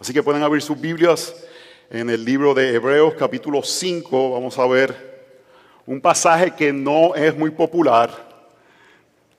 Así 0.00 0.12
que 0.12 0.22
pueden 0.22 0.44
abrir 0.44 0.62
sus 0.62 0.80
Biblias 0.80 1.34
en 1.90 2.08
el 2.08 2.24
libro 2.24 2.54
de 2.54 2.72
Hebreos 2.72 3.14
capítulo 3.18 3.64
5. 3.64 4.30
Vamos 4.30 4.56
a 4.56 4.66
ver 4.68 4.94
un 5.86 6.00
pasaje 6.00 6.54
que 6.54 6.72
no 6.72 7.16
es 7.16 7.36
muy 7.36 7.50
popular, 7.50 8.12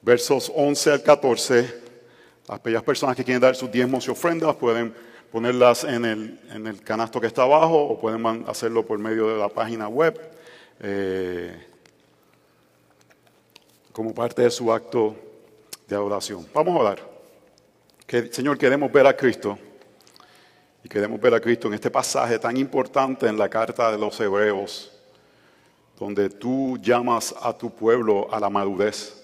versos 0.01 0.51
11 0.53 0.91
al 0.91 1.01
14. 1.03 1.81
Aquellas 2.49 2.83
personas 2.83 3.15
que 3.15 3.23
quieren 3.23 3.39
dar 3.41 3.55
sus 3.55 3.71
diezmos 3.71 4.05
y 4.05 4.11
ofrendas 4.11 4.53
pueden 4.57 4.93
ponerlas 5.31 5.85
en 5.85 6.03
el, 6.03 6.39
en 6.51 6.67
el 6.67 6.81
canasto 6.81 7.21
que 7.21 7.27
está 7.27 7.43
abajo 7.43 7.81
o 7.81 7.97
pueden 7.97 8.43
hacerlo 8.45 8.85
por 8.85 8.99
medio 8.99 9.29
de 9.29 9.37
la 9.37 9.47
página 9.47 9.87
web 9.87 10.19
eh, 10.81 11.67
como 13.93 14.13
parte 14.13 14.41
de 14.41 14.51
su 14.51 14.73
acto 14.73 15.15
de 15.87 15.95
adoración. 15.95 16.45
Vamos 16.53 16.75
a 16.75 16.79
orar. 16.81 16.99
Que, 18.05 18.27
Señor, 18.33 18.57
queremos 18.57 18.91
ver 18.91 19.07
a 19.07 19.15
Cristo 19.15 19.57
queremos 20.89 21.21
ver 21.21 21.35
a 21.35 21.39
Cristo 21.39 21.67
en 21.67 21.75
este 21.75 21.91
pasaje 21.91 22.39
tan 22.39 22.57
importante 22.57 23.27
en 23.27 23.37
la 23.37 23.47
carta 23.47 23.91
de 23.91 23.97
los 23.97 24.19
Hebreos, 24.19 24.91
donde 25.97 26.29
tú 26.29 26.79
llamas 26.81 27.35
a 27.41 27.55
tu 27.55 27.69
pueblo 27.69 28.27
a 28.33 28.39
la 28.39 28.49
madurez 28.49 29.15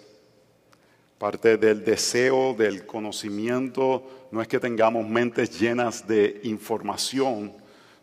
Parte 1.17 1.55
del 1.55 1.84
deseo, 1.86 2.53
del 2.53 2.86
conocimiento, 2.86 4.27
no 4.31 4.41
es 4.41 4.49
que 4.49 4.59
tengamos 4.59 5.08
mentes 5.08 5.58
llenas 5.58 6.05
de 6.05 6.41
información, 6.44 7.53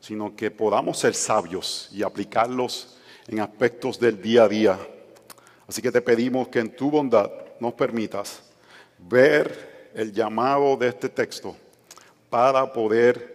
sino 0.01 0.35
que 0.35 0.51
podamos 0.51 0.99
ser 0.99 1.15
sabios 1.15 1.91
y 1.93 2.03
aplicarlos 2.03 2.97
en 3.29 3.41
aspectos 3.41 4.01
del 4.01 4.21
día 4.21 4.45
a 4.45 4.49
día. 4.49 4.79
Así 5.69 5.83
que 5.83 5.93
te 5.93 6.01
pedimos 6.01 6.49
que 6.49 6.61
en 6.61 6.75
tu 6.75 6.91
bondad 6.91 7.31
nos 7.61 7.75
permitas 7.75 8.43
ver 8.99 9.91
el 9.95 10.11
llamado 10.11 10.75
de 10.79 10.89
este 10.89 11.11
texto 11.11 11.55
para 12.31 12.73
poder 12.73 13.32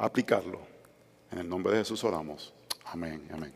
aplicarlo. 0.00 0.60
En 1.30 1.38
el 1.38 1.48
nombre 1.48 1.72
de 1.72 1.80
Jesús 1.80 2.02
oramos. 2.02 2.52
Amén, 2.84 3.22
amén. 3.32 3.52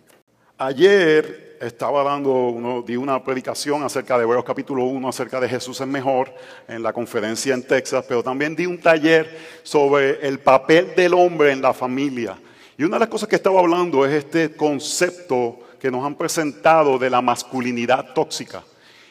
Ayer 0.58 1.58
estaba 1.60 2.04
dando, 2.04 2.84
di 2.86 2.96
una 2.96 3.22
predicación 3.24 3.82
acerca 3.82 4.16
de 4.16 4.22
Hebreos 4.22 4.44
capítulo 4.44 4.84
1, 4.84 5.08
acerca 5.08 5.40
de 5.40 5.48
Jesús 5.48 5.80
es 5.80 5.86
mejor, 5.86 6.32
en 6.68 6.82
la 6.82 6.92
conferencia 6.92 7.54
en 7.54 7.66
Texas, 7.66 8.04
pero 8.06 8.22
también 8.22 8.54
di 8.54 8.64
un 8.64 8.78
taller 8.78 9.36
sobre 9.64 10.24
el 10.26 10.38
papel 10.38 10.94
del 10.94 11.14
hombre 11.14 11.50
en 11.50 11.60
la 11.60 11.72
familia. 11.72 12.38
Y 12.78 12.84
una 12.84 12.96
de 12.96 13.00
las 13.00 13.08
cosas 13.08 13.28
que 13.28 13.36
estaba 13.36 13.58
hablando 13.58 14.06
es 14.06 14.12
este 14.12 14.54
concepto 14.54 15.58
que 15.80 15.90
nos 15.90 16.04
han 16.04 16.14
presentado 16.14 16.98
de 16.98 17.10
la 17.10 17.20
masculinidad 17.20 18.12
tóxica. 18.14 18.62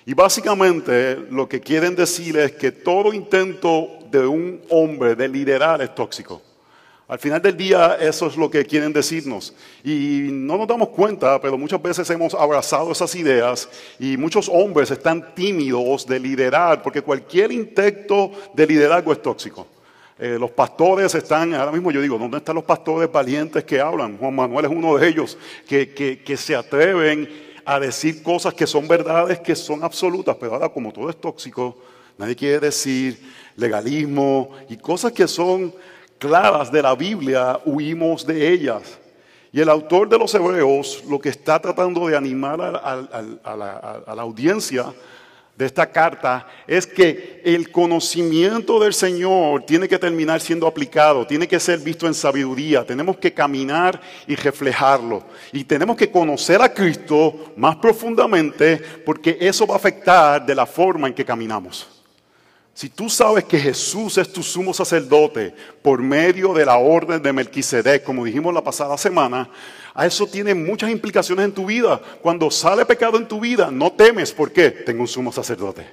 Y 0.05 0.13
básicamente 0.13 1.15
lo 1.29 1.49
que 1.49 1.59
quieren 1.59 1.95
decir 1.95 2.37
es 2.37 2.53
que 2.53 2.71
todo 2.71 3.13
intento 3.13 3.99
de 4.09 4.25
un 4.25 4.61
hombre 4.69 5.15
de 5.15 5.27
liderar 5.27 5.81
es 5.81 5.93
tóxico. 5.93 6.41
Al 7.07 7.19
final 7.19 7.41
del 7.41 7.57
día 7.57 7.97
eso 7.99 8.27
es 8.27 8.37
lo 8.37 8.49
que 8.49 8.65
quieren 8.65 8.93
decirnos. 8.93 9.53
Y 9.83 10.29
no 10.31 10.57
nos 10.57 10.67
damos 10.67 10.89
cuenta, 10.89 11.39
pero 11.41 11.57
muchas 11.57 11.81
veces 11.81 12.09
hemos 12.09 12.33
abrazado 12.33 12.91
esas 12.91 13.13
ideas 13.15 13.67
y 13.99 14.15
muchos 14.15 14.49
hombres 14.49 14.89
están 14.89 15.35
tímidos 15.35 16.07
de 16.07 16.19
liderar, 16.19 16.81
porque 16.81 17.01
cualquier 17.01 17.51
intento 17.51 18.31
de 18.53 18.65
liderazgo 18.65 19.11
es 19.11 19.21
tóxico. 19.21 19.67
Eh, 20.17 20.37
los 20.39 20.51
pastores 20.51 21.13
están, 21.15 21.53
ahora 21.53 21.71
mismo 21.71 21.91
yo 21.91 21.99
digo, 21.99 22.17
¿dónde 22.17 22.37
están 22.37 22.55
los 22.55 22.63
pastores 22.63 23.11
valientes 23.11 23.65
que 23.65 23.81
hablan? 23.81 24.17
Juan 24.17 24.33
Manuel 24.33 24.65
es 24.65 24.71
uno 24.71 24.95
de 24.95 25.07
ellos, 25.07 25.37
que, 25.67 25.93
que 25.93 26.37
se 26.37 26.55
atreven 26.55 27.27
a 27.65 27.79
decir 27.79 28.23
cosas 28.23 28.53
que 28.53 28.67
son 28.67 28.87
verdades, 28.87 29.39
que 29.39 29.55
son 29.55 29.83
absolutas, 29.83 30.37
pero 30.39 30.53
ahora 30.53 30.69
como 30.69 30.93
todo 30.93 31.09
es 31.09 31.19
tóxico, 31.19 31.77
nadie 32.17 32.35
quiere 32.35 32.59
decir 32.59 33.19
legalismo 33.55 34.51
y 34.69 34.77
cosas 34.77 35.11
que 35.11 35.27
son 35.27 35.73
claras 36.23 36.71
de 36.71 36.81
la 36.81 36.95
Biblia, 36.95 37.59
huimos 37.65 38.25
de 38.25 38.49
ellas. 38.49 38.97
Y 39.51 39.59
el 39.59 39.67
autor 39.67 40.07
de 40.07 40.17
los 40.17 40.33
Hebreos 40.33 41.03
lo 41.09 41.19
que 41.19 41.27
está 41.27 41.59
tratando 41.59 42.07
de 42.07 42.15
animar 42.15 42.61
a, 42.61 43.55
la, 43.57 44.21
audiencia 44.21 44.85
de 45.57 45.65
esta 45.65 45.91
carta 45.91 46.47
es 46.65 46.87
que 46.87 47.41
el 47.43 47.71
conocimiento 47.71 48.79
del 48.79 48.93
Señor 48.93 49.63
tiene 49.63 49.89
que 49.89 49.99
terminar 49.99 50.39
siendo 50.39 50.65
aplicado, 50.65 51.27
tiene 51.27 51.45
que 51.45 51.59
ser 51.59 51.79
visto 51.79 52.07
en 52.07 52.13
sabiduría, 52.13 52.85
tenemos 52.85 53.17
que 53.17 53.33
caminar 53.33 53.99
y 54.25 54.35
reflejarlo. 54.35 55.25
Y 55.51 55.65
tenemos 55.65 55.97
que 55.97 56.09
conocer 56.09 56.61
a 56.61 56.73
Cristo 56.73 57.51
más 57.57 57.75
profundamente 57.75 58.81
porque 59.05 59.37
eso 59.41 59.67
va 59.67 59.73
a 59.73 59.77
afectar 59.77 60.45
de 60.45 60.55
la 60.55 60.65
forma 60.65 61.09
en 61.09 61.13
que 61.13 61.25
caminamos. 61.25 62.02
Si 62.73 62.89
tú 62.89 63.07
sabes 63.07 63.43
que 63.43 63.59
Jesús 63.59 64.17
es 64.17 64.33
tu 64.33 64.41
sumo 64.41 64.73
sacerdote 64.73 65.53
por 65.81 66.01
medio 66.01 66.53
de 66.53 66.65
la 66.65 66.77
orden 66.77 67.21
de 67.21 67.31
Melquisedec, 67.31 68.03
como 68.03 68.25
dijimos 68.25 68.51
la 68.53 68.63
pasada 68.63 68.97
semana, 68.97 69.47
a 69.93 70.07
eso 70.07 70.25
tiene 70.25 70.55
muchas 70.55 70.89
implicaciones 70.89 71.45
en 71.45 71.51
tu 71.51 71.67
vida. 71.67 72.01
Cuando 72.21 72.49
sale 72.49 72.83
pecado 72.85 73.17
en 73.17 73.27
tu 73.27 73.39
vida, 73.39 73.69
no 73.69 73.91
temes. 73.91 74.31
¿Por 74.31 74.51
qué? 74.51 74.71
Tengo 74.71 75.01
un 75.01 75.07
sumo 75.07 75.31
sacerdote. 75.31 75.85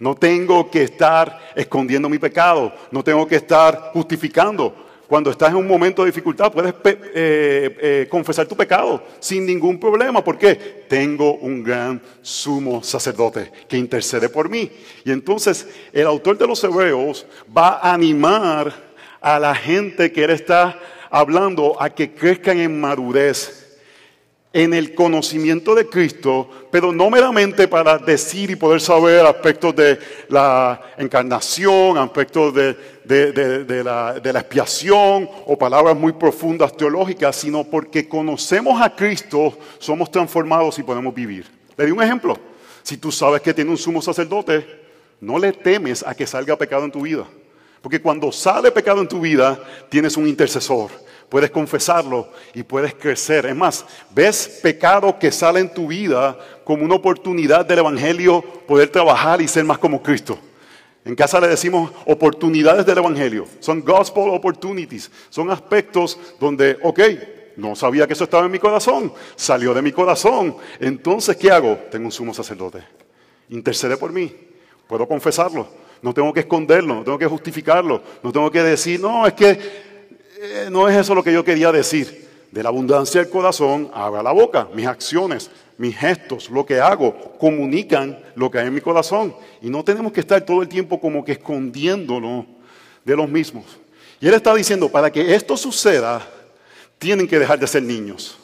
No 0.00 0.16
tengo 0.16 0.68
que 0.68 0.82
estar 0.82 1.52
escondiendo 1.54 2.08
mi 2.08 2.18
pecado. 2.18 2.72
No 2.90 3.04
tengo 3.04 3.26
que 3.28 3.36
estar 3.36 3.90
justificando. 3.92 4.87
Cuando 5.08 5.30
estás 5.30 5.48
en 5.48 5.56
un 5.56 5.66
momento 5.66 6.02
de 6.02 6.10
dificultad, 6.10 6.52
puedes 6.52 6.74
eh, 6.84 7.76
eh, 7.80 8.06
confesar 8.10 8.46
tu 8.46 8.54
pecado 8.54 9.02
sin 9.18 9.46
ningún 9.46 9.80
problema. 9.80 10.22
¿Por 10.22 10.36
qué? 10.36 10.84
Tengo 10.86 11.36
un 11.36 11.64
gran 11.64 12.02
sumo 12.20 12.82
sacerdote 12.82 13.50
que 13.66 13.78
intercede 13.78 14.28
por 14.28 14.50
mí. 14.50 14.70
Y 15.06 15.10
entonces 15.10 15.66
el 15.94 16.06
autor 16.06 16.36
de 16.36 16.46
los 16.46 16.62
Hebreos 16.62 17.24
va 17.56 17.78
a 17.78 17.94
animar 17.94 18.70
a 19.22 19.38
la 19.38 19.54
gente 19.54 20.12
que 20.12 20.24
él 20.24 20.30
está 20.30 20.78
hablando 21.08 21.80
a 21.80 21.88
que 21.88 22.12
crezcan 22.12 22.58
en 22.58 22.78
madurez 22.78 23.57
en 24.52 24.72
el 24.72 24.94
conocimiento 24.94 25.74
de 25.74 25.88
Cristo, 25.88 26.48
pero 26.70 26.90
no 26.90 27.10
meramente 27.10 27.68
para 27.68 27.98
decir 27.98 28.50
y 28.50 28.56
poder 28.56 28.80
saber 28.80 29.26
aspectos 29.26 29.76
de 29.76 29.98
la 30.28 30.80
encarnación, 30.96 31.98
aspectos 31.98 32.54
de, 32.54 33.82
la, 33.84 34.16
expiación 34.24 35.28
o 35.46 35.58
palabras 35.58 35.96
muy 35.96 36.12
profundas 36.12 36.74
teológicas, 36.76 37.36
sino 37.36 37.64
porque 37.64 38.08
conocemos 38.08 38.80
a 38.80 38.94
Cristo, 38.94 39.58
somos 39.78 40.10
transformados 40.10 40.78
y 40.78 40.82
podemos 40.82 41.14
vivir. 41.14 41.46
Le 41.76 41.86
di 41.86 41.92
un 41.92 42.02
ejemplo. 42.02 42.36
Si 42.82 42.96
tú 42.96 43.12
sabes 43.12 43.42
que 43.42 43.52
tiene 43.52 43.70
un 43.70 43.76
sumo 43.76 44.00
sacerdote, 44.00 44.66
no 45.20 45.38
le 45.38 45.52
temes 45.52 46.02
a 46.06 46.14
que 46.14 46.26
salga 46.26 46.56
pecado 46.56 46.86
en 46.86 46.90
tu 46.90 47.02
vida. 47.02 47.26
Porque 47.82 48.00
cuando 48.00 48.32
sale 48.32 48.72
pecado 48.72 49.02
en 49.02 49.08
tu 49.08 49.20
vida, 49.20 49.60
tienes 49.90 50.16
un 50.16 50.26
intercesor 50.26 50.90
puedes 51.28 51.50
confesarlo 51.50 52.28
y 52.54 52.62
puedes 52.62 52.94
crecer. 52.94 53.46
Es 53.46 53.56
más, 53.56 53.84
ves 54.10 54.60
pecado 54.62 55.18
que 55.18 55.30
sale 55.30 55.60
en 55.60 55.72
tu 55.72 55.88
vida 55.88 56.36
como 56.64 56.84
una 56.84 56.94
oportunidad 56.94 57.64
del 57.66 57.80
Evangelio 57.80 58.42
poder 58.66 58.88
trabajar 58.90 59.40
y 59.40 59.48
ser 59.48 59.64
más 59.64 59.78
como 59.78 60.02
Cristo. 60.02 60.38
En 61.04 61.14
casa 61.14 61.40
le 61.40 61.48
decimos 61.48 61.90
oportunidades 62.06 62.84
del 62.84 62.98
Evangelio. 62.98 63.46
Son 63.60 63.82
gospel 63.82 64.28
opportunities. 64.30 65.10
Son 65.30 65.50
aspectos 65.50 66.18
donde, 66.38 66.76
ok, 66.82 67.00
no 67.56 67.74
sabía 67.74 68.06
que 68.06 68.12
eso 68.12 68.24
estaba 68.24 68.44
en 68.44 68.52
mi 68.52 68.58
corazón. 68.58 69.12
Salió 69.34 69.72
de 69.72 69.80
mi 69.80 69.90
corazón. 69.90 70.56
Entonces, 70.78 71.36
¿qué 71.36 71.50
hago? 71.50 71.78
Tengo 71.90 72.06
un 72.06 72.12
sumo 72.12 72.34
sacerdote. 72.34 72.82
Intercede 73.48 73.96
por 73.96 74.12
mí. 74.12 74.32
Puedo 74.86 75.08
confesarlo. 75.08 75.66
No 76.02 76.12
tengo 76.12 76.32
que 76.32 76.40
esconderlo. 76.40 76.96
No 76.96 77.04
tengo 77.04 77.18
que 77.18 77.26
justificarlo. 77.26 78.02
No 78.22 78.30
tengo 78.30 78.50
que 78.50 78.62
decir, 78.62 79.00
no, 79.00 79.26
es 79.26 79.32
que 79.32 79.87
eh, 80.40 80.68
no 80.70 80.88
es 80.88 80.96
eso 80.96 81.14
lo 81.14 81.22
que 81.22 81.32
yo 81.32 81.44
quería 81.44 81.72
decir. 81.72 82.28
De 82.50 82.62
la 82.62 82.70
abundancia 82.70 83.20
del 83.20 83.30
corazón, 83.30 83.90
abra 83.92 84.22
la 84.22 84.32
boca. 84.32 84.68
Mis 84.72 84.86
acciones, 84.86 85.50
mis 85.76 85.96
gestos, 85.96 86.48
lo 86.48 86.64
que 86.64 86.80
hago, 86.80 87.36
comunican 87.38 88.18
lo 88.34 88.50
que 88.50 88.58
hay 88.58 88.68
en 88.68 88.74
mi 88.74 88.80
corazón. 88.80 89.34
Y 89.60 89.68
no 89.68 89.84
tenemos 89.84 90.12
que 90.12 90.20
estar 90.20 90.40
todo 90.40 90.62
el 90.62 90.68
tiempo 90.68 91.00
como 91.00 91.24
que 91.24 91.32
escondiéndonos 91.32 92.46
de 93.04 93.16
los 93.16 93.28
mismos. 93.28 93.64
Y 94.20 94.28
él 94.28 94.34
está 94.34 94.54
diciendo, 94.54 94.88
para 94.88 95.12
que 95.12 95.34
esto 95.34 95.56
suceda, 95.56 96.26
tienen 96.98 97.28
que 97.28 97.38
dejar 97.38 97.58
de 97.58 97.66
ser 97.66 97.82
niños. 97.82 98.38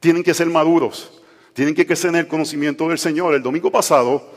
Tienen 0.00 0.22
que 0.22 0.32
ser 0.32 0.46
maduros. 0.46 1.10
Tienen 1.52 1.74
que 1.74 1.84
crecer 1.84 2.10
en 2.10 2.16
el 2.16 2.28
conocimiento 2.28 2.88
del 2.88 2.98
Señor. 2.98 3.34
El 3.34 3.42
domingo 3.42 3.70
pasado, 3.70 4.30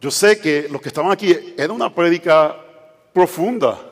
yo 0.00 0.10
sé 0.10 0.40
que 0.40 0.68
los 0.68 0.82
que 0.82 0.88
estaban 0.88 1.12
aquí, 1.12 1.54
era 1.56 1.72
una 1.72 1.94
prédica 1.94 2.56
profunda 3.12 3.87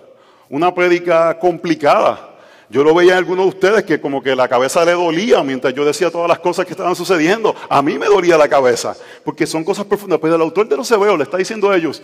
una 0.48 0.75
prédica 0.75 1.38
complicada. 1.38 2.34
Yo 2.69 2.82
lo 2.82 2.94
veía 2.94 3.12
en 3.12 3.19
algunos 3.19 3.44
de 3.44 3.48
ustedes 3.50 3.84
que 3.84 4.00
como 4.00 4.22
que 4.22 4.34
la 4.34 4.48
cabeza 4.48 4.84
le 4.84 4.93
dolía 4.93 5.43
mientras 5.43 5.72
yo 5.72 5.84
decía 5.84 6.10
todas 6.10 6.28
las 6.28 6.40
cosas 6.40 6.66
que 6.66 6.72
estaban 6.72 6.96
sucediendo. 6.96 7.54
A 7.69 7.81
mí 7.81 7.98
me 7.98 8.06
dolía 8.06 8.37
la 8.37 8.48
cabeza, 8.48 8.96
porque 9.25 9.46
son 9.46 9.62
cosas 9.62 9.87
profundas. 9.87 10.19
Pero 10.20 10.34
el 10.34 10.43
autor 10.43 10.69
de 10.69 10.76
los 10.76 10.90
Hebreos 10.90 11.16
le 11.16 11.25
está 11.25 11.37
diciendo 11.37 11.70
a 11.70 11.76
ellos, 11.76 12.02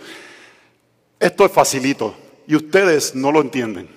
esto 1.19 1.45
es 1.45 1.51
facilito 1.51 2.15
y 2.47 2.55
ustedes 2.55 3.13
no 3.13 3.31
lo 3.31 3.41
entienden. 3.41 3.89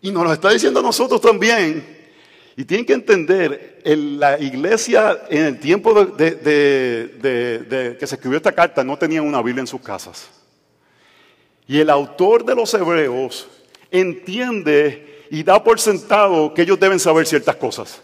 Y 0.00 0.10
nos 0.10 0.24
lo 0.24 0.32
está 0.32 0.50
diciendo 0.50 0.80
a 0.80 0.82
nosotros 0.82 1.20
también. 1.20 2.00
Y 2.56 2.64
tienen 2.64 2.84
que 2.84 2.92
entender, 2.92 3.80
en 3.84 4.20
la 4.20 4.38
iglesia 4.38 5.22
en 5.28 5.44
el 5.44 5.58
tiempo 5.58 6.04
de, 6.04 7.96
que 7.98 8.06
se 8.06 8.14
escribió 8.14 8.36
esta 8.36 8.52
carta 8.52 8.84
no 8.84 8.96
tenían 8.96 9.26
una 9.26 9.42
Biblia 9.42 9.62
en 9.62 9.66
sus 9.66 9.80
casas. 9.80 10.28
Y 11.72 11.80
el 11.80 11.88
autor 11.88 12.44
de 12.44 12.54
los 12.54 12.74
Hebreos 12.74 13.48
entiende 13.90 15.24
y 15.30 15.42
da 15.42 15.64
por 15.64 15.80
sentado 15.80 16.52
que 16.52 16.60
ellos 16.60 16.78
deben 16.78 17.00
saber 17.00 17.26
ciertas 17.26 17.56
cosas. 17.56 17.98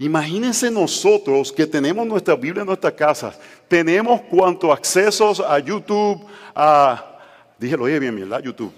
Imagínense 0.00 0.68
nosotros 0.68 1.52
que 1.52 1.64
tenemos 1.64 2.04
nuestra 2.08 2.34
Biblia 2.34 2.62
en 2.62 2.66
nuestras 2.66 2.94
casas, 2.94 3.38
tenemos 3.68 4.22
cuantos 4.22 4.76
accesos 4.76 5.38
a 5.38 5.60
YouTube, 5.60 6.26
a, 6.52 7.20
dígelo 7.56 7.84
bien, 7.84 8.16
¿verdad? 8.16 8.42
YouTube, 8.42 8.72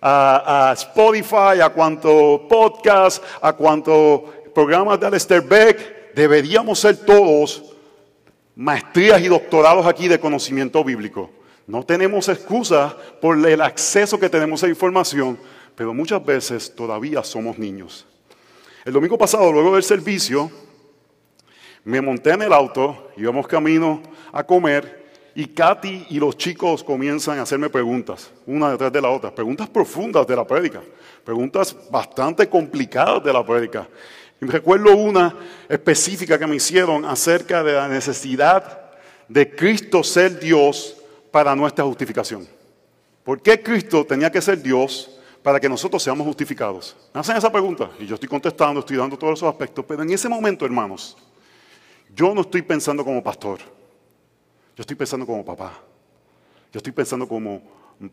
a, 0.00 0.72
Spotify, 0.78 1.60
a 1.62 1.68
cuantos 1.68 2.40
podcasts, 2.48 3.20
a 3.42 3.52
cuantos 3.52 4.22
programas 4.54 4.98
de 4.98 5.06
Alistair 5.06 5.42
Beck, 5.42 6.14
deberíamos 6.14 6.78
ser 6.78 6.96
todos 6.96 7.62
maestrías 8.56 9.20
y 9.20 9.28
doctorados 9.28 9.84
aquí 9.84 10.08
de 10.08 10.18
conocimiento 10.18 10.82
bíblico. 10.82 11.39
No 11.70 11.84
tenemos 11.84 12.28
excusa 12.28 12.96
por 13.20 13.46
el 13.46 13.60
acceso 13.60 14.18
que 14.18 14.28
tenemos 14.28 14.64
a 14.64 14.68
información, 14.68 15.38
pero 15.76 15.94
muchas 15.94 16.24
veces 16.26 16.74
todavía 16.74 17.22
somos 17.22 17.60
niños. 17.60 18.08
El 18.84 18.92
domingo 18.92 19.16
pasado, 19.16 19.52
luego 19.52 19.76
del 19.76 19.84
servicio, 19.84 20.50
me 21.84 22.00
monté 22.00 22.30
en 22.30 22.42
el 22.42 22.52
auto, 22.52 23.12
íbamos 23.16 23.46
camino 23.46 24.02
a 24.32 24.42
comer 24.42 25.12
y 25.36 25.46
Katy 25.46 26.06
y 26.10 26.18
los 26.18 26.36
chicos 26.36 26.82
comienzan 26.82 27.38
a 27.38 27.42
hacerme 27.42 27.70
preguntas, 27.70 28.32
una 28.46 28.72
detrás 28.72 28.92
de 28.92 29.00
la 29.00 29.10
otra, 29.10 29.32
preguntas 29.32 29.68
profundas 29.68 30.26
de 30.26 30.34
la 30.34 30.44
prédica, 30.44 30.82
preguntas 31.22 31.76
bastante 31.88 32.48
complicadas 32.48 33.22
de 33.22 33.32
la 33.32 33.46
prédica. 33.46 33.86
Y 34.40 34.46
recuerdo 34.46 34.96
una 34.96 35.36
específica 35.68 36.36
que 36.36 36.48
me 36.48 36.56
hicieron 36.56 37.04
acerca 37.04 37.62
de 37.62 37.74
la 37.74 37.86
necesidad 37.86 38.90
de 39.28 39.54
Cristo 39.54 40.02
ser 40.02 40.40
Dios 40.40 40.96
para 41.30 41.54
nuestra 41.54 41.84
justificación. 41.84 42.46
¿Por 43.24 43.40
qué 43.40 43.62
Cristo 43.62 44.04
tenía 44.04 44.30
que 44.30 44.40
ser 44.40 44.60
Dios 44.60 45.10
para 45.42 45.60
que 45.60 45.68
nosotros 45.68 46.02
seamos 46.02 46.26
justificados? 46.26 46.96
Me 47.14 47.20
hacen 47.20 47.36
esa 47.36 47.50
pregunta 47.50 47.90
y 47.98 48.06
yo 48.06 48.14
estoy 48.14 48.28
contestando, 48.28 48.80
estoy 48.80 48.96
dando 48.96 49.18
todos 49.18 49.38
esos 49.38 49.48
aspectos, 49.48 49.84
pero 49.86 50.02
en 50.02 50.10
ese 50.10 50.28
momento, 50.28 50.64
hermanos, 50.64 51.16
yo 52.14 52.34
no 52.34 52.40
estoy 52.40 52.62
pensando 52.62 53.04
como 53.04 53.22
pastor, 53.22 53.58
yo 54.76 54.80
estoy 54.80 54.96
pensando 54.96 55.26
como 55.26 55.44
papá, 55.44 55.80
yo 56.72 56.78
estoy 56.78 56.92
pensando 56.92 57.28
como 57.28 57.62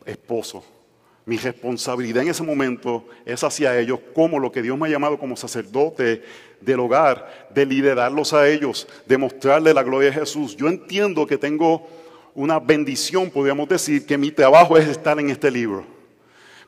esposo. 0.05 0.63
Mi 1.25 1.35
responsabilidad 1.35 2.23
en 2.23 2.29
ese 2.29 2.41
momento 2.41 3.05
es 3.25 3.43
hacia 3.43 3.77
ellos 3.77 3.99
como 4.13 4.39
lo 4.39 4.49
que 4.49 4.61
Dios 4.61 4.77
me 4.77 4.87
ha 4.87 4.91
llamado 4.91 5.19
como 5.19 5.35
sacerdote 5.35 6.23
del 6.61 6.79
hogar, 6.79 7.49
de 7.53 7.65
liderarlos 7.65 8.31
a 8.31 8.47
ellos, 8.47 8.87
de 9.05 9.17
mostrarles 9.17 9.75
la 9.75 9.83
gloria 9.83 10.09
de 10.09 10.15
Jesús. 10.15 10.55
Yo 10.55 10.69
entiendo 10.69 11.27
que 11.27 11.37
tengo 11.37 11.85
una 12.37 12.59
bendición, 12.59 13.31
podríamos 13.31 13.67
decir, 13.67 14.05
que 14.05 14.15
mi 14.15 14.29
trabajo 14.29 14.77
es 14.77 14.87
estar 14.87 15.19
en 15.19 15.31
este 15.31 15.49
libro. 15.49 15.83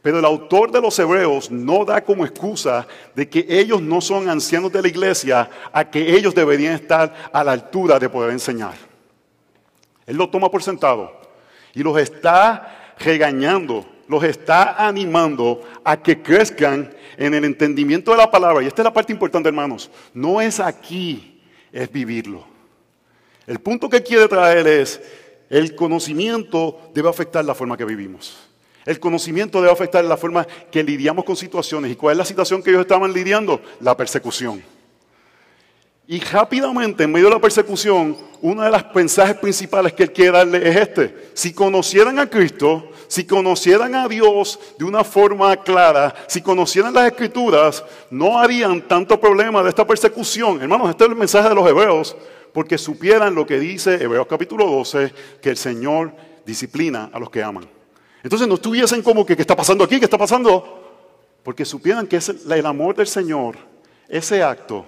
Pero 0.02 0.18
el 0.18 0.26
autor 0.26 0.72
de 0.72 0.82
los 0.82 0.98
Hebreos 0.98 1.52
no 1.52 1.86
da 1.86 2.04
como 2.04 2.26
excusa 2.26 2.88
de 3.14 3.30
que 3.30 3.46
ellos 3.48 3.80
no 3.80 4.02
son 4.02 4.30
ancianos 4.30 4.72
de 4.72 4.82
la 4.82 4.88
iglesia 4.88 5.48
a 5.72 5.88
que 5.88 6.16
ellos 6.16 6.34
deberían 6.34 6.74
estar 6.74 7.14
a 7.32 7.44
la 7.44 7.52
altura 7.52 8.00
de 8.00 8.10
poder 8.10 8.32
enseñar. 8.32 8.74
Él 10.08 10.18
lo 10.18 10.28
toma 10.28 10.50
por 10.50 10.64
sentado 10.64 11.22
y 11.76 11.84
los 11.84 12.00
está 12.00 12.96
regañando, 12.98 13.86
los 14.08 14.24
está 14.24 14.88
animando 14.88 15.62
a 15.84 16.02
que 16.02 16.20
crezcan 16.24 16.92
en 17.16 17.36
el 17.36 17.46
entendimiento 17.46 18.10
de 18.10 18.18
la 18.18 18.32
palabra. 18.32 18.64
Y 18.64 18.68
esta 18.68 18.82
es 18.82 18.86
la 18.86 18.94
parte 18.94 19.14
importante, 19.14 19.50
hermanos. 19.50 19.92
No 20.16 20.42
es 20.42 20.60
aquí, 20.60 21.44
es 21.72 21.92
vivirlo. 21.92 22.44
El 23.46 23.60
punto 23.60 23.88
que 23.88 24.02
quiere 24.02 24.28
traer 24.28 24.66
es 24.66 25.00
el 25.50 25.76
conocimiento 25.76 26.92
debe 26.94 27.10
afectar 27.10 27.44
la 27.44 27.56
forma 27.56 27.76
que 27.76 27.86
vivimos. 27.86 28.38
El 28.86 29.00
conocimiento 29.00 29.62
debe 29.62 29.74
afectar 29.74 30.04
la 30.06 30.18
forma 30.18 30.48
que 30.72 30.84
lidiamos 30.84 31.26
con 31.26 31.36
situaciones. 31.36 31.92
¿Y 31.92 31.96
cuál 31.96 32.14
es 32.14 32.18
la 32.18 32.26
situación 32.26 32.64
que 32.64 32.70
ellos 32.70 32.82
estaban 32.82 33.12
lidiando? 33.12 33.62
La 33.82 33.96
persecución. 33.98 34.64
Y 36.08 36.20
rápidamente, 36.22 37.04
en 37.04 37.12
medio 37.12 37.28
de 37.28 37.36
la 37.36 37.42
persecución, 37.42 38.18
uno 38.42 38.64
de 38.64 38.72
los 38.72 38.84
mensajes 38.96 39.36
principales 39.38 39.94
que 39.94 40.04
él 40.04 40.12
quiere 40.12 40.32
darle 40.32 40.68
es 40.68 40.76
este. 40.76 41.30
Si 41.36 41.54
conocieran 41.54 42.18
a 42.18 42.28
Cristo, 42.28 42.92
si 43.08 43.26
conocieran 43.28 43.94
a 43.94 44.08
Dios 44.08 44.60
de 44.80 44.86
una 44.86 45.04
forma 45.04 45.56
clara, 45.58 46.16
si 46.28 46.42
conocieran 46.42 46.94
las 46.94 47.12
escrituras, 47.12 47.84
no 48.10 48.40
harían 48.40 48.88
tanto 48.88 49.20
problema 49.20 49.62
de 49.62 49.70
esta 49.70 49.86
persecución. 49.86 50.60
Hermanos, 50.62 50.90
este 50.90 51.04
es 51.04 51.10
el 51.12 51.16
mensaje 51.16 51.50
de 51.50 51.56
los 51.56 51.68
hebreos 51.68 52.16
porque 52.54 52.78
supieran 52.78 53.36
lo 53.36 53.46
que 53.46 53.60
dice 53.60 54.02
Hebreos 54.02 54.28
capítulo 54.28 54.66
12, 54.66 55.14
que 55.42 55.50
el 55.50 55.58
Señor 55.58 56.14
disciplina 56.46 57.10
a 57.14 57.20
los 57.20 57.30
que 57.30 57.44
aman. 57.44 57.68
Entonces 58.24 58.48
no 58.48 58.56
estuviesen 58.56 59.02
como 59.02 59.26
que, 59.26 59.36
¿qué 59.36 59.42
está 59.42 59.56
pasando 59.56 59.84
aquí? 59.84 60.00
¿Qué 60.00 60.06
está 60.06 60.18
pasando? 60.18 60.76
Porque 61.44 61.64
supieran 61.64 62.08
que 62.08 62.18
es 62.18 62.30
el 62.30 62.66
amor 62.66 62.96
del 62.96 63.08
Señor, 63.08 63.56
ese 64.08 64.44
acto, 64.44 64.86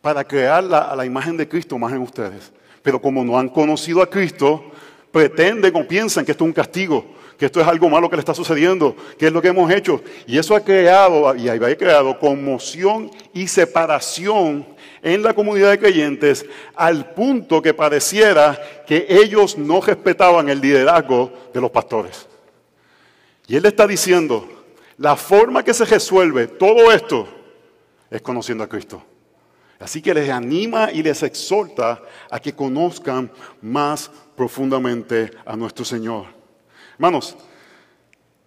para 0.00 0.22
crear 0.24 0.62
la, 0.62 0.94
la 0.94 1.04
imagen 1.04 1.36
de 1.36 1.48
Cristo 1.48 1.78
más 1.78 1.92
en 1.92 2.02
ustedes. 2.02 2.52
Pero 2.82 3.00
como 3.00 3.24
no 3.24 3.38
han 3.38 3.48
conocido 3.48 4.00
a 4.00 4.08
Cristo, 4.08 4.64
pretenden 5.10 5.74
o 5.74 5.88
piensan 5.88 6.24
que 6.24 6.32
esto 6.32 6.44
es 6.44 6.48
un 6.48 6.54
castigo, 6.54 7.04
que 7.36 7.46
esto 7.46 7.60
es 7.60 7.66
algo 7.66 7.88
malo 7.88 8.08
que 8.08 8.16
le 8.16 8.20
está 8.20 8.34
sucediendo, 8.34 8.94
que 9.18 9.26
es 9.26 9.32
lo 9.32 9.42
que 9.42 9.48
hemos 9.48 9.70
hecho. 9.72 10.00
Y 10.26 10.38
eso 10.38 10.54
ha 10.54 10.60
creado, 10.60 11.34
y 11.34 11.48
ha 11.48 11.76
creado 11.76 12.18
conmoción 12.18 13.10
y 13.32 13.48
separación 13.48 14.66
en 15.02 15.22
la 15.22 15.34
comunidad 15.34 15.70
de 15.70 15.78
creyentes 15.78 16.44
al 16.74 17.12
punto 17.14 17.62
que 17.62 17.74
pareciera 17.74 18.60
que 18.86 19.06
ellos 19.08 19.56
no 19.56 19.80
respetaban 19.80 20.48
el 20.48 20.60
liderazgo 20.60 21.32
de 21.52 21.60
los 21.60 21.70
pastores. 21.70 22.26
Y 23.46 23.56
él 23.56 23.64
está 23.64 23.86
diciendo, 23.86 24.46
la 24.98 25.16
forma 25.16 25.62
que 25.62 25.74
se 25.74 25.84
resuelve 25.84 26.46
todo 26.46 26.92
esto 26.92 27.28
es 28.10 28.20
conociendo 28.20 28.64
a 28.64 28.68
Cristo. 28.68 29.02
Así 29.78 30.02
que 30.02 30.12
les 30.12 30.28
anima 30.28 30.90
y 30.90 31.02
les 31.02 31.22
exhorta 31.22 32.02
a 32.30 32.40
que 32.40 32.52
conozcan 32.52 33.30
más 33.62 34.10
profundamente 34.36 35.30
a 35.46 35.56
nuestro 35.56 35.84
Señor. 35.84 36.26
Hermanos, 36.94 37.36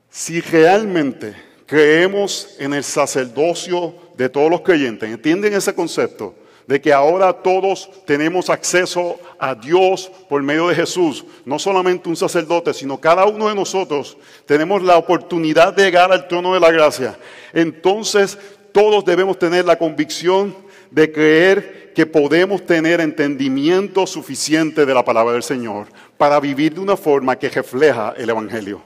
si 0.09 0.41
realmente 0.41 1.35
creemos 1.65 2.55
en 2.59 2.73
el 2.73 2.83
sacerdocio 2.83 3.95
de 4.21 4.29
todos 4.29 4.49
los 4.49 4.61
creyentes, 4.61 5.09
¿entienden 5.09 5.53
ese 5.53 5.73
concepto? 5.73 6.35
de 6.67 6.79
que 6.79 6.93
ahora 6.93 7.33
todos 7.33 7.89
tenemos 8.05 8.49
acceso 8.49 9.19
a 9.39 9.55
Dios 9.55 10.09
por 10.29 10.41
medio 10.41 10.67
de 10.69 10.75
Jesús. 10.75 11.25
No 11.43 11.59
solamente 11.59 12.07
un 12.07 12.15
sacerdote, 12.15 12.73
sino 12.73 13.01
cada 13.01 13.25
uno 13.25 13.49
de 13.49 13.55
nosotros 13.55 14.15
tenemos 14.45 14.81
la 14.81 14.95
oportunidad 14.95 15.73
de 15.73 15.83
llegar 15.83 16.13
al 16.13 16.27
trono 16.27 16.53
de 16.53 16.59
la 16.59 16.71
gracia. 16.71 17.17
Entonces 17.51 18.37
todos 18.71 19.03
debemos 19.03 19.37
tener 19.37 19.65
la 19.65 19.77
convicción 19.77 20.55
de 20.91 21.11
creer 21.11 21.91
que 21.93 22.05
podemos 22.05 22.65
tener 22.65 23.01
entendimiento 23.01 24.07
suficiente 24.07 24.85
de 24.85 24.93
la 24.93 25.03
palabra 25.03 25.33
del 25.33 25.43
Señor 25.43 25.87
para 26.17 26.39
vivir 26.39 26.75
de 26.75 26.79
una 26.79 26.95
forma 26.95 27.37
que 27.37 27.49
refleja 27.49 28.13
el 28.15 28.29
Evangelio. 28.29 28.81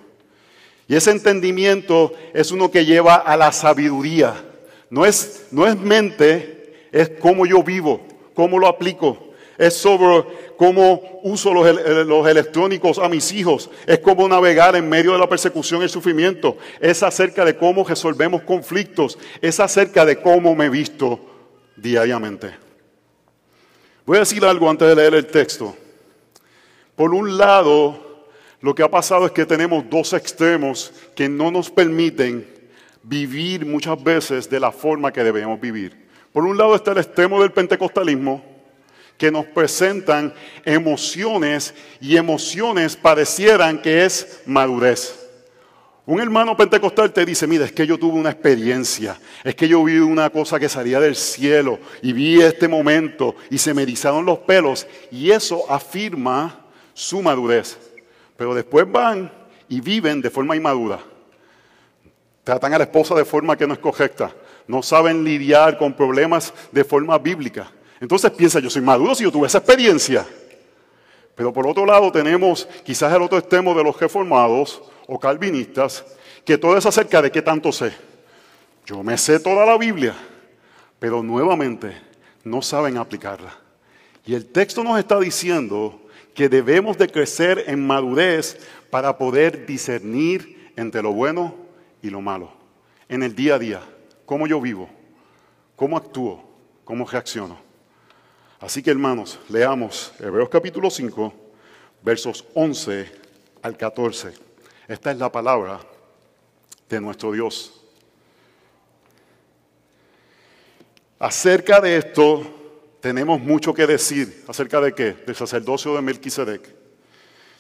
Y 0.88 0.96
ese 0.96 1.12
entendimiento 1.12 2.14
es 2.34 2.52
uno 2.52 2.72
que 2.72 2.86
lleva 2.86 3.16
a 3.16 3.38
la 3.38 3.52
sabiduría. 3.52 4.34
No 4.96 5.06
es, 5.06 5.48
no 5.52 5.68
es 5.68 5.78
mente, 5.78 6.88
es 6.90 7.12
cómo 7.20 7.46
yo 7.46 7.62
vivo, 7.62 8.00
cómo 8.34 8.58
lo 8.58 8.66
aplico. 8.66 9.18
Es 9.58 9.74
sobre 9.74 10.24
cómo 10.56 11.20
uso 11.22 11.54
los, 11.54 12.28
electrónicos 12.30 12.98
a 12.98 13.10
mis 13.10 13.34
hijos. 13.34 13.70
Es 13.88 14.00
cómo 14.00 14.26
navegar 14.30 14.74
en 14.78 14.88
medio 14.88 15.12
de 15.12 15.18
la 15.18 15.28
persecución 15.28 15.82
y 15.82 15.84
el 15.84 15.90
sufrimiento. 15.90 16.58
Es 16.80 17.04
acerca 17.04 17.44
de 17.44 17.58
cómo 17.58 17.84
resolvemos 17.84 18.44
conflictos. 18.44 19.20
Es 19.42 19.60
acerca 19.60 20.06
de 20.06 20.22
cómo 20.22 20.56
me 20.56 20.70
visto 20.70 21.20
diariamente. 21.76 22.56
Voy 24.06 24.16
a 24.16 24.22
decir 24.22 24.46
algo 24.46 24.70
antes 24.70 24.88
de 24.88 24.96
leer 24.96 25.16
el 25.16 25.28
texto. 25.28 25.76
Por 26.96 27.14
un 27.14 27.38
lado, 27.38 28.30
lo 28.62 28.74
que 28.74 28.82
ha 28.82 28.90
pasado 28.90 29.26
es 29.26 29.34
que 29.34 29.46
tenemos 29.46 29.90
dos 29.90 30.14
extremos 30.14 30.94
que 31.18 31.28
no 31.28 31.52
nos 31.52 31.70
permiten 31.70 32.55
vivir 33.08 33.66
muchas 33.66 34.02
veces 34.04 34.50
de 34.50 34.60
la 34.60 34.72
forma 34.72 35.12
que 35.12 35.24
debemos 35.24 35.60
vivir. 35.60 36.06
Por 36.34 36.44
un 36.44 36.58
lado 36.58 36.76
está 36.76 36.92
el 36.92 36.98
extremo 36.98 37.42
del 37.42 37.52
pentecostalismo, 37.52 38.44
que 39.18 39.32
nos 39.32 39.46
presentan 39.46 40.34
emociones 40.66 41.74
y 42.02 42.18
emociones 42.18 42.96
parecieran 42.96 43.82
que 43.82 44.04
es 44.06 44.42
madurez. 44.46 45.22
Un 46.08 46.20
hermano 46.20 46.56
pentecostal 46.56 47.12
te 47.14 47.26
dice, 47.26 47.48
mira, 47.48 47.66
es 47.66 47.72
que 47.72 47.88
yo 47.88 47.98
tuve 47.98 48.20
una 48.20 48.30
experiencia, 48.30 49.18
es 49.44 49.56
que 49.56 49.68
yo 49.68 49.84
vi 49.84 49.98
una 49.98 50.30
cosa 50.30 50.60
que 50.60 50.70
salía 50.70 51.00
del 51.00 51.16
cielo 51.16 51.80
y 52.02 52.14
vi 52.14 52.42
este 52.42 52.68
momento 52.68 53.36
y 53.50 53.58
se 53.58 53.74
me 53.74 53.84
erizaron 53.84 54.26
los 54.26 54.40
pelos 54.40 54.86
y 55.12 55.32
eso 55.32 55.64
afirma 55.72 56.66
su 56.94 57.24
madurez. 57.24 57.78
Pero 58.38 58.54
después 58.54 58.86
van 58.92 59.32
y 59.68 59.82
viven 59.82 60.22
de 60.22 60.30
forma 60.30 60.56
inmadura. 60.56 61.00
Tratan 62.46 62.74
a 62.74 62.78
la 62.78 62.86
esposa 62.86 63.14
de 63.16 63.26
forma 63.26 63.58
que 63.58 63.68
no 63.68 63.74
es 63.74 63.80
correcta 63.80 64.34
no 64.68 64.82
saben 64.82 65.24
lidiar 65.24 65.78
con 65.78 65.94
problemas 65.94 66.54
de 66.72 66.84
forma 66.84 67.18
bíblica. 67.18 67.72
Entonces 68.00 68.32
piensa, 68.32 68.60
yo 68.60 68.70
soy 68.70 68.82
maduro 68.82 69.16
si 69.16 69.24
yo 69.24 69.32
tuve 69.32 69.48
esa 69.48 69.60
experiencia. 69.60 70.26
Pero 71.36 71.54
por 71.54 71.68
otro 71.68 71.86
lado 71.86 72.12
tenemos 72.12 72.68
quizás 72.84 73.14
el 73.14 73.22
otro 73.22 73.38
extremo 73.38 73.74
de 73.74 73.84
los 73.84 74.00
reformados 74.00 74.82
o 75.08 75.20
calvinistas, 75.20 76.06
que 76.44 76.58
todo 76.58 76.78
es 76.78 76.86
acerca 76.86 77.22
de 77.22 77.32
qué 77.32 77.42
tanto 77.42 77.72
sé. 77.72 77.94
yo 78.86 79.04
me 79.04 79.18
sé 79.18 79.40
toda 79.40 79.66
la 79.66 79.78
Biblia, 79.78 80.16
pero 81.00 81.24
nuevamente 81.24 82.00
no 82.44 82.62
saben 82.62 82.98
aplicarla. 82.98 83.58
Y 84.26 84.34
el 84.34 84.46
texto 84.46 84.84
nos 84.84 84.98
está 84.98 85.20
diciendo 85.20 86.02
que 86.34 86.50
debemos 86.50 86.98
de 86.98 87.08
crecer 87.08 87.66
en 87.68 87.86
madurez 87.86 88.58
para 88.90 89.18
poder 89.18 89.66
discernir 89.66 90.72
entre 90.76 91.02
lo 91.02 91.12
bueno 91.14 91.65
y 92.06 92.12
lo 92.12 92.22
malo. 92.22 92.52
En 93.10 93.24
el 93.24 93.36
día 93.36 93.56
a 93.56 93.60
día, 93.60 93.82
cómo 94.28 94.46
yo 94.46 94.62
vivo, 94.62 94.88
cómo 95.76 95.98
actúo, 95.98 96.44
cómo 96.84 97.06
reacciono. 97.06 97.58
Así 98.60 98.84
que 98.84 98.92
hermanos, 98.92 99.40
leamos 99.50 100.14
Hebreos 100.20 100.50
capítulo 100.50 100.92
5, 100.92 101.34
versos 102.04 102.46
11 102.54 103.12
al 103.64 103.76
14. 103.76 104.34
Esta 104.88 105.12
es 105.12 105.18
la 105.18 105.32
palabra 105.32 105.80
de 106.88 107.02
nuestro 107.02 107.32
Dios. 107.32 107.82
Acerca 111.18 111.82
de 111.82 111.98
esto 111.98 112.44
tenemos 113.02 113.40
mucho 113.40 113.74
que 113.74 113.88
decir. 113.88 114.44
¿Acerca 114.48 114.80
de 114.80 114.94
qué? 114.94 115.14
Del 115.14 115.36
sacerdocio 115.36 115.96
de 115.96 116.04
Melquisedec. 116.04 116.70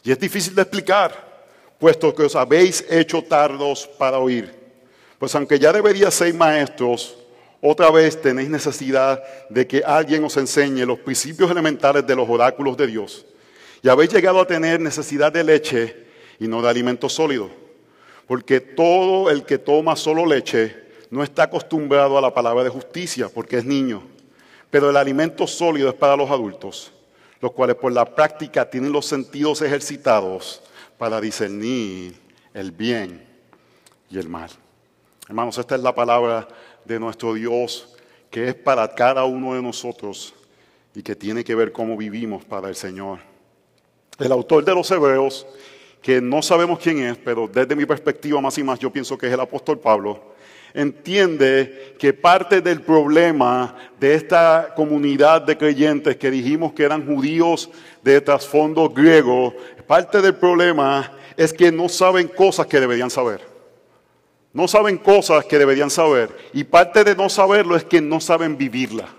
Y 0.04 0.12
es 0.12 0.20
difícil 0.20 0.54
de 0.54 0.62
explicar, 0.62 1.35
puesto 1.80 2.14
que 2.14 2.24
os 2.24 2.36
habéis 2.36 2.86
hecho 2.90 3.22
tardos 3.22 3.88
para 3.98 4.20
oír. 4.20 4.54
Pues 5.20 5.34
aunque 5.36 5.60
ya 5.60 5.72
debería 5.72 6.12
ser 6.12 6.34
maestros, 6.34 7.18
otra 7.62 7.90
vez 7.90 8.22
tenéis 8.22 8.50
necesidad 8.50 9.24
de 9.50 9.66
que 9.66 9.82
alguien 9.84 10.24
os 10.24 10.38
enseñe 10.38 10.86
los 10.86 11.00
principios 11.00 11.50
elementales 11.50 12.06
de 12.06 12.16
los 12.16 12.30
oráculos 12.30 12.78
de 12.78 12.88
Dios. 12.88 13.26
Y 13.82 13.90
habéis 13.90 14.12
llegado 14.14 14.40
a 14.40 14.48
tener 14.48 14.80
necesidad 14.80 15.32
de 15.32 15.44
leche 15.44 16.06
y 16.40 16.48
no 16.48 16.62
de 16.62 16.70
alimento 16.70 17.10
sólido. 17.10 17.50
Porque 18.28 18.60
todo 18.60 19.30
el 19.30 19.46
que 19.46 19.58
toma 19.58 19.96
solo 19.96 20.26
leche 20.26 20.76
no 21.10 21.24
está 21.24 21.44
acostumbrado 21.44 22.18
a 22.18 22.22
la 22.22 22.34
palabra 22.34 22.64
de 22.64 22.70
justicia 22.70 23.30
porque 23.34 23.58
es 23.58 23.66
niño. 23.66 24.04
Pero 24.70 24.90
el 24.90 24.98
alimento 24.98 25.48
sólido 25.48 25.90
es 25.90 25.96
para 25.96 26.18
los 26.18 26.30
adultos, 26.30 26.92
los 27.40 27.52
cuales 27.52 27.76
por 27.76 27.92
la 27.92 28.06
práctica 28.06 28.70
tienen 28.70 28.92
los 28.92 29.06
sentidos 29.06 29.62
ejercitados 29.62 30.62
para 30.98 31.20
discernir 31.22 32.16
el 32.54 32.72
bien 32.72 33.26
y 34.10 34.18
el 34.18 34.30
mal. 34.30 34.50
Hermanos, 35.28 35.58
esta 35.58 35.76
es 35.76 35.82
la 35.82 35.96
palabra 35.96 36.48
de 36.86 37.00
nuestro 37.00 37.34
Dios 37.34 37.96
que 38.30 38.50
es 38.50 38.56
para 38.56 38.94
cada 38.94 39.24
uno 39.24 39.54
de 39.54 39.62
nosotros 39.62 40.34
y 40.94 41.02
que 41.02 41.16
tiene 41.16 41.44
que 41.44 41.56
ver 41.56 41.72
cómo 41.72 41.96
vivimos 41.96 42.44
para 42.44 42.68
el 42.68 42.76
Señor. 42.76 43.20
El 44.20 44.32
autor 44.32 44.64
de 44.64 44.76
los 44.76 44.90
Hebreos, 44.92 45.48
que 46.02 46.22
no 46.22 46.42
sabemos 46.42 46.80
quién 46.80 47.00
es, 47.00 47.18
pero 47.18 47.48
desde 47.48 47.76
mi 47.76 47.86
perspectiva 47.86 48.42
más 48.42 48.58
y 48.58 48.64
más 48.64 48.80
yo 48.80 48.92
pienso 48.92 49.18
que 49.18 49.28
es 49.28 49.34
el 49.34 49.40
apóstol 49.40 49.80
Pablo, 49.80 50.36
entiende 50.74 51.96
que 51.98 52.12
parte 52.12 52.60
del 52.60 52.82
problema 52.82 53.76
de 54.00 54.14
esta 54.14 54.74
comunidad 54.76 55.42
de 55.42 55.58
creyentes 55.58 56.18
que 56.18 56.30
dijimos 56.30 56.74
que 56.74 56.84
eran 56.84 57.06
judíos 57.06 57.70
de 58.04 58.20
trasfondo 58.20 58.90
griego, 58.90 59.56
parte 59.88 60.22
del 60.22 60.36
problema 60.36 61.12
es 61.38 61.54
que 61.54 61.72
no 61.72 61.90
saben 61.90 62.28
cosas 62.28 62.68
que 62.68 62.80
deberían 62.80 63.10
saber. 63.10 63.42
No 64.54 64.68
saben 64.68 64.98
cosas 64.98 65.46
que 65.46 65.58
deberían 65.58 65.90
saber. 65.90 66.36
Y 66.54 66.64
parte 66.64 67.04
de 67.04 67.16
no 67.16 67.30
saberlo 67.30 67.76
es 67.76 67.84
que 67.84 68.00
no 68.00 68.22
saben 68.22 68.58
vivirla. 68.58 69.10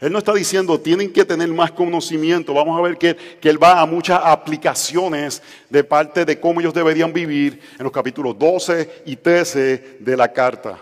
Él 0.00 0.12
no 0.12 0.18
está 0.18 0.34
diciendo, 0.34 0.78
tienen 0.78 1.12
que 1.12 1.24
tener 1.24 1.48
más 1.48 1.70
conocimiento. 1.70 2.52
Vamos 2.52 2.78
a 2.78 2.82
ver 2.82 2.98
que, 2.98 3.16
que, 3.16 3.48
Él 3.48 3.62
va 3.62 3.80
a 3.80 3.86
muchas 3.86 4.20
aplicaciones 4.22 5.42
de 5.70 5.84
parte 5.84 6.24
de 6.24 6.38
cómo 6.38 6.60
ellos 6.60 6.74
deberían 6.74 7.12
vivir 7.12 7.60
en 7.78 7.84
los 7.84 7.92
capítulos 7.92 8.38
12 8.38 9.04
y 9.06 9.16
13 9.16 9.98
de 10.00 10.16
la 10.16 10.32
carta. 10.32 10.78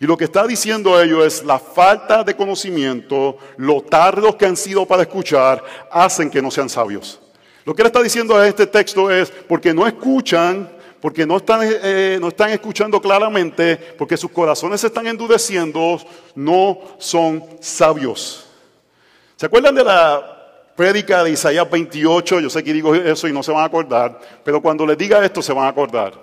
Y 0.00 0.06
lo 0.06 0.16
que 0.16 0.24
está 0.24 0.46
diciendo 0.46 1.00
ellos 1.00 1.26
es 1.26 1.44
la 1.44 1.58
falta 1.58 2.24
de 2.24 2.34
conocimiento, 2.34 3.36
lo 3.56 3.82
tardos 3.82 4.36
que 4.36 4.46
han 4.46 4.56
sido 4.56 4.86
para 4.86 5.02
escuchar, 5.02 5.62
hacen 5.90 6.30
que 6.30 6.40
no 6.40 6.50
sean 6.50 6.68
sabios. 6.68 7.20
Lo 7.64 7.74
que 7.74 7.82
Él 7.82 7.86
está 7.86 8.02
diciendo 8.02 8.40
en 8.40 8.48
este 8.48 8.66
texto 8.66 9.10
es, 9.10 9.30
porque 9.30 9.72
no 9.72 9.86
escuchan, 9.86 10.70
porque 11.00 11.26
no 11.26 11.38
están, 11.38 11.60
eh, 11.62 12.18
no 12.20 12.28
están 12.28 12.50
escuchando 12.50 13.00
claramente, 13.00 13.76
porque 13.98 14.16
sus 14.16 14.30
corazones 14.30 14.80
se 14.80 14.88
están 14.88 15.06
endureciendo, 15.06 15.98
no 16.34 16.78
son 16.98 17.44
sabios. 17.60 18.46
¿Se 19.36 19.46
acuerdan 19.46 19.74
de 19.74 19.84
la 19.84 20.72
prédica 20.76 21.24
de 21.24 21.30
Isaías 21.30 21.70
28? 21.70 22.40
Yo 22.40 22.50
sé 22.50 22.62
que 22.62 22.72
digo 22.72 22.94
eso 22.94 23.28
y 23.28 23.32
no 23.32 23.42
se 23.42 23.52
van 23.52 23.62
a 23.62 23.66
acordar, 23.66 24.18
pero 24.44 24.60
cuando 24.60 24.86
les 24.86 24.98
diga 24.98 25.24
esto 25.24 25.42
se 25.42 25.52
van 25.52 25.64
a 25.64 25.68
acordar. 25.68 26.14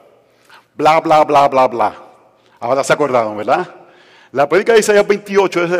Bla, 0.75 0.99
bla, 1.01 1.23
bla, 1.23 1.47
bla, 1.47 1.67
bla. 1.67 1.95
Ahora 2.59 2.83
se 2.83 2.93
acordaron, 2.93 3.35
¿verdad? 3.37 3.80
La 4.33 4.47
prédica 4.47 4.73
de 4.73 4.79
Isaías 4.79 5.05
28 5.05 5.63
es 5.65 5.71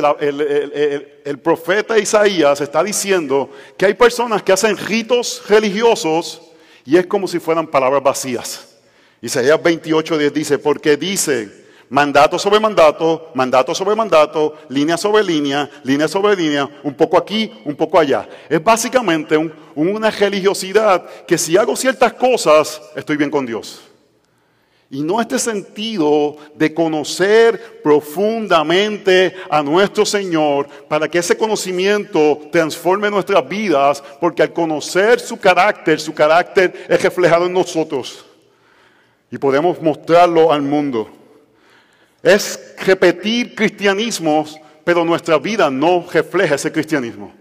el, 1.24 1.40
profeta 1.40 1.98
Isaías 1.98 2.60
está 2.60 2.84
diciendo 2.84 3.50
que 3.78 3.86
hay 3.86 3.94
personas 3.94 4.44
que 4.44 4.52
hacen 4.52 4.76
ritos 4.76 5.42
religiosos 5.48 6.42
y 6.86 6.98
es 6.98 7.06
como 7.06 7.30
si 7.30 7.40
fueran 7.40 7.68
palabras 7.68 8.04
vacías. 8.04 8.76
Isaías 9.22 9.62
28 9.62 10.18
dice, 10.32 10.60
porque 10.60 10.98
dice, 10.98 11.50
mandato 11.90 12.38
sobre 12.38 12.60
mandato, 12.60 13.30
mandato 13.36 13.74
sobre 13.74 13.96
mandato, 13.96 14.58
línea 14.68 14.98
sobre 14.98 15.24
línea, 15.24 15.70
línea 15.84 16.10
sobre 16.10 16.36
línea, 16.36 16.70
un 16.84 16.94
poco 16.94 17.18
aquí, 17.18 17.54
un 17.64 17.76
poco 17.76 18.00
allá. 18.00 18.28
Es 18.50 18.62
básicamente 18.62 19.38
una 19.76 20.12
religiosidad 20.12 21.06
que 21.26 21.38
si 21.38 21.56
hago 21.56 21.78
ciertas 21.78 22.14
cosas, 22.14 22.82
estoy 22.98 23.16
bien 23.16 23.30
con 23.32 23.46
Dios. 23.46 23.91
Y 24.94 25.04
no 25.04 25.22
este 25.22 25.40
sentido 25.40 26.36
de 26.54 26.74
conocer 26.74 27.80
profundamente 27.82 29.34
a 29.50 29.64
nuestro 29.64 30.06
Señor 30.06 30.68
para 30.90 31.08
que 31.08 31.20
ese 31.20 31.38
conocimiento 31.38 32.38
transforme 32.52 33.10
nuestras 33.10 33.48
vidas, 33.48 34.04
porque 34.20 34.44
al 34.44 34.52
conocer 34.52 35.22
su 35.22 35.40
carácter, 35.40 35.98
su 35.98 36.14
carácter 36.14 36.88
es 36.90 37.02
reflejado 37.02 37.46
en 37.46 37.54
nosotros. 37.54 38.26
Y 39.32 39.38
podemos 39.38 39.82
mostrarlo 39.82 40.52
al 40.52 40.62
mundo. 40.62 41.10
Es 42.22 42.76
repetir 42.86 43.56
cristianismos, 43.56 44.60
pero 44.84 45.06
nuestra 45.06 45.38
vida 45.38 45.70
no 45.70 46.06
refleja 46.12 46.56
ese 46.56 46.70
cristianismo. 46.70 47.32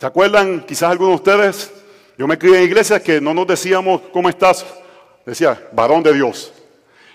¿Se 0.00 0.06
acuerdan? 0.06 0.66
Quizás 0.66 0.90
algunos 0.90 1.12
de 1.12 1.30
ustedes, 1.30 1.72
yo 2.18 2.26
me 2.26 2.36
crié 2.36 2.58
en 2.58 2.64
iglesias 2.64 3.00
que 3.02 3.20
no 3.20 3.32
nos 3.32 3.46
decíamos, 3.46 4.00
¿cómo 4.12 4.28
estás? 4.28 4.66
Decía, 5.24 5.68
varón 5.72 6.02
de 6.02 6.12
Dios. 6.12 6.52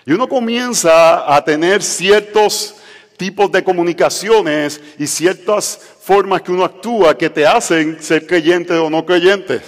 Y 0.08 0.12
uno 0.12 0.26
comienza 0.26 1.36
a 1.36 1.44
tener 1.44 1.82
ciertos 1.82 2.76
tipos 3.18 3.52
de 3.52 3.62
comunicaciones 3.62 4.80
y 4.98 5.06
ciertas 5.06 5.78
formas 6.00 6.40
que 6.40 6.50
uno 6.50 6.64
actúa 6.64 7.18
que 7.18 7.28
te 7.28 7.46
hacen 7.46 8.02
ser 8.02 8.26
creyente 8.26 8.72
o 8.72 8.88
no 8.88 9.04
creyente. 9.04 9.60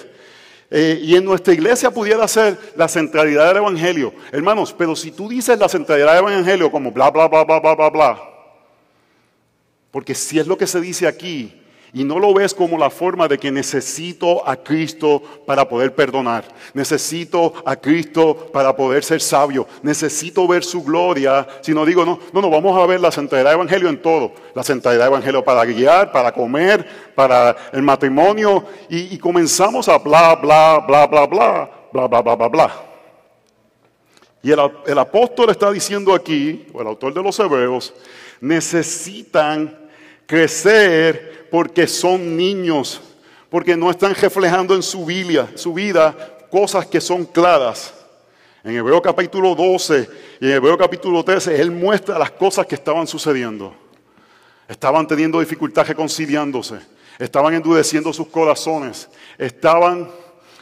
Eh, 0.71 0.99
y 1.03 1.15
en 1.15 1.27
nuestra 1.27 1.53
iglesia 1.53 1.91
pudiera 1.91 2.27
ser 2.27 2.57
la 2.75 2.89
centralidad 2.89 3.49
del 3.49 3.59
Evangelio. 3.59 4.15
Hermanos, 4.33 4.75
pero 4.79 4.97
si 4.97 5.11
tú 5.11 5.29
dices 5.29 5.59
la 5.59 5.69
centralidad 5.69 6.15
del 6.15 6.33
Evangelio 6.33 6.71
como 6.71 6.91
bla, 6.91 7.11
bla, 7.11 7.29
bla, 7.29 7.45
bla, 7.45 7.61
bla, 7.61 7.75
bla, 7.75 7.91
bla, 7.91 8.23
porque 9.91 10.15
si 10.15 10.39
es 10.39 10.47
lo 10.47 10.57
que 10.57 10.67
se 10.67 10.81
dice 10.81 11.07
aquí, 11.07 11.60
y 11.93 12.05
no 12.05 12.19
lo 12.19 12.33
ves 12.33 12.55
como 12.55 12.79
la 12.79 12.91
forma 12.91 13.27
de 13.27 13.39
que 13.39 13.51
necesito 13.51 14.47
a 14.49 14.57
Cristo 14.57 15.23
para 15.47 15.69
poder 15.69 15.95
perdonar, 15.95 16.45
necesito 16.73 17.53
a 17.65 17.77
Cristo 17.77 18.51
para 18.53 18.75
poder 18.77 19.03
ser 19.03 19.21
sabio, 19.21 19.67
necesito 19.83 20.47
ver 20.47 20.63
su 20.63 20.85
gloria, 20.85 21.47
sino 21.63 21.85
digo, 21.85 22.05
no, 22.05 22.19
no, 22.33 22.41
no, 22.41 22.51
vamos 22.51 22.81
a 22.81 22.87
ver 22.87 23.01
la 23.01 23.11
centralidad 23.11 23.51
del 23.51 23.61
Evangelio 23.61 23.89
en 23.89 24.01
todo, 24.01 24.33
la 24.55 24.63
centralidad 24.63 25.05
del 25.05 25.13
Evangelio 25.13 25.45
para 25.45 25.65
guiar, 25.65 26.13
para 26.13 26.33
comer, 26.33 26.87
para 27.15 27.57
el 27.73 27.83
matrimonio, 27.83 28.65
y, 28.89 29.19
comenzamos 29.19 29.89
a 29.89 29.99
bla, 29.99 30.37
bla, 30.37 30.85
bla, 30.87 31.07
bla, 31.07 31.27
bla, 31.27 31.71
bla, 31.93 32.07
bla, 32.07 32.23
bla, 32.23 32.35
bla, 32.37 32.49
bla. 32.49 32.73
Y 34.43 34.51
el, 34.53 34.59
el 34.87 34.99
apóstol 34.99 35.51
está 35.51 35.71
diciendo 35.71 36.15
aquí, 36.15 36.67
o 36.73 36.81
el 36.81 36.87
autor 36.87 37.13
de 37.13 37.23
los 37.23 37.39
Hebreos, 37.39 37.93
necesitan 38.41 39.80
crecer 40.31 41.49
porque 41.51 41.89
son 41.89 42.37
niños, 42.37 43.01
porque 43.49 43.77
no 43.77 43.91
están 43.91 44.15
reflejando 44.15 44.77
en 44.77 44.83
su 44.85 45.05
vida, 45.05 45.49
cosas 46.49 46.87
que 46.87 47.01
son 47.01 47.25
claras. 47.25 47.93
En 48.63 48.77
Hebreo 48.77 49.03
capítulo 49.03 49.57
12 49.57 50.09
y 50.41 50.47
en 50.47 50.53
Hebreo 50.53 50.79
capítulo 50.79 51.25
13, 51.25 51.61
Él 51.61 51.73
muestra 51.73 52.17
las 52.17 52.31
cosas 52.31 52.65
que 52.65 52.77
estaban 52.77 53.09
sucediendo. 53.09 53.75
Estaban 54.69 55.05
teniendo 55.09 55.41
dificultad 55.41 55.85
reconciliándose, 55.85 56.79
estaban 57.19 57.55
endureciendo 57.55 58.13
sus 58.13 58.29
corazones, 58.29 59.09
estaban 59.37 60.09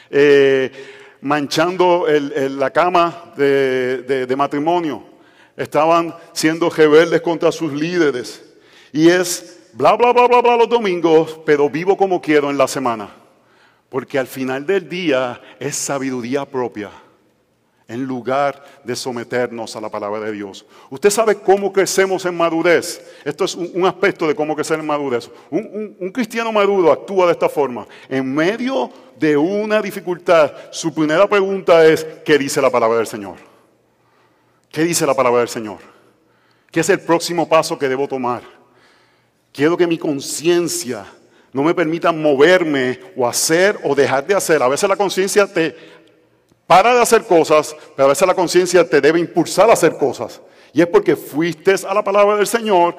eh, 0.08 0.72
manchando 1.20 2.06
la 2.08 2.70
cama 2.70 3.34
de, 3.36 4.26
de 4.26 4.36
matrimonio, 4.36 5.02
estaban 5.54 6.14
siendo 6.32 6.70
rebeldes 6.70 7.20
contra 7.20 7.52
sus 7.52 7.70
líderes. 7.70 8.42
Y 8.94 9.08
es 9.08 9.57
bla, 9.78 9.94
bla, 9.94 10.12
bla, 10.12 10.26
bla, 10.26 10.42
bla 10.42 10.56
los 10.56 10.68
domingos, 10.68 11.38
pero 11.46 11.70
vivo 11.70 11.96
como 11.96 12.20
quiero 12.20 12.50
en 12.50 12.58
la 12.58 12.66
semana. 12.66 13.08
Porque 13.88 14.18
al 14.18 14.26
final 14.26 14.66
del 14.66 14.88
día 14.88 15.40
es 15.60 15.76
sabiduría 15.76 16.44
propia. 16.44 16.90
en 17.90 18.04
lugar 18.04 18.62
de 18.84 18.94
someternos 18.94 19.74
a 19.74 19.80
la 19.80 19.88
palabra 19.88 20.20
de 20.20 20.32
Dios. 20.32 20.66
Usted 20.90 21.08
sabe 21.08 21.36
cómo 21.36 21.72
crecemos 21.72 22.26
en 22.26 22.36
madurez. 22.36 23.02
Esto 23.24 23.46
es 23.46 23.54
un, 23.54 23.86
aspecto 23.86 24.28
de 24.28 24.34
cómo 24.34 24.54
crecer 24.54 24.78
en 24.78 24.84
madurez. 24.84 25.30
Un, 25.48 26.10
cristiano 26.12 26.52
maduro 26.52 26.92
actúa 26.92 27.24
de 27.24 27.32
esta 27.32 27.48
forma. 27.48 27.86
En 28.10 28.34
medio 28.34 28.90
de 29.18 29.38
una 29.38 29.80
dificultad, 29.80 30.52
su 30.70 30.92
primera 30.92 31.26
pregunta 31.26 31.86
es, 31.86 32.04
¿qué 32.26 32.36
dice 32.36 32.60
la 32.60 32.68
palabra 32.68 32.98
del 32.98 33.06
Señor? 33.06 33.36
¿Qué 34.70 34.82
dice 34.82 35.06
la 35.06 35.14
palabra 35.14 35.38
del 35.38 35.48
Señor? 35.48 35.78
¿Qué 36.70 36.80
es 36.80 36.90
el 36.90 37.00
próximo 37.00 37.48
paso 37.48 37.78
que 37.78 37.88
debo 37.88 38.06
tomar? 38.06 38.57
Quiero 39.58 39.76
que 39.76 39.88
mi 39.88 39.98
conciencia 39.98 41.04
no 41.52 41.64
me 41.64 41.74
permita 41.74 42.12
moverme 42.12 43.00
o 43.16 43.26
hacer 43.26 43.76
o 43.82 43.92
dejar 43.92 44.24
de 44.24 44.36
hacer. 44.36 44.62
A 44.62 44.68
veces 44.68 44.88
la 44.88 44.94
conciencia 44.94 45.52
te 45.52 45.74
para 46.64 46.94
de 46.94 47.02
hacer 47.02 47.24
cosas, 47.24 47.74
pero 47.96 48.06
a 48.06 48.08
veces 48.10 48.28
la 48.28 48.36
conciencia 48.36 48.88
te 48.88 49.00
debe 49.00 49.18
impulsar 49.18 49.68
a 49.68 49.72
hacer 49.72 49.98
cosas. 49.98 50.40
Y 50.72 50.80
es 50.80 50.86
porque 50.86 51.16
fuiste 51.16 51.74
a 51.88 51.92
la 51.92 52.04
palabra 52.04 52.36
del 52.36 52.46
Señor 52.46 52.94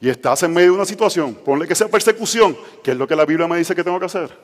y 0.00 0.08
estás 0.08 0.42
en 0.44 0.54
medio 0.54 0.70
de 0.70 0.76
una 0.76 0.86
situación. 0.86 1.34
Ponle 1.34 1.68
que 1.68 1.74
sea 1.74 1.88
persecución, 1.88 2.56
que 2.82 2.92
es 2.92 2.96
lo 2.96 3.06
que 3.06 3.14
la 3.14 3.26
Biblia 3.26 3.46
me 3.46 3.58
dice 3.58 3.74
que 3.74 3.84
tengo 3.84 4.00
que 4.00 4.06
hacer. 4.06 4.34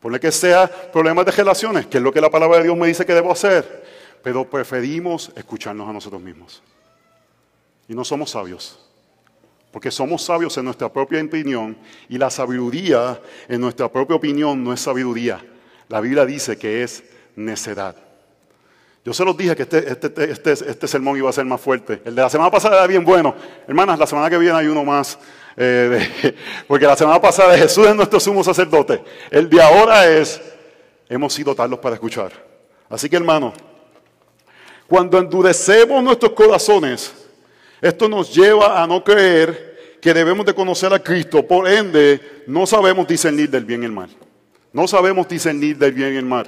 Ponle 0.00 0.20
que 0.20 0.30
sea 0.30 0.68
problemas 0.92 1.24
de 1.24 1.32
relaciones, 1.32 1.86
que 1.86 1.96
es 1.96 2.02
lo 2.02 2.12
que 2.12 2.20
la 2.20 2.28
palabra 2.28 2.58
de 2.58 2.64
Dios 2.64 2.76
me 2.76 2.88
dice 2.88 3.06
que 3.06 3.14
debo 3.14 3.32
hacer. 3.32 3.86
Pero 4.22 4.50
preferimos 4.50 5.32
escucharnos 5.34 5.88
a 5.88 5.94
nosotros 5.94 6.20
mismos. 6.20 6.62
Y 7.88 7.94
no 7.94 8.04
somos 8.04 8.32
sabios. 8.32 8.84
Porque 9.74 9.90
somos 9.90 10.22
sabios 10.22 10.56
en 10.56 10.66
nuestra 10.66 10.88
propia 10.88 11.20
opinión 11.20 11.76
y 12.08 12.16
la 12.16 12.30
sabiduría 12.30 13.20
en 13.48 13.60
nuestra 13.60 13.90
propia 13.90 14.14
opinión 14.14 14.62
no 14.62 14.72
es 14.72 14.78
sabiduría. 14.78 15.44
La 15.88 16.00
Biblia 16.00 16.24
dice 16.24 16.56
que 16.56 16.84
es 16.84 17.02
necedad. 17.34 17.96
Yo 19.04 19.12
se 19.12 19.24
los 19.24 19.36
dije 19.36 19.56
que 19.56 19.64
este, 19.64 19.78
este, 19.90 20.30
este, 20.30 20.52
este, 20.52 20.86
sermón 20.86 21.16
iba 21.16 21.28
a 21.28 21.32
ser 21.32 21.44
más 21.44 21.60
fuerte. 21.60 22.00
El 22.04 22.14
de 22.14 22.22
la 22.22 22.30
semana 22.30 22.52
pasada 22.52 22.76
era 22.76 22.86
bien 22.86 23.04
bueno. 23.04 23.34
Hermanas, 23.66 23.98
la 23.98 24.06
semana 24.06 24.30
que 24.30 24.38
viene 24.38 24.56
hay 24.56 24.68
uno 24.68 24.84
más. 24.84 25.18
Eh, 25.56 26.36
porque 26.68 26.86
la 26.86 26.94
semana 26.94 27.20
pasada 27.20 27.58
Jesús 27.58 27.84
es 27.88 27.96
nuestro 27.96 28.20
sumo 28.20 28.44
sacerdote. 28.44 29.02
El 29.28 29.50
de 29.50 29.60
ahora 29.60 30.06
es, 30.08 30.40
hemos 31.08 31.34
sido 31.34 31.52
talos 31.52 31.80
para 31.80 31.96
escuchar. 31.96 32.30
Así 32.88 33.10
que 33.10 33.16
hermano, 33.16 33.52
cuando 34.86 35.18
endurecemos 35.18 36.00
nuestros 36.00 36.30
corazones, 36.30 37.23
esto 37.84 38.08
nos 38.08 38.34
lleva 38.34 38.82
a 38.82 38.86
no 38.86 39.04
creer 39.04 39.98
que 40.00 40.14
debemos 40.14 40.46
de 40.46 40.54
conocer 40.54 40.90
a 40.94 40.98
Cristo. 40.98 41.46
Por 41.46 41.68
ende, 41.68 42.42
no 42.46 42.66
sabemos 42.66 43.06
discernir 43.06 43.50
del 43.50 43.66
bien 43.66 43.82
y 43.82 43.84
el 43.84 43.92
mal. 43.92 44.08
No 44.72 44.88
sabemos 44.88 45.28
discernir 45.28 45.76
del 45.76 45.92
bien 45.92 46.14
y 46.14 46.16
el 46.16 46.24
mal. 46.24 46.46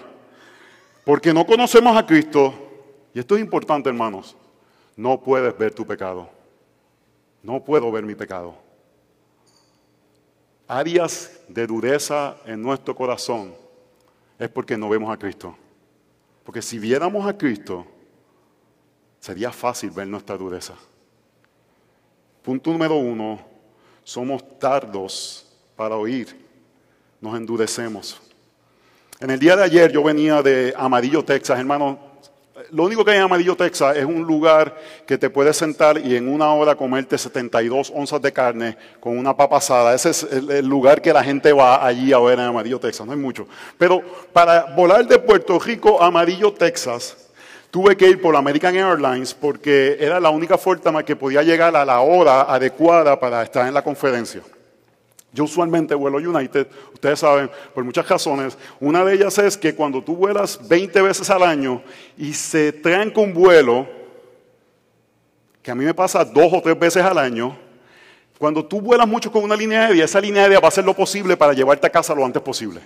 Porque 1.05 1.35
no 1.35 1.45
conocemos 1.45 1.95
a 1.95 2.07
Cristo, 2.07 2.55
y 3.13 3.19
esto 3.19 3.35
es 3.37 3.43
importante 3.43 3.91
hermanos, 3.91 4.35
no 4.97 5.21
puedes 5.21 5.57
ver 5.59 5.75
tu 5.75 5.87
pecado. 5.87 6.31
No 7.43 7.63
puedo 7.63 7.93
ver 7.93 8.03
mi 8.03 8.15
pecado. 8.15 8.55
Áreas 10.67 11.39
de 11.49 11.67
dureza 11.67 12.39
en 12.47 12.63
nuestro 12.63 12.97
corazón 12.97 13.55
es 14.39 14.49
porque 14.49 14.79
no 14.79 14.89
vemos 14.89 15.13
a 15.13 15.19
Cristo. 15.19 15.55
Porque 16.45 16.63
si 16.63 16.79
viéramos 16.79 17.27
a 17.27 17.37
Cristo, 17.37 17.85
sería 19.21 19.53
fácil 19.53 19.91
ver 19.91 20.09
nuestra 20.09 20.39
dureza. 20.39 20.77
Punto 22.47 22.71
número 22.71 22.95
uno, 22.95 23.41
somos 24.05 24.57
tardos 24.61 25.45
para 25.75 25.97
oír, 25.97 26.29
nos 27.21 27.37
endurecemos. 27.37 28.23
En 29.19 29.31
el 29.31 29.41
día 29.41 29.57
de 29.57 29.65
ayer 29.65 29.91
yo 29.91 30.01
venía 30.05 30.41
de 30.43 30.73
Amarillo, 30.77 31.25
Texas, 31.25 31.59
hermano. 31.59 31.99
Lo 32.71 32.85
único 32.85 33.05
que 33.05 33.11
hay 33.11 33.17
en 33.17 33.25
Amarillo, 33.25 33.57
Texas 33.57 33.97
es 33.97 34.05
un 34.05 34.23
lugar 34.23 34.77
que 35.09 35.19
te 35.19 35.29
puedes 35.29 35.57
sentar 35.57 35.99
y 35.99 36.15
en 36.15 36.29
una 36.29 36.53
hora 36.53 36.77
comerte 36.77 37.19
72 37.19 37.93
onzas 37.93 38.23
de 38.23 38.33
carne 38.33 38.79
con 39.01 39.19
una 39.19 39.37
papa 39.37 39.57
asada. 39.57 39.93
Ese 39.93 40.11
es 40.11 40.23
el, 40.23 40.67
lugar 40.67 41.03
que 41.03 41.13
la 41.13 41.25
gente 41.25 41.53
va 41.53 41.85
allí 41.85 42.13
a 42.13 42.21
ver 42.21 42.39
en 42.39 42.45
Amarillo, 42.45 42.79
Texas. 42.79 43.05
No 43.05 43.13
hay 43.13 43.19
mucho. 43.19 43.49
Pero 43.77 44.03
para 44.33 44.73
volar 44.77 45.05
de 45.05 45.19
Puerto 45.19 45.59
Rico 45.59 46.01
a 46.01 46.07
Amarillo, 46.07 46.53
Texas, 46.53 47.26
tuve 47.77 47.95
que 47.95 48.09
ir 48.09 48.23
por 48.23 48.35
American 48.35 48.75
Airlines 48.75 49.35
porque 49.35 49.99
era 50.01 50.19
la 50.19 50.31
única 50.31 50.57
forma 50.57 51.05
que 51.05 51.15
podía 51.15 51.43
llegar 51.43 51.77
a 51.77 51.85
la 51.85 52.01
hora 52.01 52.41
adecuada 52.45 53.21
para 53.21 53.43
estar 53.43 53.69
en 53.69 53.75
la 53.75 53.85
conferencia. 53.85 54.41
Yo 55.31 55.45
usualmente 55.45 55.95
vuelo 55.95 56.17
United, 56.17 56.69
ustedes 56.95 57.19
saben, 57.21 57.51
por 57.75 57.85
muchas 57.85 58.09
razones. 58.09 58.57
Una 58.81 59.05
de 59.05 59.13
ellas 59.13 59.37
es 59.37 59.59
que 59.59 59.75
cuando 59.75 60.03
tú 60.03 60.17
vuelas 60.17 60.59
20 60.67 61.03
veces 61.03 61.29
al 61.29 61.43
año 61.43 61.83
y 62.17 62.33
se 62.33 62.73
tranca 62.73 63.21
un 63.21 63.35
vuelo, 63.35 63.87
que 65.61 65.71
a 65.71 65.75
mí 65.75 65.85
me 65.85 65.93
pasa 65.93 66.25
dos 66.25 66.51
o 66.55 66.63
tres 66.63 66.79
veces 66.79 67.03
al 67.03 67.19
año, 67.19 67.59
cuando 68.39 68.65
tú 68.65 68.81
vuelas 68.81 69.07
mucho 69.07 69.31
con 69.31 69.45
una 69.45 69.55
línea 69.55 69.89
aérea, 69.89 70.07
esa 70.07 70.19
línea 70.19 70.45
aérea 70.45 70.61
va 70.61 70.69
a 70.69 70.71
hacer 70.71 70.87
lo 70.87 70.95
posible 70.95 71.37
para 71.37 71.53
llevarte 71.53 71.87
a 71.87 71.91
casa 71.91 72.15
lo 72.15 72.25
antes 72.25 72.41
posible. 72.41 72.81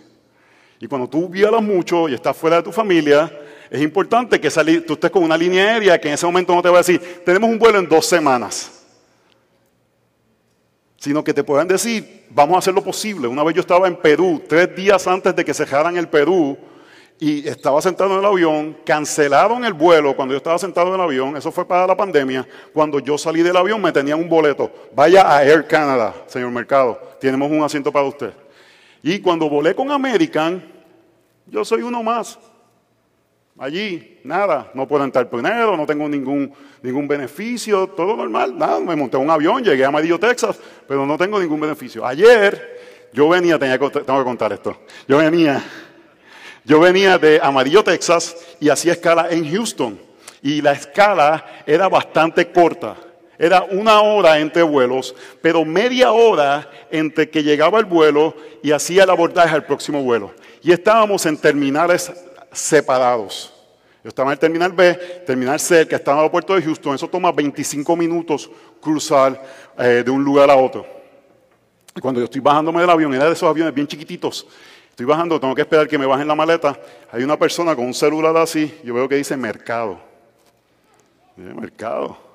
Y 0.81 0.88
cuando 0.88 1.09
tú 1.09 1.29
vuelas 1.29 1.62
mucho 1.62 2.09
y 2.09 2.14
estás 2.14 2.37
fuera 2.37 2.57
de 2.57 2.64
tu 2.64 2.72
familia, 2.72 3.31
es 3.70 3.80
importante 3.80 4.40
que 4.40 4.50
tú 4.87 4.94
estés 4.94 5.11
con 5.11 5.22
una 5.22 5.37
línea 5.37 5.64
aérea 5.64 6.00
que 6.00 6.09
en 6.09 6.14
ese 6.14 6.26
momento 6.26 6.54
no 6.54 6.61
te 6.61 6.68
va 6.68 6.76
a 6.76 6.78
decir, 6.83 7.22
tenemos 7.24 7.48
un 7.48 7.59
vuelo 7.59 7.78
en 7.78 7.88
dos 7.88 8.06
semanas 8.06 8.80
sino 11.00 11.24
que 11.24 11.33
te 11.33 11.42
puedan 11.42 11.66
decir, 11.66 12.26
vamos 12.28 12.56
a 12.56 12.59
hacer 12.59 12.74
lo 12.74 12.85
posible. 12.85 13.26
Una 13.26 13.42
vez 13.42 13.54
yo 13.54 13.62
estaba 13.62 13.88
en 13.88 13.96
Perú, 13.96 14.42
tres 14.46 14.76
días 14.76 15.06
antes 15.06 15.35
de 15.35 15.44
que 15.46 15.54
cerraran 15.54 15.96
el 15.96 16.09
Perú, 16.09 16.59
y 17.18 17.46
estaba 17.48 17.80
sentado 17.80 18.12
en 18.12 18.20
el 18.20 18.24
avión, 18.24 18.76
cancelaron 18.85 19.64
el 19.64 19.72
vuelo 19.72 20.14
cuando 20.14 20.33
yo 20.33 20.38
estaba 20.38 20.59
sentado 20.59 20.88
en 20.88 20.94
el 20.94 21.00
avión, 21.00 21.37
eso 21.38 21.50
fue 21.50 21.66
para 21.66 21.87
la 21.87 21.96
pandemia, 21.96 22.46
cuando 22.72 22.98
yo 22.98 23.16
salí 23.16 23.42
del 23.42 23.56
avión 23.56 23.80
me 23.80 23.92
tenían 23.92 24.20
un 24.20 24.28
boleto, 24.28 24.70
vaya 24.94 25.30
a 25.30 25.42
Air 25.42 25.66
Canada, 25.66 26.14
señor 26.26 26.50
Mercado, 26.50 26.98
tenemos 27.18 27.50
un 27.50 27.62
asiento 27.62 27.90
para 27.90 28.06
usted. 28.06 28.33
Y 29.02 29.20
cuando 29.20 29.48
volé 29.48 29.74
con 29.74 29.90
American, 29.90 30.62
yo 31.46 31.64
soy 31.64 31.80
uno 31.80 32.02
más, 32.02 32.38
allí, 33.61 34.18
nada, 34.25 34.70
no 34.73 34.88
puedo 34.88 35.05
entrar 35.05 35.29
primero, 35.29 35.77
no 35.77 35.85
tengo 35.85 36.09
ningún, 36.09 36.51
ningún 36.83 37.07
beneficio, 37.07 37.87
todo 37.88 38.16
normal, 38.16 38.57
nada, 38.57 38.81
me 38.81 38.96
monté 38.96 39.18
un 39.18 39.31
avión, 39.31 39.62
llegué 39.62 39.85
a 39.85 39.88
Amarillo, 39.88 40.18
Texas, 40.18 40.59
pero 40.88 41.05
no 41.05 41.18
tengo 41.18 41.38
ningún 41.38 41.61
beneficio. 41.61 42.05
Ayer 42.05 43.11
yo 43.12 43.29
venía, 43.29 43.59
tenía 43.59 43.79
tengo 43.79 43.90
que 43.90 44.25
contar 44.25 44.55
esto, 44.55 44.81
yo 45.07 45.18
venía, 45.18 45.62
yo 46.64 46.81
venía 46.81 47.18
de 47.18 47.38
Amarillo, 47.42 47.85
Texas 47.85 48.35
y 48.59 48.70
hacía 48.70 48.92
escala 48.92 49.29
en 49.31 49.53
Houston 49.53 50.01
y 50.42 50.62
la 50.62 50.73
escala 50.73 51.44
era 51.66 51.88
bastante 51.88 52.51
corta. 52.51 52.96
Era 53.38 53.62
una 53.62 54.03
hora 54.03 54.38
entre 54.38 54.62
vuelos, 54.62 55.14
pero 55.40 55.64
media 55.64 56.12
hora 56.12 56.70
entre 56.90 57.31
que 57.31 57.42
llegaba 57.42 57.79
el 57.79 57.87
vuelo 57.87 58.37
y 58.62 58.73
hacía 58.73 59.05
el 59.05 59.11
abordaje 59.11 59.55
al 59.55 59.64
próximo 59.64 60.03
vuelo. 60.03 60.35
Y 60.62 60.73
estábamos 60.73 61.25
en 61.25 61.38
terminales 61.38 62.12
separados. 62.52 63.52
Yo 64.02 64.08
estaba 64.08 64.30
en 64.30 64.32
el 64.32 64.38
terminal 64.38 64.72
B, 64.72 64.94
terminal 65.26 65.60
C, 65.60 65.86
que 65.86 65.94
está 65.94 66.12
en 66.12 66.16
el 66.16 66.20
aeropuerto 66.22 66.54
de 66.54 66.62
Houston. 66.62 66.94
Eso 66.94 67.08
toma 67.08 67.32
25 67.32 67.94
minutos 67.96 68.50
cruzar 68.80 69.42
eh, 69.78 70.02
de 70.04 70.10
un 70.10 70.24
lugar 70.24 70.50
a 70.50 70.56
otro. 70.56 70.86
Y 71.94 72.00
cuando 72.00 72.20
yo 72.20 72.24
estoy 72.24 72.40
bajándome 72.40 72.80
del 72.80 72.88
avión, 72.88 73.12
era 73.12 73.26
de 73.26 73.32
esos 73.32 73.48
aviones 73.48 73.74
bien 73.74 73.86
chiquititos. 73.86 74.46
Estoy 74.88 75.04
bajando, 75.04 75.38
tengo 75.38 75.54
que 75.54 75.62
esperar 75.62 75.86
que 75.86 75.98
me 75.98 76.06
bajen 76.06 76.26
la 76.26 76.34
maleta. 76.34 76.78
Hay 77.12 77.22
una 77.22 77.38
persona 77.38 77.76
con 77.76 77.84
un 77.84 77.94
celular 77.94 78.36
así, 78.36 78.80
yo 78.82 78.94
veo 78.94 79.08
que 79.08 79.16
dice 79.16 79.36
mercado. 79.36 80.00
mercado. 81.36 82.30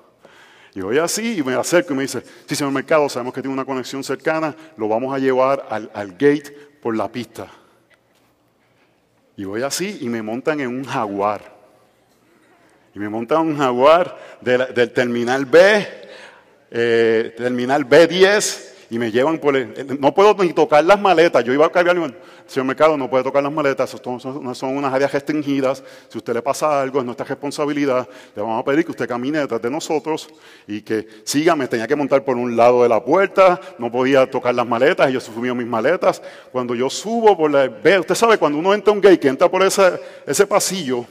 Y 0.76 0.82
voy 0.82 0.98
así 0.98 1.38
y 1.38 1.42
me 1.42 1.54
acerco 1.54 1.94
y 1.94 1.96
me 1.96 2.02
dice, 2.02 2.22
sí, 2.46 2.54
señor 2.54 2.70
Mercado, 2.70 3.08
sabemos 3.08 3.32
que 3.32 3.40
tiene 3.40 3.54
una 3.54 3.64
conexión 3.64 4.04
cercana, 4.04 4.54
lo 4.76 4.88
vamos 4.88 5.14
a 5.14 5.18
llevar 5.18 5.66
al, 5.70 5.90
al 5.94 6.12
gate 6.12 6.50
por 6.82 6.94
la 6.94 7.10
pista. 7.10 7.48
Y 9.36 9.44
voy 9.44 9.62
así 9.62 9.98
y 10.00 10.08
me 10.08 10.22
montan 10.22 10.60
en 10.60 10.68
un 10.68 10.84
jaguar. 10.84 11.54
Y 12.94 12.98
me 12.98 13.08
montan 13.08 13.42
en 13.42 13.48
un 13.48 13.58
jaguar 13.58 14.18
del, 14.40 14.90
terminal 14.92 15.44
B, 15.44 15.86
eh, 16.70 17.34
terminal 17.36 17.86
B10, 17.86 18.75
y 18.88 18.98
me 18.98 19.10
llevan 19.10 19.38
por 19.38 19.56
el, 19.56 19.98
No 20.00 20.14
puedo 20.14 20.34
ni 20.42 20.52
tocar 20.52 20.84
las 20.84 21.00
maletas. 21.00 21.42
Yo 21.44 21.52
iba 21.52 21.66
a 21.66 21.70
cargar, 21.70 21.96
señor 22.46 22.66
Mercado, 22.66 22.96
no 22.96 23.10
puede 23.10 23.24
tocar 23.24 23.42
las 23.42 23.52
maletas, 23.52 23.90
son, 24.02 24.20
son, 24.20 24.76
unas 24.76 24.94
áreas 24.94 25.12
restringidas. 25.12 25.82
Si 26.08 26.18
usted 26.18 26.34
le 26.34 26.42
pasa 26.42 26.80
algo, 26.80 27.00
es 27.00 27.04
nuestra 27.04 27.26
responsabilidad. 27.26 28.08
Le 28.34 28.42
vamos 28.42 28.60
a 28.60 28.64
pedir 28.64 28.84
que 28.84 28.92
usted 28.92 29.08
camine 29.08 29.40
detrás 29.40 29.60
de 29.60 29.70
nosotros 29.70 30.28
y 30.66 30.82
que 30.82 31.06
siga. 31.24 31.56
Me 31.56 31.66
tenía 31.66 31.86
que 31.86 31.96
montar 31.96 32.24
por 32.24 32.36
un 32.36 32.56
lado 32.56 32.82
de 32.82 32.88
la 32.88 33.02
puerta, 33.04 33.60
no 33.78 33.90
podía 33.90 34.30
tocar 34.30 34.54
las 34.54 34.66
maletas, 34.66 35.12
yo 35.12 35.20
subí 35.20 35.52
mis 35.52 35.66
maletas. 35.66 36.22
Cuando 36.52 36.74
yo 36.74 36.88
subo 36.88 37.36
por 37.36 37.50
la. 37.50 37.68
Ve, 37.68 37.98
usted 37.98 38.14
sabe, 38.14 38.38
cuando 38.38 38.58
uno 38.58 38.72
entra 38.72 38.92
a 38.92 38.94
un 38.94 39.00
gate, 39.00 39.18
que 39.18 39.28
entra 39.28 39.48
por 39.48 39.62
ese, 39.62 40.00
ese 40.26 40.46
pasillo, 40.46 41.04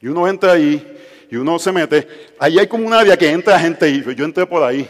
y 0.00 0.08
uno 0.08 0.26
entra 0.26 0.52
ahí, 0.52 0.96
y 1.30 1.36
uno 1.36 1.58
se 1.58 1.72
mete, 1.72 2.06
ahí 2.38 2.58
hay 2.58 2.66
como 2.66 2.86
un 2.86 2.94
área 2.94 3.16
que 3.16 3.28
entra 3.28 3.58
gente, 3.58 3.88
y 3.88 4.14
yo 4.14 4.24
entré 4.24 4.46
por 4.46 4.62
ahí. 4.62 4.88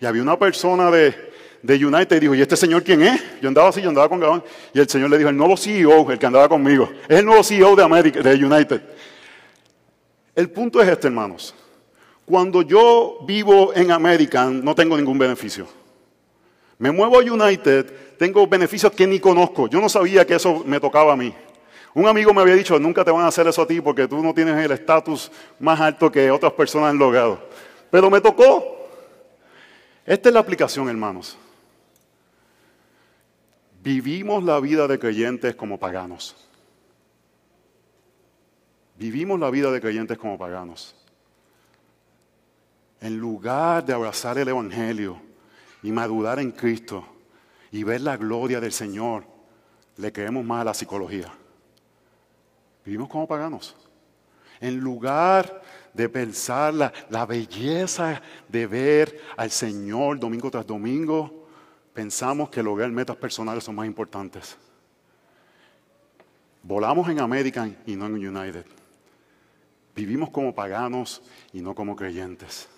Y 0.00 0.06
había 0.06 0.22
una 0.22 0.38
persona 0.38 0.90
de, 0.90 1.14
de 1.62 1.86
United 1.86 2.16
y 2.16 2.20
dijo, 2.20 2.34
¿y 2.34 2.42
este 2.42 2.56
señor 2.56 2.82
quién 2.82 3.02
es? 3.02 3.40
Yo 3.40 3.48
andaba 3.48 3.68
así, 3.68 3.80
yo 3.80 3.88
andaba 3.88 4.08
con 4.08 4.20
Gabón. 4.20 4.44
Y 4.72 4.80
el 4.80 4.88
señor 4.88 5.10
le 5.10 5.18
dijo, 5.18 5.30
el 5.30 5.36
nuevo 5.36 5.56
CEO, 5.56 6.10
el 6.10 6.18
que 6.18 6.26
andaba 6.26 6.48
conmigo. 6.48 6.88
Es 7.08 7.18
el 7.18 7.24
nuevo 7.24 7.42
CEO 7.42 7.74
de, 7.74 8.10
de 8.10 8.44
United. 8.44 8.82
El 10.34 10.50
punto 10.50 10.80
es 10.80 10.88
este, 10.88 11.08
hermanos. 11.08 11.54
Cuando 12.24 12.62
yo 12.62 13.18
vivo 13.26 13.74
en 13.74 13.90
American, 13.90 14.64
no 14.64 14.74
tengo 14.74 14.96
ningún 14.96 15.18
beneficio. 15.18 15.66
Me 16.78 16.92
muevo 16.92 17.18
a 17.18 17.22
United, 17.22 18.16
tengo 18.16 18.46
beneficios 18.46 18.92
que 18.92 19.06
ni 19.06 19.18
conozco. 19.18 19.68
Yo 19.68 19.80
no 19.80 19.88
sabía 19.88 20.24
que 20.24 20.36
eso 20.36 20.62
me 20.64 20.78
tocaba 20.78 21.14
a 21.14 21.16
mí. 21.16 21.34
Un 21.94 22.06
amigo 22.06 22.32
me 22.32 22.40
había 22.40 22.54
dicho, 22.54 22.78
nunca 22.78 23.04
te 23.04 23.10
van 23.10 23.24
a 23.24 23.28
hacer 23.28 23.48
eso 23.48 23.62
a 23.62 23.66
ti 23.66 23.80
porque 23.80 24.06
tú 24.06 24.22
no 24.22 24.32
tienes 24.32 24.56
el 24.64 24.70
estatus 24.70 25.32
más 25.58 25.80
alto 25.80 26.12
que 26.12 26.30
otras 26.30 26.52
personas 26.52 26.90
han 26.90 26.98
logrado. 26.98 27.40
Pero 27.90 28.08
me 28.08 28.20
tocó. 28.20 28.77
Esta 30.08 30.30
es 30.30 30.32
la 30.32 30.40
aplicación, 30.40 30.88
hermanos. 30.88 31.36
Vivimos 33.82 34.42
la 34.42 34.58
vida 34.58 34.88
de 34.88 34.98
creyentes 34.98 35.54
como 35.54 35.78
paganos. 35.78 36.34
Vivimos 38.96 39.38
la 39.38 39.50
vida 39.50 39.70
de 39.70 39.82
creyentes 39.82 40.16
como 40.16 40.38
paganos. 40.38 40.96
En 43.02 43.18
lugar 43.18 43.84
de 43.84 43.92
abrazar 43.92 44.38
el 44.38 44.48
Evangelio 44.48 45.20
y 45.82 45.92
madurar 45.92 46.38
en 46.38 46.52
Cristo 46.52 47.04
y 47.70 47.84
ver 47.84 48.00
la 48.00 48.16
gloria 48.16 48.60
del 48.60 48.72
Señor, 48.72 49.26
le 49.98 50.10
creemos 50.10 50.42
más 50.42 50.62
a 50.62 50.64
la 50.64 50.74
psicología. 50.74 51.30
Vivimos 52.82 53.10
como 53.10 53.28
paganos. 53.28 53.76
En 54.58 54.80
lugar 54.80 55.60
de 55.98 56.08
pensar 56.08 56.72
la, 56.72 57.26
belleza 57.26 58.22
de 58.48 58.68
ver 58.68 59.20
al 59.36 59.50
Señor 59.50 60.20
domingo 60.20 60.48
tras 60.48 60.64
domingo, 60.64 61.48
pensamos 61.92 62.50
que 62.50 62.62
lograr 62.62 62.88
metas 62.92 63.16
personales 63.16 63.64
son 63.64 63.74
más 63.74 63.84
importantes. 63.84 64.56
Volamos 66.62 67.08
en 67.08 67.18
American 67.18 67.76
y 67.84 67.96
no 67.96 68.06
en 68.06 68.14
United. 68.14 68.64
Vivimos 69.96 70.30
como 70.30 70.54
paganos 70.54 71.20
y 71.52 71.60
no 71.60 71.74
como 71.74 71.96
creyentes. 71.96 72.68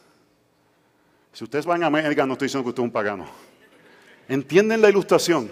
Si 1.35 1.45
ustedes 1.45 1.67
van 1.67 1.83
a 1.83 1.89
América, 1.89 2.25
no 2.25 2.33
estoy 2.33 2.47
diciendo 2.47 2.65
que 2.65 2.71
usted 2.71 2.83
es 2.83 2.87
un 2.87 2.91
pagano. 2.91 3.27
¿Entienden 4.31 4.81
la 4.81 4.89
ilustración? 4.89 5.51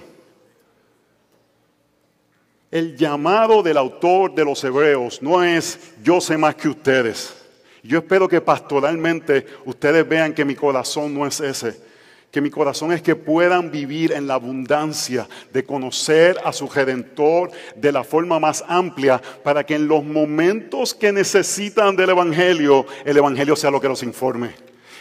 El 2.70 2.96
llamado 2.96 3.62
del 3.62 3.76
autor 3.76 4.35
de 4.35 4.46
los 4.46 4.64
hebreos 4.64 5.20
no 5.20 5.44
es 5.44 5.92
yo 6.02 6.18
sé 6.22 6.38
más 6.38 6.54
que 6.54 6.70
ustedes. 6.70 7.38
Yo 7.82 7.98
espero 7.98 8.28
que 8.28 8.40
pastoralmente 8.40 9.46
ustedes 9.64 10.08
vean 10.08 10.34
que 10.34 10.44
mi 10.44 10.54
corazón 10.54 11.14
no 11.14 11.26
es 11.26 11.40
ese. 11.40 11.88
Que 12.30 12.40
mi 12.42 12.50
corazón 12.50 12.92
es 12.92 13.00
que 13.00 13.16
puedan 13.16 13.70
vivir 13.70 14.12
en 14.12 14.26
la 14.26 14.34
abundancia 14.34 15.26
de 15.50 15.64
conocer 15.64 16.38
a 16.44 16.52
su 16.52 16.68
redentor 16.68 17.50
de 17.74 17.90
la 17.90 18.04
forma 18.04 18.38
más 18.38 18.62
amplia 18.68 19.20
para 19.42 19.64
que 19.64 19.76
en 19.76 19.88
los 19.88 20.04
momentos 20.04 20.94
que 20.94 21.10
necesitan 21.10 21.96
del 21.96 22.10
Evangelio, 22.10 22.84
el 23.04 23.16
Evangelio 23.16 23.56
sea 23.56 23.70
lo 23.70 23.80
que 23.80 23.88
los 23.88 24.02
informe. 24.02 24.50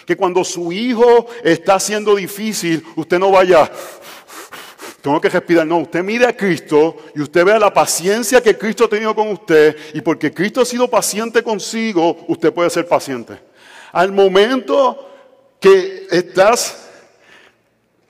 Que 0.05 0.15
cuando 0.15 0.45
su 0.45 0.71
hijo 0.71 1.27
está 1.43 1.77
siendo 1.81 2.15
difícil, 2.15 2.81
usted 2.95 3.19
no 3.19 3.29
vaya, 3.29 3.69
tengo 5.01 5.21
que 5.21 5.29
respirar. 5.29 5.65
No, 5.65 5.77
usted 5.79 6.03
mire 6.03 6.25
a 6.25 6.35
Cristo 6.35 6.97
y 7.15 7.21
usted 7.21 7.45
vea 7.45 7.59
la 7.59 7.73
paciencia 7.73 8.41
que 8.41 8.57
Cristo 8.57 8.85
ha 8.85 8.89
tenido 8.89 9.15
con 9.15 9.29
usted. 9.29 9.75
Y 9.93 10.01
porque 10.01 10.33
Cristo 10.33 10.61
ha 10.61 10.65
sido 10.65 10.87
paciente 10.87 11.43
consigo, 11.43 12.25
usted 12.27 12.53
puede 12.53 12.69
ser 12.69 12.87
paciente. 12.87 13.39
Al 13.91 14.11
momento 14.11 15.09
que 15.59 16.07
estás 16.11 16.89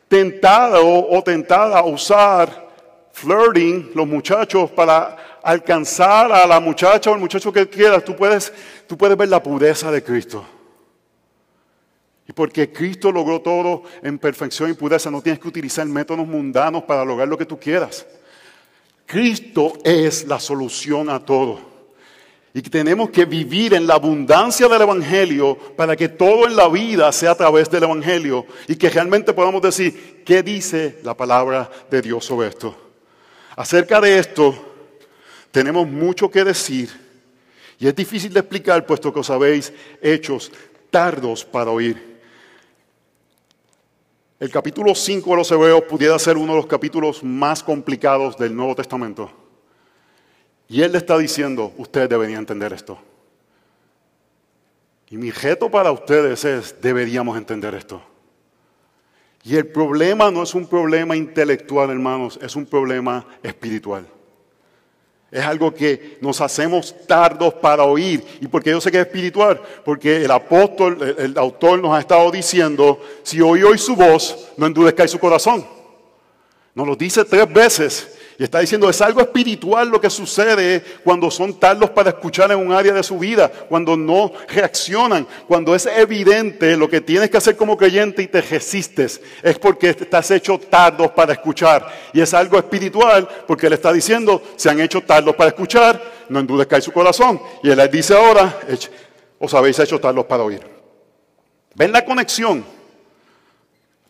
tentado 0.07 1.09
o 1.09 1.21
tentada 1.23 1.79
a 1.79 1.85
usar 1.85 2.67
flirting, 3.11 3.91
los 3.93 4.07
muchachos, 4.07 4.71
para 4.71 5.39
alcanzar 5.43 6.31
a 6.31 6.45
la 6.45 6.59
muchacha 6.59 7.09
o 7.09 7.13
el 7.13 7.19
muchacho 7.19 7.51
que 7.51 7.67
quieras, 7.67 8.03
tú 8.03 8.15
puedes, 8.15 8.51
tú 8.87 8.97
puedes 8.97 9.17
ver 9.17 9.29
la 9.29 9.41
pureza 9.41 9.91
de 9.91 10.03
Cristo. 10.03 10.45
Y 12.27 12.33
porque 12.33 12.71
Cristo 12.71 13.11
logró 13.11 13.41
todo 13.41 13.83
en 14.03 14.19
perfección 14.19 14.69
y 14.69 14.73
pureza, 14.73 15.09
no 15.09 15.21
tienes 15.21 15.39
que 15.39 15.47
utilizar 15.47 15.85
métodos 15.87 16.27
mundanos 16.27 16.83
para 16.83 17.05
lograr 17.05 17.27
lo 17.27 17.37
que 17.37 17.45
tú 17.45 17.57
quieras. 17.57 18.05
Cristo 19.05 19.73
es 19.83 20.27
la 20.27 20.39
solución 20.39 21.09
a 21.09 21.23
todo. 21.23 21.77
Y 22.53 22.61
tenemos 22.61 23.11
que 23.11 23.25
vivir 23.25 23.73
en 23.75 23.87
la 23.87 23.93
abundancia 23.93 24.67
del 24.67 24.81
Evangelio 24.81 25.57
para 25.75 25.95
que 25.95 26.09
todo 26.09 26.47
en 26.47 26.55
la 26.55 26.67
vida 26.67 27.11
sea 27.11 27.31
a 27.31 27.35
través 27.35 27.69
del 27.69 27.83
Evangelio 27.83 28.45
y 28.67 28.75
que 28.75 28.89
realmente 28.89 29.31
podamos 29.31 29.61
decir, 29.61 30.23
¿qué 30.25 30.43
dice 30.43 30.99
la 31.03 31.15
palabra 31.15 31.69
de 31.89 32.01
Dios 32.01 32.25
sobre 32.25 32.49
esto? 32.49 32.75
Acerca 33.55 34.01
de 34.01 34.17
esto, 34.19 34.53
tenemos 35.51 35.87
mucho 35.87 36.29
que 36.29 36.43
decir 36.43 36.89
y 37.79 37.87
es 37.87 37.95
difícil 37.95 38.33
de 38.33 38.39
explicar 38.39 38.85
puesto 38.85 39.13
que 39.13 39.19
os 39.19 39.29
habéis 39.29 39.71
hechos 40.01 40.51
tardos 40.89 41.45
para 41.45 41.71
oír. 41.71 42.06
El 44.39 44.51
capítulo 44.51 44.93
5 44.93 45.31
de 45.31 45.35
los 45.35 45.51
Hebreos 45.51 45.83
pudiera 45.89 46.19
ser 46.19 46.37
uno 46.37 46.53
de 46.53 46.59
los 46.59 46.67
capítulos 46.67 47.23
más 47.23 47.63
complicados 47.63 48.37
del 48.37 48.55
Nuevo 48.55 48.75
Testamento. 48.75 49.31
Y 50.67 50.81
Él 50.83 50.91
le 50.91 50.99
está 50.99 51.17
diciendo, 51.17 51.73
ustedes 51.77 52.07
deberían 52.07 52.39
entender 52.39 52.71
esto. 52.71 52.99
Y 55.09 55.17
mi 55.17 55.31
reto 55.31 55.71
para 55.71 55.91
ustedes 55.91 56.45
es, 56.45 56.79
deberíamos 56.79 57.35
entender 57.35 57.73
esto. 57.73 57.99
Y 59.43 59.55
el 59.55 59.67
problema 59.67 60.29
no 60.29 60.43
es 60.43 60.53
un 60.53 60.67
problema 60.67 61.15
intelectual, 61.15 61.89
hermanos, 61.89 62.37
es 62.39 62.55
un 62.55 62.65
problema 62.65 63.25
espiritual. 63.41 64.05
Es 65.29 65.43
algo 65.43 65.73
que 65.73 66.17
nos 66.21 66.39
hacemos 66.39 66.95
tardos 67.05 67.53
para 67.55 67.83
oír. 67.83 68.23
¿Y 68.39 68.47
porque 68.47 68.69
yo 68.69 68.79
sé 68.79 68.91
que 68.91 68.99
es 68.99 69.05
espiritual? 69.05 69.61
Porque 69.83 70.23
el 70.23 70.31
apóstol, 70.31 71.15
el, 71.17 71.37
autor 71.37 71.79
nos 71.81 71.93
ha 71.95 71.99
estado 71.99 72.31
diciendo, 72.31 73.01
si 73.23 73.41
oí 73.41 73.61
hoy 73.61 73.77
su 73.77 73.95
voz, 73.95 74.49
no 74.55 74.65
endurezcáis 74.65 75.11
su 75.11 75.19
corazón. 75.19 75.65
Nos 76.73 76.87
lo 76.87 76.95
dice 76.95 77.25
tres 77.25 77.51
veces 77.51 78.16
y 78.39 78.43
está 78.43 78.59
diciendo, 78.59 78.87
es 78.87 79.01
algo 79.01 79.19
espiritual 79.19 79.89
lo 79.89 79.99
que 79.99 80.11
sucede 80.11 80.83
cuando 81.03 81.31
son 81.31 81.59
tardos 81.59 81.89
para 81.89 82.11
escuchar 82.11 82.51
en 82.51 82.59
un 82.59 82.71
área 82.71 82.93
de 82.93 83.01
su 83.01 83.17
vida, 83.17 83.49
cuando 83.49 83.97
no 83.97 84.31
reaccionan, 84.47 85.25
cuando 85.47 85.73
es 85.73 85.87
evidente 85.87 86.77
lo 86.77 86.87
que 86.87 87.01
tienes 87.01 87.31
que 87.31 87.37
hacer 87.37 87.55
como 87.55 87.75
creyente 87.75 88.21
y 88.21 88.27
te 88.27 88.41
resistes, 88.41 89.19
es 89.41 89.57
porque 89.57 89.89
estás 89.89 90.29
hecho 90.29 90.59
tardos 90.59 91.09
para 91.11 91.33
escuchar. 91.33 91.91
Y 92.13 92.21
es 92.21 92.31
algo 92.35 92.59
espiritual 92.59 93.27
porque 93.47 93.65
él 93.65 93.73
está 93.73 93.91
diciendo, 93.91 94.43
se 94.55 94.69
han 94.69 94.79
hecho 94.81 95.01
tardos 95.01 95.35
para 95.35 95.49
escuchar, 95.49 95.99
no 96.29 96.39
endurezcáis 96.39 96.83
su 96.83 96.91
corazón. 96.91 97.41
Y 97.63 97.71
él 97.71 97.77
les 97.77 97.89
dice 97.89 98.13
ahora, 98.13 98.59
os 99.39 99.53
habéis 99.55 99.79
hecho 99.79 99.99
tardos 99.99 100.25
para 100.25 100.43
oír. 100.43 100.61
¿Ven 101.73 101.91
la 101.91 102.05
conexión? 102.05 102.63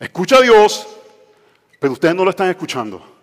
Escucha 0.02 0.36
a 0.36 0.42
Dios, 0.42 0.86
pero 1.80 1.94
ustedes 1.94 2.14
no 2.14 2.26
lo 2.26 2.32
están 2.32 2.50
escuchando. 2.50 3.17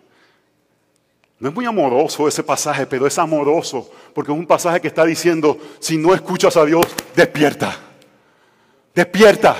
No 1.37 1.49
es 1.49 1.55
muy 1.55 1.65
amoroso 1.65 2.27
ese 2.27 2.43
pasaje, 2.43 2.85
pero 2.85 3.05
es 3.05 3.17
amoroso, 3.17 3.89
porque 4.13 4.31
es 4.31 4.37
un 4.37 4.47
pasaje 4.47 4.79
que 4.79 4.87
está 4.87 5.03
diciendo, 5.03 5.57
si 5.79 5.97
no 5.97 6.13
escuchas 6.13 6.55
a 6.55 6.63
Dios, 6.63 6.85
despierta, 7.13 7.77
despierta, 8.93 9.55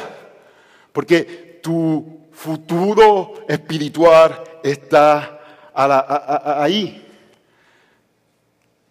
porque 0.94 1.60
tu 1.62 2.28
futuro 2.32 3.34
espiritual 3.48 4.42
está 4.64 5.42
ahí. 5.74 7.02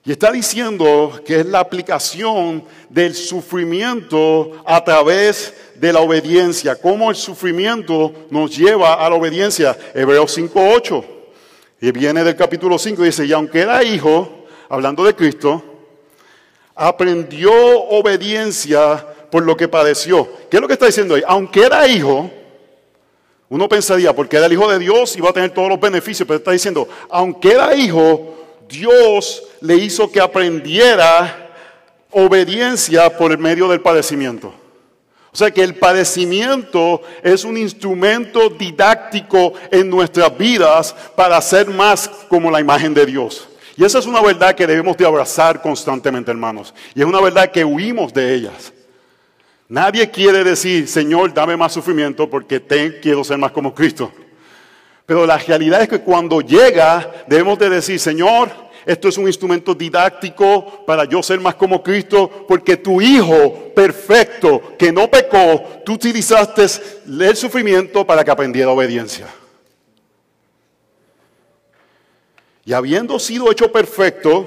Y 0.06 0.12
está 0.12 0.30
diciendo 0.30 1.22
que 1.24 1.40
es 1.40 1.46
la 1.46 1.60
aplicación 1.60 2.64
del 2.90 3.14
sufrimiento 3.14 4.62
a 4.66 4.84
través 4.84 5.54
de 5.76 5.90
la 5.94 6.00
obediencia, 6.00 6.76
cómo 6.76 7.08
el 7.08 7.16
sufrimiento 7.16 8.12
nos 8.28 8.54
lleva 8.54 8.92
a 8.94 9.08
la 9.08 9.16
obediencia. 9.16 9.74
Hebreos 9.94 10.36
5.8. 10.36 11.13
Y 11.84 11.92
viene 11.92 12.24
del 12.24 12.34
capítulo 12.34 12.78
5 12.78 13.02
y 13.02 13.06
dice, 13.08 13.26
y 13.26 13.32
aunque 13.34 13.60
era 13.60 13.84
hijo, 13.84 14.46
hablando 14.70 15.04
de 15.04 15.14
Cristo, 15.14 15.62
aprendió 16.74 17.52
obediencia 17.52 19.06
por 19.30 19.44
lo 19.44 19.54
que 19.54 19.68
padeció. 19.68 20.26
¿Qué 20.50 20.56
es 20.56 20.60
lo 20.62 20.66
que 20.66 20.72
está 20.72 20.86
diciendo 20.86 21.14
ahí? 21.14 21.22
Aunque 21.26 21.62
era 21.62 21.86
hijo, 21.86 22.30
uno 23.50 23.68
pensaría, 23.68 24.14
porque 24.14 24.38
era 24.38 24.46
el 24.46 24.54
hijo 24.54 24.66
de 24.66 24.78
Dios, 24.78 25.14
iba 25.18 25.28
a 25.28 25.34
tener 25.34 25.50
todos 25.50 25.68
los 25.68 25.78
beneficios, 25.78 26.26
pero 26.26 26.38
está 26.38 26.52
diciendo, 26.52 26.88
aunque 27.10 27.52
era 27.52 27.74
hijo, 27.74 28.34
Dios 28.66 29.42
le 29.60 29.74
hizo 29.74 30.10
que 30.10 30.22
aprendiera 30.22 31.50
obediencia 32.12 33.14
por 33.14 33.30
el 33.30 33.36
medio 33.36 33.68
del 33.68 33.82
padecimiento. 33.82 34.54
O 35.34 35.36
sea 35.36 35.50
que 35.50 35.64
el 35.64 35.74
padecimiento 35.74 37.02
es 37.20 37.42
un 37.42 37.56
instrumento 37.56 38.48
didáctico 38.50 39.52
en 39.68 39.90
nuestras 39.90 40.38
vidas 40.38 40.94
para 41.16 41.40
ser 41.42 41.68
más 41.70 42.08
como 42.28 42.52
la 42.52 42.60
imagen 42.60 42.94
de 42.94 43.04
Dios. 43.04 43.48
Y 43.76 43.82
esa 43.82 43.98
es 43.98 44.06
una 44.06 44.22
verdad 44.22 44.54
que 44.54 44.64
debemos 44.64 44.96
de 44.96 45.04
abrazar 45.04 45.60
constantemente, 45.60 46.30
hermanos. 46.30 46.72
Y 46.94 47.00
es 47.00 47.06
una 47.06 47.20
verdad 47.20 47.50
que 47.50 47.64
huimos 47.64 48.14
de 48.14 48.32
ellas. 48.32 48.72
Nadie 49.68 50.08
quiere 50.08 50.44
decir, 50.44 50.86
Señor, 50.86 51.34
dame 51.34 51.56
más 51.56 51.72
sufrimiento 51.72 52.30
porque 52.30 52.60
te, 52.60 53.00
quiero 53.00 53.24
ser 53.24 53.36
más 53.36 53.50
como 53.50 53.74
Cristo. 53.74 54.12
Pero 55.04 55.26
la 55.26 55.36
realidad 55.36 55.82
es 55.82 55.88
que 55.88 56.00
cuando 56.00 56.42
llega, 56.42 57.24
debemos 57.26 57.58
de 57.58 57.70
decir, 57.70 57.98
Señor, 57.98 58.52
esto 58.86 59.08
es 59.08 59.16
un 59.16 59.26
instrumento 59.26 59.74
didáctico 59.74 60.84
para 60.86 61.04
yo 61.04 61.22
ser 61.22 61.40
más 61.40 61.54
como 61.54 61.82
Cristo, 61.82 62.44
porque 62.46 62.76
tu 62.76 63.00
Hijo 63.00 63.72
perfecto, 63.74 64.74
que 64.78 64.92
no 64.92 65.10
pecó, 65.10 65.62
tú 65.84 65.94
utilizaste 65.94 66.66
el 67.06 67.36
sufrimiento 67.36 68.06
para 68.06 68.24
que 68.24 68.30
aprendiera 68.30 68.70
obediencia. 68.70 69.26
Y 72.66 72.72
habiendo 72.72 73.18
sido 73.18 73.50
hecho 73.50 73.70
perfecto, 73.70 74.46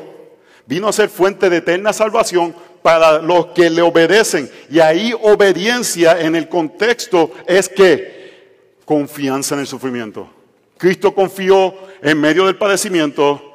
vino 0.65 0.87
a 0.87 0.93
ser 0.93 1.09
fuente 1.09 1.49
de 1.49 1.57
eterna 1.57 1.93
salvación 1.93 2.53
para 2.81 3.19
los 3.19 3.47
que 3.47 3.69
le 3.69 3.81
obedecen. 3.81 4.49
Y 4.69 4.79
ahí 4.79 5.13
obediencia 5.21 6.19
en 6.19 6.35
el 6.35 6.47
contexto 6.49 7.31
es 7.45 7.69
que 7.69 8.79
confianza 8.85 9.55
en 9.55 9.61
el 9.61 9.67
sufrimiento. 9.67 10.29
Cristo 10.77 11.13
confió 11.13 11.73
en 12.01 12.19
medio 12.19 12.45
del 12.45 12.55
padecimiento, 12.55 13.46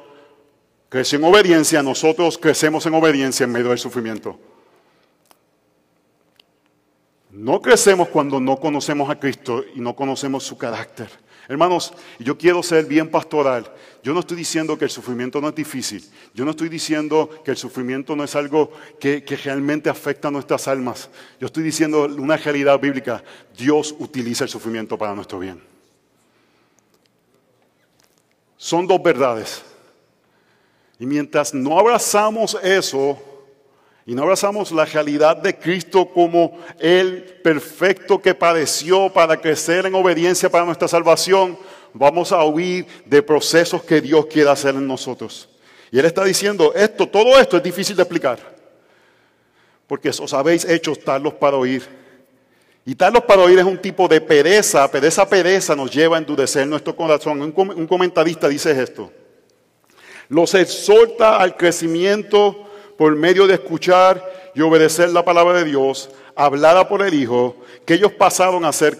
creció 0.93 1.17
en 1.17 1.25
obediencia, 1.25 1.81
nosotros 1.81 2.37
crecemos 2.37 2.85
en 2.85 2.93
obediencia 2.93 3.45
en 3.45 3.51
medio 3.51 3.69
del 3.69 3.79
sufrimiento. 3.79 4.39
No 7.31 7.59
crecemos 7.63 8.09
cuando 8.09 8.39
no 8.39 8.57
conocemos 8.57 9.09
a 9.09 9.19
Cristo 9.19 9.65
y 9.73 9.79
no 9.79 9.95
conocemos 9.95 10.43
su 10.43 10.55
carácter. 10.55 11.09
Hermanos, 11.47 11.95
yo 12.19 12.37
quiero 12.37 12.61
ser 12.61 12.85
bien 12.85 13.09
pastoral. 13.09 13.73
Yo 14.03 14.13
no 14.13 14.19
estoy 14.19 14.37
diciendo 14.37 14.77
que 14.77 14.85
el 14.85 14.91
sufrimiento 14.91 15.41
no 15.41 15.49
es 15.49 15.55
difícil. 15.55 16.07
Yo 16.35 16.45
no 16.45 16.51
estoy 16.51 16.69
diciendo 16.69 17.41
que 17.43 17.49
el 17.49 17.57
sufrimiento 17.57 18.15
no 18.15 18.23
es 18.23 18.35
algo 18.35 18.71
que, 18.99 19.23
que, 19.23 19.35
realmente 19.35 19.89
afecta 19.89 20.27
a 20.27 20.31
nuestras 20.31 20.67
almas. 20.67 21.09
Yo 21.39 21.47
estoy 21.47 21.63
diciendo 21.63 22.03
una 22.03 22.37
realidad 22.37 22.79
bíblica. 22.79 23.23
Dios 23.57 23.95
utiliza 23.97 24.43
el 24.43 24.49
sufrimiento 24.51 24.95
para 24.95 25.15
nuestro 25.15 25.39
bien. 25.39 25.59
Son 28.57 28.85
dos 28.85 29.01
verdades. 29.01 29.72
Y 30.99 31.05
mientras 31.05 31.53
no 31.53 31.79
abrazamos 31.79 32.57
eso, 32.61 33.17
y 34.05 34.13
no 34.13 34.23
abrazamos 34.23 34.71
la 34.71 34.85
realidad 34.85 35.37
de 35.37 35.57
Cristo 35.57 36.09
como 36.09 36.59
el 36.77 37.23
perfecto 37.41 38.21
que 38.21 38.35
padeció 38.35 39.09
para 39.09 39.37
crecer 39.37 39.85
en 39.85 39.95
obediencia 39.95 40.49
para 40.49 40.65
nuestra 40.65 40.87
salvación, 40.87 41.57
vamos 41.93 42.31
a 42.31 42.43
huir 42.43 42.85
de 43.05 43.23
procesos 43.23 43.83
que 43.83 44.01
Dios 44.01 44.25
quiere 44.25 44.49
hacer 44.49 44.75
en 44.75 44.85
nosotros. 44.85 45.47
Y 45.89 45.99
Él 45.99 46.05
está 46.05 46.23
diciendo, 46.25 46.73
esto, 46.75 47.07
todo 47.07 47.39
esto 47.39 47.55
es 47.55 47.63
difícil 47.63 47.95
de 47.95 48.01
explicar, 48.01 48.39
porque 49.87 50.09
os 50.09 50.33
habéis 50.33 50.65
hecho 50.65 50.95
talos 50.95 51.35
para 51.35 51.55
oír. 51.55 51.87
Y 52.85 52.95
talos 52.95 53.23
para 53.23 53.43
oír 53.43 53.59
es 53.59 53.65
un 53.65 53.77
tipo 53.77 54.09
de 54.09 54.19
pereza, 54.19 54.91
pero 54.91 55.07
esa 55.07 55.29
pereza 55.29 55.75
nos 55.75 55.89
lleva 55.89 56.17
a 56.17 56.19
endurecer 56.19 56.67
nuestro 56.67 56.93
corazón. 56.93 57.41
Un 57.41 57.87
comentarista 57.87 58.49
dice 58.49 58.71
esto, 58.83 59.09
los 60.29 60.53
exhorta 60.53 61.37
al 61.37 61.57
crecimiento 61.57 62.67
por 62.97 63.15
medio 63.15 63.47
de 63.47 63.55
escuchar 63.55 64.23
y 64.55 64.61
obedecer 64.61 65.09
la 65.09 65.25
palabra 65.25 65.57
de 65.57 65.65
Dios, 65.65 66.09
hablada 66.35 66.87
por 66.87 67.01
el 67.01 67.13
Hijo, 67.13 67.57
que 67.85 67.95
ellos 67.95 68.11
pasaron 68.13 68.65
a 68.65 68.71
ser 68.71 68.97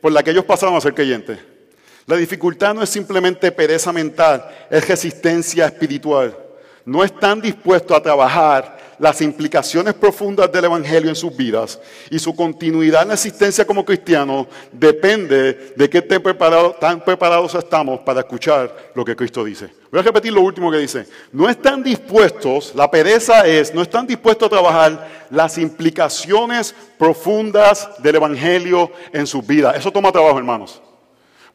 por 0.00 0.12
la 0.12 0.22
que 0.22 0.30
ellos 0.30 0.44
pasaron 0.44 0.76
a 0.76 0.80
ser 0.80 0.94
creyentes. 0.94 1.38
La 2.06 2.16
dificultad 2.16 2.74
no 2.74 2.82
es 2.82 2.88
simplemente 2.88 3.52
pereza 3.52 3.92
mental, 3.92 4.48
es 4.70 4.88
resistencia 4.88 5.66
espiritual. 5.66 6.36
No 6.84 7.04
están 7.04 7.40
dispuestos 7.40 7.94
a 7.94 8.02
trabajar 8.02 8.77
las 8.98 9.20
implicaciones 9.20 9.94
profundas 9.94 10.50
del 10.50 10.64
Evangelio 10.64 11.08
en 11.08 11.16
sus 11.16 11.36
vidas 11.36 11.78
y 12.10 12.18
su 12.18 12.34
continuidad 12.34 13.02
en 13.02 13.08
la 13.08 13.14
existencia 13.14 13.66
como 13.66 13.84
cristianos 13.84 14.46
depende 14.72 15.72
de 15.76 15.90
qué 15.90 16.02
tan 16.02 17.02
preparados 17.04 17.54
estamos 17.54 18.00
para 18.00 18.20
escuchar 18.20 18.90
lo 18.94 19.04
que 19.04 19.16
Cristo 19.16 19.44
dice. 19.44 19.70
Voy 19.90 20.00
a 20.00 20.02
repetir 20.02 20.32
lo 20.32 20.42
último 20.42 20.70
que 20.70 20.78
dice. 20.78 21.06
No 21.32 21.48
están 21.48 21.82
dispuestos, 21.82 22.72
la 22.74 22.90
pereza 22.90 23.46
es, 23.46 23.72
no 23.72 23.82
están 23.82 24.06
dispuestos 24.06 24.46
a 24.46 24.50
trabajar 24.50 25.08
las 25.30 25.56
implicaciones 25.58 26.74
profundas 26.98 27.88
del 28.02 28.16
Evangelio 28.16 28.90
en 29.12 29.26
sus 29.26 29.46
vidas. 29.46 29.76
Eso 29.76 29.90
toma 29.90 30.12
trabajo, 30.12 30.38
hermanos. 30.38 30.82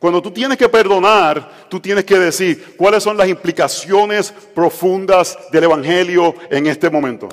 Cuando 0.04 0.22
tú 0.22 0.32
tienes 0.32 0.58
que 0.58 0.68
perdonar, 0.68 1.70
tú 1.70 1.80
tienes 1.80 2.04
que 2.04 2.20
decir 2.20 2.76
cuáles 2.76 3.02
son 3.02 3.16
las 3.16 3.26
implicaciones 3.30 4.34
profundas 4.54 5.38
del 5.50 5.64
Evangelio 5.64 6.36
en 6.50 6.68
este 6.68 6.90
momento. 6.90 7.30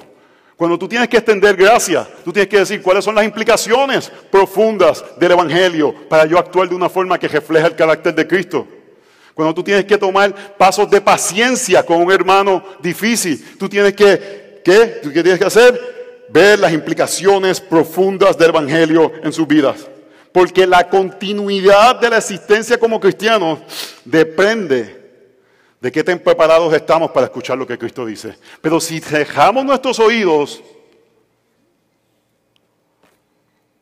Cuando 0.55 0.79
tú 0.79 0.87
tienes 0.87 1.09
que 1.09 1.17
extender 1.17 1.57
gracia, 1.57 2.07
tú 2.25 2.33
tienes 2.33 2.49
que 2.49 2.61
decir 2.61 2.81
cuáles 2.81 3.05
son 3.05 3.17
las 3.17 3.25
implicaciones 3.25 4.13
profundas 4.31 5.05
del 5.19 5.33
Evangelio 5.33 5.93
para 6.09 6.27
yo 6.27 6.39
actuar 6.39 6.69
de 6.69 6.77
una 6.77 6.89
forma 6.89 7.19
que 7.19 7.27
refleja 7.27 7.67
el 7.67 7.75
carácter 7.75 8.15
de 8.15 8.29
Cristo. 8.29 8.69
Cuando 9.35 9.53
tú 9.53 9.65
tienes 9.65 9.85
que 9.85 9.99
tomar 9.99 10.57
pasos 10.57 10.89
de 10.89 11.01
paciencia 11.01 11.85
con 11.85 12.01
un 12.01 12.13
hermano 12.13 12.63
difícil, 12.81 13.45
tú 13.59 13.69
tienes 13.69 13.95
que, 13.95 14.61
¿qué? 14.65 15.01
¿Qué 15.03 15.23
tienes 15.25 15.41
que 15.41 15.47
hacer? 15.47 16.27
Ver 16.29 16.61
las 16.61 16.73
implicaciones 16.73 17.61
profundas 17.61 18.39
del 18.39 18.51
Evangelio 18.51 19.11
en 19.25 19.33
sus 19.33 19.49
vidas. 19.49 19.89
Porque 20.33 20.67
la 20.67 20.89
continuidad 20.89 22.01
de 22.01 22.11
la 22.11 22.19
existencia 22.19 22.79
como 22.79 23.01
cristianos 23.01 23.61
depende 24.05 25.01
de 25.81 25.91
qué 25.91 26.05
tan 26.05 26.19
preparados 26.19 26.73
estamos 26.75 27.11
para 27.11 27.27
escuchar 27.27 27.59
lo 27.59 27.67
que 27.67 27.79
Cristo 27.79 28.05
dice. 28.05 28.37
Pero 28.61 28.81
si 28.81 29.01
dejamos 29.01 29.65
nuestros 29.65 29.99
oídos, 29.99 30.63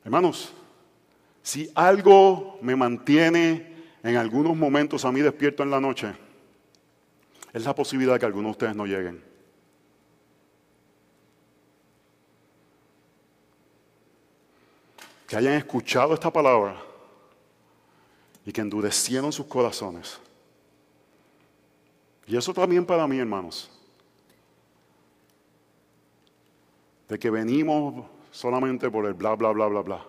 hermanos, 0.05 0.53
si 1.43 1.71
algo 1.75 2.59
me 2.63 2.77
mantiene 2.77 3.75
en 4.03 4.17
algunos 4.17 4.57
momentos 4.57 5.05
a 5.05 5.13
mí 5.13 5.21
despierto 5.21 5.63
en 5.63 5.71
la 5.71 5.81
noche, 5.81 6.15
es 7.53 7.65
la 7.65 7.75
posibilidad 7.75 8.15
de 8.15 8.21
que 8.21 8.27
algunos 8.27 8.51
de 8.51 8.53
ustedes 8.53 8.77
no 8.77 8.87
lleguen. 8.87 9.28
Que 15.29 15.37
hayan 15.37 15.53
escuchado 15.53 16.15
esta 16.15 16.33
palabra 16.33 16.75
y 18.47 18.51
que 18.51 18.63
endurecieron 18.63 19.31
sus 19.31 19.45
corazones. 19.45 20.19
Y 22.27 22.35
eso 22.35 22.55
también 22.55 22.87
para 22.87 23.07
mí, 23.07 23.19
hermanos, 23.19 23.71
de 27.07 27.19
que 27.19 27.29
venimos 27.29 28.07
solamente 28.31 28.91
por 28.91 29.05
el 29.05 29.13
bla, 29.13 29.35
bla, 29.35 29.51
bla, 29.51 29.67
bla, 29.67 29.83
bla. 29.83 30.07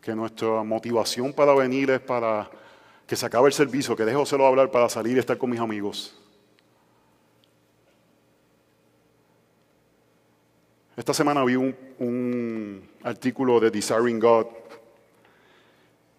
Que 0.00 0.14
nuestra 0.14 0.62
motivación 0.62 1.32
para 1.32 1.52
venir 1.52 1.90
es 1.90 2.00
para 2.00 2.48
que 3.08 3.16
se 3.16 3.26
acabe 3.26 3.48
el 3.48 3.52
servicio, 3.52 3.96
que 3.96 4.04
dejo 4.04 4.24
solo 4.24 4.46
hablar 4.46 4.70
para 4.70 4.88
salir 4.88 5.16
y 5.16 5.20
estar 5.20 5.36
con 5.36 5.50
mis 5.50 5.58
amigos. 5.58 6.16
Esta 10.98 11.14
semana 11.14 11.44
vi 11.44 11.54
un, 11.54 12.88
artículo 13.04 13.60
de 13.60 13.70
Desiring 13.70 14.18
God 14.18 14.46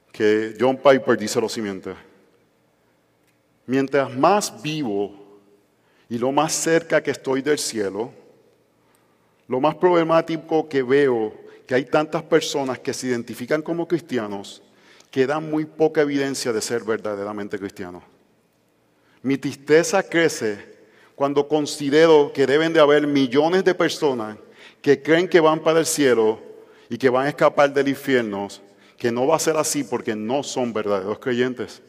que 0.09 0.55
John 0.57 0.77
Piper 0.77 1.17
dice 1.17 1.41
lo 1.41 1.49
siguiente. 1.49 1.93
Mientras 3.65 4.15
más 4.15 4.61
vivo 4.61 5.13
y 6.07 6.17
lo 6.17 6.31
más 6.31 6.53
cerca 6.53 7.03
que 7.03 7.11
estoy 7.11 7.41
del 7.41 7.59
cielo, 7.59 8.13
lo 9.49 9.59
más 9.59 9.75
problemático 9.75 10.69
que 10.69 10.81
veo 10.81 11.33
que 11.67 11.75
hay 11.75 11.83
tantas 11.83 12.23
personas 12.23 12.79
que 12.79 12.93
se 12.93 13.07
identifican 13.07 13.61
como 13.61 13.85
cristianos 13.85 14.63
que 15.11 15.27
dan 15.27 15.49
muy 15.49 15.65
poca 15.65 16.01
evidencia 16.01 16.53
de 16.53 16.61
ser 16.61 16.85
verdaderamente 16.85 17.59
cristianos. 17.59 18.03
Mi 19.23 19.37
tristeza 19.37 20.01
crece 20.03 20.79
cuando 21.15 21.49
considero 21.49 22.31
que 22.33 22.47
deben 22.47 22.71
de 22.71 22.79
haber 22.79 23.05
millones 23.05 23.65
de 23.65 23.75
personas 23.75 24.37
que 24.81 25.01
creen 25.01 25.27
que 25.27 25.39
van 25.39 25.59
para 25.59 25.79
el 25.79 25.85
cielo 25.85 26.39
y 26.89 26.97
que 26.97 27.09
van 27.09 27.25
a 27.25 27.29
escapar 27.29 27.73
del 27.73 27.87
infierno, 27.87 28.47
que 28.97 29.11
no 29.11 29.27
va 29.27 29.35
a 29.35 29.39
ser 29.39 29.57
así 29.57 29.83
porque 29.83 30.15
no 30.15 30.43
son 30.43 30.73
verdaderos 30.73 31.19
creyentes. 31.19 31.81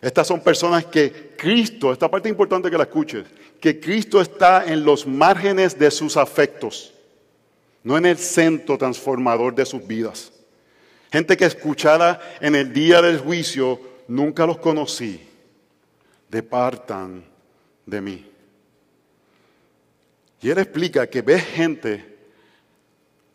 Estas 0.00 0.26
son 0.26 0.40
personas 0.40 0.84
que 0.86 1.34
Cristo, 1.36 1.92
esta 1.92 2.10
parte 2.10 2.28
importante 2.28 2.70
que 2.70 2.76
la 2.76 2.84
escuches, 2.84 3.24
que 3.60 3.78
Cristo 3.78 4.20
está 4.20 4.64
en 4.66 4.84
los 4.84 5.06
márgenes 5.06 5.78
de 5.78 5.90
sus 5.90 6.16
afectos, 6.16 6.92
no 7.84 7.96
en 7.96 8.06
el 8.06 8.18
centro 8.18 8.76
transformador 8.76 9.54
de 9.54 9.64
sus 9.64 9.86
vidas. 9.86 10.32
Gente 11.12 11.36
que 11.36 11.44
escuchara 11.44 12.20
en 12.40 12.56
el 12.56 12.72
día 12.72 13.00
del 13.00 13.18
juicio, 13.18 13.80
nunca 14.08 14.46
los 14.46 14.58
conocí, 14.58 15.20
departan 16.28 17.24
de 17.86 18.00
mí. 18.00 18.31
Y 20.42 20.50
él 20.50 20.58
explica 20.58 21.06
que 21.06 21.22
ve 21.22 21.38
gente 21.38 22.18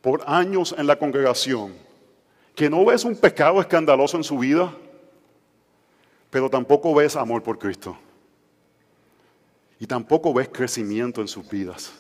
por 0.02 0.24
años 0.28 0.76
en 0.78 0.86
la 0.86 1.00
congregación 1.00 1.74
que 2.54 2.70
no 2.70 2.84
ves 2.84 3.06
un 3.06 3.16
pecado 3.16 3.62
escandaloso 3.62 4.18
en 4.18 4.24
su 4.24 4.40
vida, 4.40 4.76
pero 6.30 6.50
tampoco 6.50 6.94
ves 6.94 7.16
amor 7.16 7.44
por 7.44 7.60
Cristo. 7.60 7.96
Y 9.80 9.86
tampoco 9.86 10.34
ves 10.34 10.50
crecimiento 10.50 11.22
en 11.22 11.28
sus 11.28 11.48
vidas. 11.48 11.94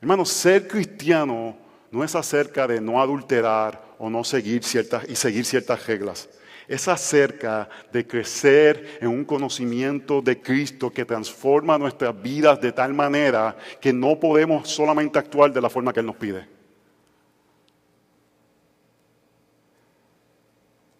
Hermanos, 0.00 0.30
ser 0.30 0.66
cristiano 0.66 1.56
no 1.92 2.02
es 2.02 2.14
acerca 2.14 2.66
de 2.66 2.80
no 2.80 3.00
adulterar 3.00 3.80
o 3.98 4.10
no 4.10 4.24
seguir 4.24 4.64
ciertas 4.64 5.08
y 5.08 5.14
seguir 5.14 5.44
ciertas 5.44 5.86
reglas. 5.86 6.28
Es 6.70 6.86
acerca 6.86 7.68
de 7.92 8.06
crecer 8.06 8.98
en 9.00 9.08
un 9.08 9.24
conocimiento 9.24 10.22
de 10.22 10.40
Cristo 10.40 10.88
que 10.88 11.04
transforma 11.04 11.76
nuestras 11.76 12.22
vidas 12.22 12.60
de 12.60 12.70
tal 12.70 12.94
manera 12.94 13.56
que 13.80 13.92
no 13.92 14.20
podemos 14.20 14.68
solamente 14.68 15.18
actuar 15.18 15.52
de 15.52 15.60
la 15.60 15.68
forma 15.68 15.92
que 15.92 15.98
Él 15.98 16.06
nos 16.06 16.14
pide. 16.14 16.46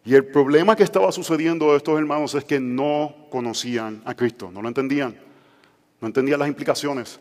Y 0.05 0.13
el 0.13 0.27
problema 0.27 0.75
que 0.75 0.83
estaba 0.83 1.13
sucediendo 1.13 1.73
a 1.73 1.77
estos 1.77 1.97
hermanos 1.97 2.35
es 2.35 2.43
que 2.43 2.59
no 2.59 3.15
conocían 3.31 4.03
a 4.05 4.15
Cristo, 4.17 4.51
no 4.53 4.63
lo 4.63 4.67
entendían, 4.67 5.17
no 6.01 6.09
entendían 6.09 6.41
las 6.41 6.49
implicaciones. 6.49 7.21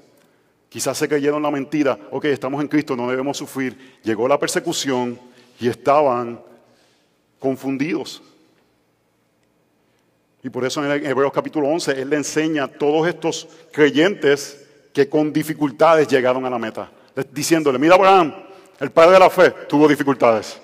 Quizás 0.69 0.97
se 0.97 1.07
creyeron 1.07 1.43
la 1.43 1.51
mentira, 1.51 1.99
ok, 2.09 2.25
estamos 2.25 2.59
en 2.61 2.67
Cristo, 2.67 2.95
no 2.95 3.11
debemos 3.11 3.37
sufrir. 3.37 3.99
Llegó 4.03 4.27
la 4.27 4.39
persecución 4.39 5.19
y 5.59 5.67
estaban 5.67 6.41
confundidos. 7.37 8.23
Y 10.43 10.49
por 10.49 10.65
eso 10.65 10.83
en 10.83 11.05
Hebreos 11.05 11.31
capítulo 11.33 11.67
11 11.67 12.01
Él 12.01 12.09
le 12.09 12.17
enseña 12.17 12.65
a 12.65 12.67
todos 12.67 13.07
estos 13.07 13.47
creyentes 13.71 14.65
que 14.93 15.09
con 15.09 15.33
dificultades 15.33 16.07
llegaron 16.07 16.45
a 16.45 16.49
la 16.49 16.57
meta. 16.57 16.89
Diciéndole, 17.31 17.77
mira 17.77 17.95
Abraham, 17.95 18.33
el 18.79 18.91
padre 18.91 19.13
de 19.13 19.19
la 19.19 19.29
fe, 19.29 19.51
tuvo 19.67 19.87
dificultades. 19.87 20.59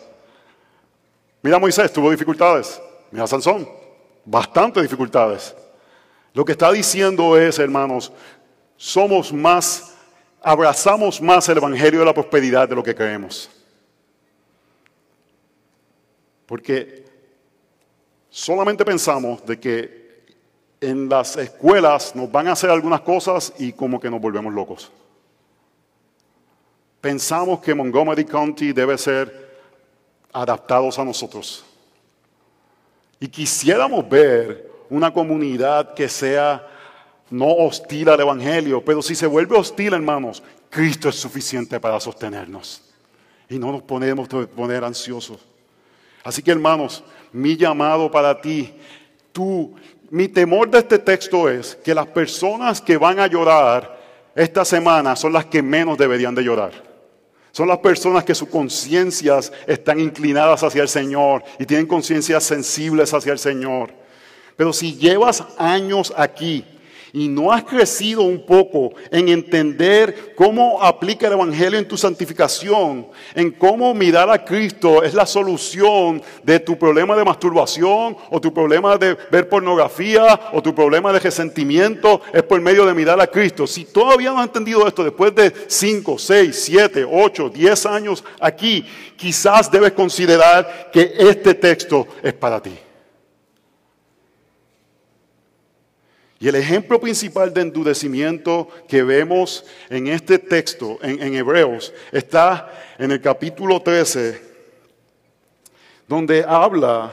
Mira 1.41 1.59
Moisés, 1.59 1.91
tuvo 1.91 2.09
dificultades. 2.09 2.81
Mira 3.11 3.27
Sansón, 3.27 3.67
bastante 4.23 4.81
dificultades. 4.81 5.55
Lo 6.33 6.45
que 6.45 6.53
está 6.53 6.71
diciendo 6.71 7.38
es, 7.38 7.59
hermanos, 7.59 8.11
somos 8.77 9.31
más 9.31 9.95
abrazamos 10.45 11.19
más 11.19 11.49
el 11.49 11.57
Evangelio 11.57 12.01
de 12.01 12.05
la 12.05 12.13
prosperidad 12.13 12.69
de 12.69 12.75
lo 12.75 12.83
que 12.83 12.93
creemos. 12.93 13.49
Porque 16.45 17.04
solamente 18.36 18.84
pensamos 18.84 19.45
de 19.45 19.58
que 19.58 20.26
en 20.82 21.08
las 21.08 21.38
escuelas 21.38 22.13
nos 22.17 22.30
van 22.30 22.50
a 22.50 22.52
hacer 22.52 22.69
algunas 22.69 23.00
cosas 23.00 23.54
y 23.60 23.71
como 23.71 23.98
que 23.98 24.10
nos 24.10 24.19
volvemos 24.19 24.54
locos. 24.54 24.91
Pensamos 27.00 27.62
que 27.62 27.74
Montgomery 27.74 28.26
County 28.26 28.74
debe 28.74 28.98
ser 28.98 29.58
adaptados 30.34 31.00
a 31.00 31.06
nosotros. 31.06 31.63
Y 33.21 33.30
quisiéramos 33.30 34.08
ver 34.10 34.69
una 34.89 35.13
comunidad 35.13 35.93
que 35.93 36.10
sea 36.10 36.67
no 37.30 37.48
hostil 37.48 38.10
al 38.10 38.19
Evangelio, 38.19 38.84
pero 38.84 39.02
si 39.02 39.15
se 39.15 39.28
vuelve 39.28 39.58
hostil, 39.58 39.93
hermanos, 39.93 40.43
Cristo 40.69 41.08
es 41.08 41.15
suficiente 41.15 41.80
para 41.80 42.02
sostenernos. 42.02 42.82
Y 43.48 43.58
no 43.58 43.71
nos 43.71 43.84
podemos 43.84 44.28
poner 44.28 44.84
ansiosos. 44.84 45.39
Así 46.21 46.41
que, 46.41 46.52
hermanos, 46.52 47.04
mi 47.36 47.58
llamado 47.58 48.10
para 48.10 48.39
ti, 48.39 48.74
tú, 49.32 49.76
mi 50.10 50.30
temor 50.30 50.69
de 50.69 50.80
este 50.80 51.00
texto 51.00 51.50
es 51.50 51.76
que 51.76 51.93
las 51.93 52.08
personas 52.08 52.82
que 52.82 52.98
van 52.98 53.19
a 53.19 53.28
llorar 53.28 54.00
esta 54.34 54.63
semana 54.63 55.15
son 55.15 55.34
las 55.34 55.45
que 55.45 55.62
menos 55.62 55.98
deberían 55.98 56.34
de 56.34 56.43
llorar. 56.43 56.71
Son 57.52 57.67
las 57.67 57.80
personas 57.80 58.24
que 58.24 58.36
sus 58.36 58.50
conciencias 58.50 59.52
están 59.67 60.00
inclinadas 60.00 60.63
hacia 60.63 60.82
el 60.82 60.89
Señor 60.89 61.43
y 61.60 61.65
tienen 61.65 61.88
conciencias 61.88 62.43
sensibles 62.43 63.13
hacia 63.13 63.34
el 63.34 63.39
Señor. 63.39 63.91
Pero 64.56 64.71
si 64.71 64.95
llevas 64.95 65.43
años 65.58 66.13
aquí 66.17 66.65
y 67.15 67.30
no 67.30 67.54
has 67.54 67.63
crecido 67.63 68.23
un 68.23 68.45
poco 68.45 68.93
en 69.10 69.30
entender 69.30 70.34
cómo 70.36 70.84
aplica 70.84 71.28
el 71.28 71.34
Evangelio 71.34 71.80
en 71.80 71.88
tu 71.88 71.95
santificación, 71.95 73.08
en 73.34 73.51
cómo 73.51 73.93
mirar 73.93 74.30
a 74.30 74.43
Cristo 74.43 75.01
es 75.01 75.13
la 75.13 75.25
solución 75.25 76.21
de 76.43 76.60
tu 76.60 76.78
problema 76.78 77.15
de 77.15 77.23
masturbación 77.23 78.17
o 78.30 78.41
tu 78.41 78.54
problema 78.54 78.97
de 78.97 79.15
ver 79.32 79.47
pornografía 79.47 80.38
o 80.51 80.62
tu 80.62 80.75
problema 80.75 81.13
de 81.13 81.19
resentimiento, 81.19 82.19
es 82.34 82.43
por 82.43 82.60
medio 82.60 82.86
de 82.86 82.93
mirar 82.93 83.21
a 83.21 83.28
Cristo. 83.28 83.65
Si 83.65 83.86
todavía 83.86 84.32
no 84.32 84.39
has 84.39 84.47
entendido 84.47 84.86
esto 84.86 85.01
después 85.01 85.34
de 85.34 85.54
5, 85.67 86.19
6, 86.19 86.63
7, 86.65 87.06
8, 87.10 87.49
10 87.49 87.86
años 87.86 88.25
aquí, 88.41 88.86
quizás 89.15 89.71
debes 89.71 89.93
considerar 89.93 90.89
que 90.91 91.13
este 91.17 91.54
texto 91.54 92.06
es 92.21 92.34
para 92.34 92.62
ti. 92.62 92.78
Y 96.45 96.47
el 96.47 96.53
ejemplo 96.53 97.01
principal 97.01 97.51
de 97.51 97.62
endurecimiento 97.62 98.67
que 98.88 99.01
vemos 99.01 99.65
en 99.89 100.05
este 100.05 100.38
texto, 100.38 100.99
en, 101.01 101.34
Hebreos, 101.34 101.91
está 102.12 102.71
en 102.99 103.10
el 103.10 103.19
capítulo 103.19 103.81
13, 103.81 104.39
donde 106.08 106.45
habla 106.47 107.12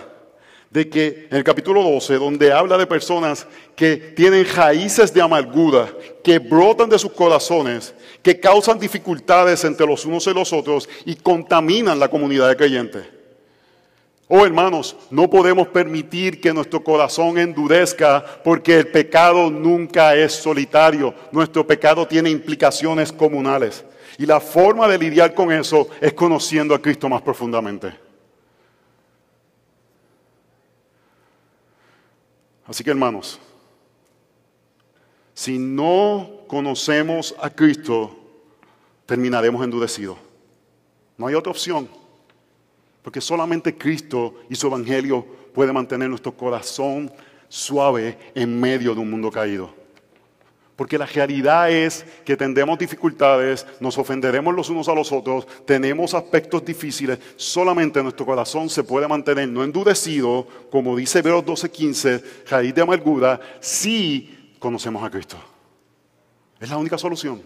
de 0.69 0.87
que, 0.87 1.29
en 1.31 1.39
el 1.39 1.45
capítulo 1.45 1.83
12, 1.83 2.17
donde 2.17 2.53
habla 2.53 2.77
de 2.77 2.87
personas 2.87 3.47
que 3.75 3.97
tienen 3.97 4.47
raíces 4.55 5.15
de 5.15 5.23
amargura, 5.23 5.91
que 6.23 6.39
brotan 6.39 6.91
de 6.91 6.99
sus 6.99 7.13
corazones, 7.13 7.95
que 8.23 8.39
causan 8.39 8.79
dificultades 8.79 9.65
entre 9.65 9.87
los 9.87 10.05
unos 10.05 10.27
y 10.27 10.35
los 10.35 10.53
otros 10.53 10.87
y 11.07 11.15
contaminan 11.15 11.99
la 11.99 12.09
comunidad 12.09 12.51
de 12.51 12.57
creyentes. 12.57 13.22
Oh 14.35 14.47
hermanos, 14.47 14.97
no 15.11 15.29
podemos 15.29 15.69
permitir 15.69 16.41
que 16.41 16.55
nuestro 16.55 16.83
corazón 16.83 17.37
endurezca 17.37 18.25
porque 18.43 18.79
el 18.79 18.89
pecado 18.89 19.51
nunca 19.51 20.17
es 20.17 20.33
solitario. 20.33 21.15
Nuestro 21.33 21.67
pecado 21.67 22.09
tiene 22.09 22.31
implicaciones 22.31 23.13
comunales. 23.13 23.85
Y 24.17 24.25
la 24.25 24.41
forma 24.41 24.89
de 24.89 24.97
lidiar 24.97 25.35
con 25.35 25.53
eso 25.53 25.87
es 26.01 26.15
conociendo 26.15 26.75
a 26.75 26.81
Cristo 26.81 27.11
más 27.11 27.21
profundamente. 27.21 27.95
Así 32.67 32.83
que 32.83 32.89
hermanos, 32.89 33.39
si 35.35 35.59
no 35.59 36.47
conocemos 36.47 37.35
a 37.39 37.51
Cristo, 37.51 38.17
terminaremos 39.05 39.63
endurecidos. 39.63 40.17
No 41.19 41.27
hay 41.27 41.35
otra 41.35 41.51
opción. 41.51 42.02
Porque 43.03 43.21
solamente 43.21 43.77
Cristo 43.77 44.35
y 44.49 44.55
su 44.55 44.69
Evangelio 44.69 45.27
puede 45.53 45.73
mantener 45.73 46.09
nuestro 46.09 46.33
corazón 46.33 47.13
suave 47.49 48.17
en 48.35 48.59
medio 48.59 48.95
de 48.95 49.01
un 49.01 49.11
mundo 49.11 49.31
caído. 49.31 49.83
Porque 50.77 50.97
la 50.97 51.05
realidad 51.07 51.71
es 51.71 52.05
que 52.25 52.37
tendremos 52.37 52.79
dificultades, 52.79 53.67
nos 53.79 53.99
ofenderemos 53.99 54.55
los 54.55 54.71
unos 54.71 54.89
a 54.89 54.95
los 54.95 55.13
otros, 55.13 55.47
tenemos 55.67 56.15
aspectos 56.15 56.65
difíciles. 56.65 57.19
Solamente 57.37 58.03
nuestro 58.03 58.25
corazón 58.25 58.71
se 58.71 58.83
puede 58.83 59.07
mantener 59.07 59.49
no 59.49 59.63
endurecido, 59.63 60.47
como 60.71 60.97
dice 60.97 61.19
Hebreos 61.19 61.45
12:15, 61.45 62.23
raíz 62.49 62.75
de 62.75 62.83
amargura, 62.83 63.39
si 63.61 64.55
conocemos 64.59 65.05
a 65.05 65.11
Cristo. 65.11 65.37
Es 66.59 66.71
la 66.71 66.79
única 66.79 66.97
solución. 66.97 67.43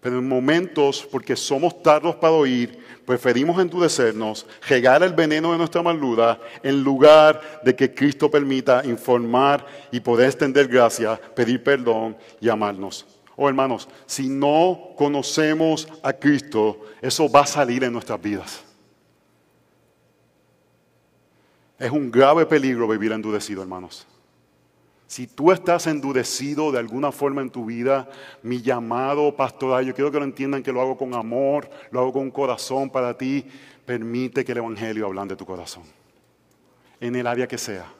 Pero 0.00 0.18
en 0.18 0.26
momentos, 0.26 1.06
porque 1.10 1.36
somos 1.36 1.82
tardos 1.82 2.16
para 2.16 2.32
oír, 2.32 2.78
preferimos 3.04 3.60
endurecernos, 3.60 4.46
regar 4.66 5.02
el 5.02 5.12
veneno 5.12 5.52
de 5.52 5.58
nuestra 5.58 5.82
maldura, 5.82 6.40
en 6.62 6.82
lugar 6.82 7.60
de 7.62 7.76
que 7.76 7.94
Cristo 7.94 8.30
permita 8.30 8.82
informar 8.84 9.66
y 9.92 10.00
poder 10.00 10.28
extender 10.28 10.68
gracia, 10.68 11.20
pedir 11.34 11.62
perdón 11.62 12.16
y 12.40 12.48
amarnos. 12.48 13.06
Oh 13.36 13.48
hermanos, 13.48 13.88
si 14.06 14.28
no 14.28 14.90
conocemos 14.96 15.88
a 16.02 16.12
Cristo, 16.12 16.80
eso 17.02 17.30
va 17.30 17.40
a 17.40 17.46
salir 17.46 17.84
en 17.84 17.92
nuestras 17.92 18.20
vidas. 18.20 18.64
Es 21.78 21.90
un 21.90 22.10
grave 22.10 22.44
peligro 22.44 22.86
vivir 22.86 23.12
endurecido, 23.12 23.62
hermanos. 23.62 24.06
Si 25.10 25.26
tú 25.26 25.50
estás 25.50 25.88
endurecido 25.88 26.70
de 26.70 26.78
alguna 26.78 27.10
forma 27.10 27.42
en 27.42 27.50
tu 27.50 27.64
vida, 27.64 28.08
mi 28.44 28.62
llamado 28.62 29.34
pastoral, 29.34 29.84
yo 29.84 29.92
quiero 29.92 30.12
que 30.12 30.20
lo 30.20 30.24
entiendan 30.24 30.62
que 30.62 30.72
lo 30.72 30.80
hago 30.80 30.96
con 30.96 31.14
amor, 31.14 31.68
lo 31.90 31.98
hago 31.98 32.12
con 32.12 32.30
corazón 32.30 32.88
para 32.88 33.18
ti. 33.18 33.44
Permite 33.84 34.44
que 34.44 34.52
el 34.52 34.58
Evangelio 34.58 35.06
hable 35.06 35.26
de 35.26 35.34
tu 35.34 35.44
corazón, 35.44 35.82
en 37.00 37.16
el 37.16 37.26
área 37.26 37.48
que 37.48 37.58
sea. 37.58 37.92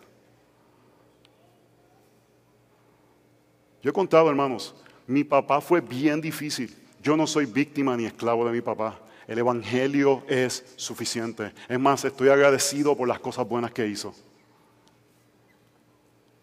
Yo 3.83 3.91
he 3.91 3.93
contado, 3.93 4.31
hermanos, 4.31 4.77
mi 5.09 5.25
papá 5.25 5.61
fue 5.61 5.81
bien 5.81 6.21
difícil. 6.21 6.73
Yo 7.03 7.17
no 7.17 7.27
soy 7.27 7.45
víctima 7.47 7.97
ni 7.97 8.05
esclavo 8.05 8.47
de 8.47 8.53
mi 8.53 8.61
papá. 8.61 9.01
El 9.27 9.41
Evangelio 9.41 10.23
es 10.29 10.75
suficiente. 10.77 11.55
Es 11.69 11.81
más, 11.81 12.05
estoy 12.05 12.29
agradecido 12.29 12.97
por 12.97 13.09
las 13.09 13.19
cosas 13.19 13.49
buenas 13.49 13.73
que 13.73 13.89
hizo. 13.89 14.15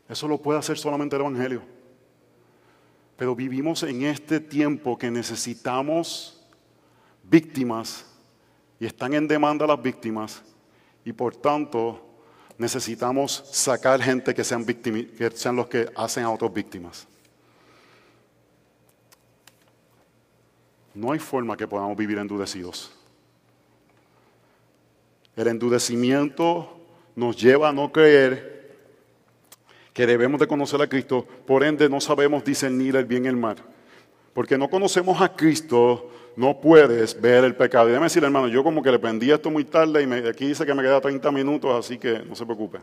Eso 0.10 0.28
lo 0.28 0.42
puede 0.42 0.60
hacer 0.60 0.78
solamente 0.78 1.16
el 1.16 1.22
Evangelio. 1.22 1.62
Pero 3.18 3.36
vivimos 3.36 3.84
en 3.84 4.04
este 4.04 4.40
tiempo 4.40 4.98
que 4.98 5.12
necesitamos 5.12 6.46
víctimas 7.24 8.06
y 8.80 8.86
están 8.86 9.14
en 9.14 9.28
demanda 9.28 9.66
las 9.66 9.82
víctimas 9.82 10.44
y 11.04 11.12
por 11.14 11.36
tanto 11.36 12.08
necesitamos 12.58 13.44
sacar 13.52 14.02
gente 14.02 14.34
que 14.34 14.44
sean, 14.44 14.66
que 14.66 15.32
sean 15.34 15.56
los 15.56 15.68
que 15.68 15.90
hacen 15.96 16.24
a 16.24 16.32
otros 16.32 16.54
víctimas. 16.54 17.08
No 20.94 21.12
hay 21.12 21.20
forma 21.20 21.56
que 21.56 21.68
podamos 21.68 21.96
vivir 21.96 22.18
endurecidos. 22.18 22.92
El 25.36 25.48
endurecimiento 25.48 26.80
nos 27.16 27.38
lleva 27.38 27.70
a 27.70 27.74
no 27.74 27.92
creer 27.92 28.57
que 29.98 30.06
debemos 30.06 30.40
de 30.40 30.46
conocer 30.46 30.80
a 30.80 30.86
Cristo, 30.86 31.26
por 31.48 31.64
ende 31.64 31.90
no 31.90 32.00
sabemos 32.00 32.46
discernir 32.46 32.96
el 32.98 33.06
bien 33.06 33.26
y 33.26 33.30
el 33.30 33.36
mal. 33.36 33.56
Porque 34.32 34.56
no 34.56 34.70
conocemos 34.70 35.20
a 35.20 35.36
Cristo, 35.36 36.12
no 36.36 36.62
puedes 36.62 37.20
ver 37.20 37.44
el 37.44 37.56
pecado. 37.56 37.88
Y 37.88 37.94
déjame 37.94 38.06
decir, 38.06 38.24
hermano, 38.24 38.48
yo 38.48 38.64
como 38.64 38.84
que 38.84 38.92
le 38.92 39.00
prendí 39.00 39.32
esto 39.32 39.50
muy 39.50 39.66
tarde 39.66 40.04
y 40.04 40.06
me, 40.06 40.18
aquí 40.18 40.46
dice 40.46 40.68
que 40.68 40.74
me 40.76 40.84
queda 40.84 41.02
30 41.02 41.32
minutos, 41.32 41.84
así 41.84 41.98
que 41.98 42.20
no 42.20 42.36
se 42.36 42.46
preocupe. 42.46 42.78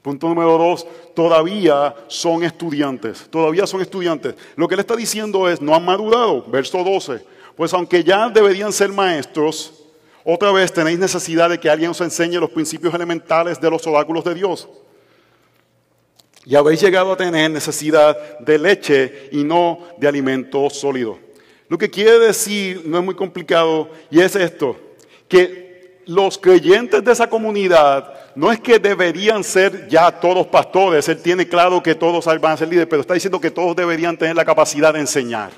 Punto 0.00 0.30
número 0.30 0.56
dos, 0.56 0.86
todavía 1.14 1.94
son 2.06 2.42
estudiantes, 2.42 3.28
todavía 3.28 3.66
son 3.66 3.82
estudiantes. 3.82 4.34
Lo 4.56 4.66
que 4.66 4.76
él 4.76 4.80
está 4.80 4.96
diciendo 4.96 5.46
es, 5.46 5.60
no 5.60 5.74
han 5.74 5.84
madurado, 5.84 6.42
verso 6.44 6.82
12. 6.82 7.22
Pues 7.54 7.74
aunque 7.74 8.02
ya 8.02 8.30
deberían 8.30 8.72
ser 8.72 8.90
maestros, 8.92 9.84
otra 10.24 10.52
vez 10.52 10.72
tenéis 10.72 10.98
necesidad 10.98 11.50
de 11.50 11.60
que 11.60 11.68
alguien 11.68 11.90
os 11.90 12.00
enseñe 12.00 12.40
los 12.40 12.48
principios 12.48 12.94
elementales 12.94 13.60
de 13.60 13.68
los 13.68 13.86
oráculos 13.86 14.24
de 14.24 14.34
Dios. 14.34 14.70
Y 16.48 16.56
habéis 16.56 16.80
llegado 16.80 17.12
a 17.12 17.16
tener 17.18 17.50
necesidad 17.50 18.38
de 18.38 18.58
leche 18.58 19.28
y 19.32 19.44
no 19.44 19.80
de 19.98 20.08
alimento 20.08 20.70
sólido. 20.70 21.18
Lo 21.68 21.76
que 21.76 21.90
quiere 21.90 22.18
decir 22.18 22.84
no 22.86 22.96
es 22.96 23.04
muy 23.04 23.14
complicado 23.14 23.90
y 24.10 24.20
es 24.20 24.34
esto, 24.34 24.74
que 25.28 26.00
los 26.06 26.38
creyentes 26.38 27.04
de 27.04 27.12
esa 27.12 27.28
comunidad 27.28 28.14
no 28.34 28.50
es 28.50 28.60
que 28.60 28.78
deberían 28.78 29.44
ser 29.44 29.88
ya 29.88 30.10
todos 30.10 30.46
pastores, 30.46 31.06
él 31.10 31.20
tiene 31.20 31.46
claro 31.46 31.82
que 31.82 31.94
todos 31.94 32.24
van 32.24 32.52
a 32.52 32.56
ser 32.56 32.68
líderes, 32.68 32.88
pero 32.88 33.02
está 33.02 33.12
diciendo 33.12 33.38
que 33.38 33.50
todos 33.50 33.76
deberían 33.76 34.16
tener 34.16 34.34
la 34.34 34.46
capacidad 34.46 34.94
de 34.94 35.00
enseñar. 35.00 35.50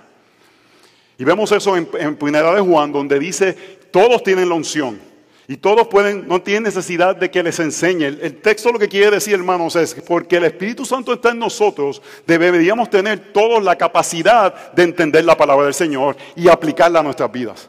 Y 1.16 1.22
vemos 1.22 1.52
eso 1.52 1.76
en, 1.76 1.88
en 2.00 2.16
Primera 2.16 2.52
de 2.52 2.62
Juan, 2.62 2.90
donde 2.90 3.16
dice, 3.20 3.52
todos 3.92 4.24
tienen 4.24 4.48
la 4.48 4.56
unción. 4.56 5.09
Y 5.50 5.56
todos 5.56 5.88
pueden, 5.88 6.28
no 6.28 6.40
tienen 6.40 6.62
necesidad 6.62 7.16
de 7.16 7.28
que 7.28 7.42
les 7.42 7.58
enseñe. 7.58 8.04
El, 8.04 8.36
texto 8.40 8.70
lo 8.70 8.78
que 8.78 8.88
quiere 8.88 9.10
decir, 9.10 9.34
hermanos, 9.34 9.74
es 9.74 9.96
que 9.96 10.00
porque 10.00 10.36
el 10.36 10.44
Espíritu 10.44 10.84
Santo 10.84 11.12
está 11.12 11.30
en 11.30 11.40
nosotros, 11.40 12.00
deberíamos 12.24 12.88
tener 12.88 13.32
todos 13.32 13.60
la 13.60 13.74
capacidad 13.74 14.70
de 14.70 14.84
entender 14.84 15.24
la 15.24 15.36
palabra 15.36 15.64
del 15.64 15.74
Señor 15.74 16.16
y 16.36 16.46
aplicarla 16.46 17.00
a 17.00 17.02
nuestras 17.02 17.32
vidas. 17.32 17.68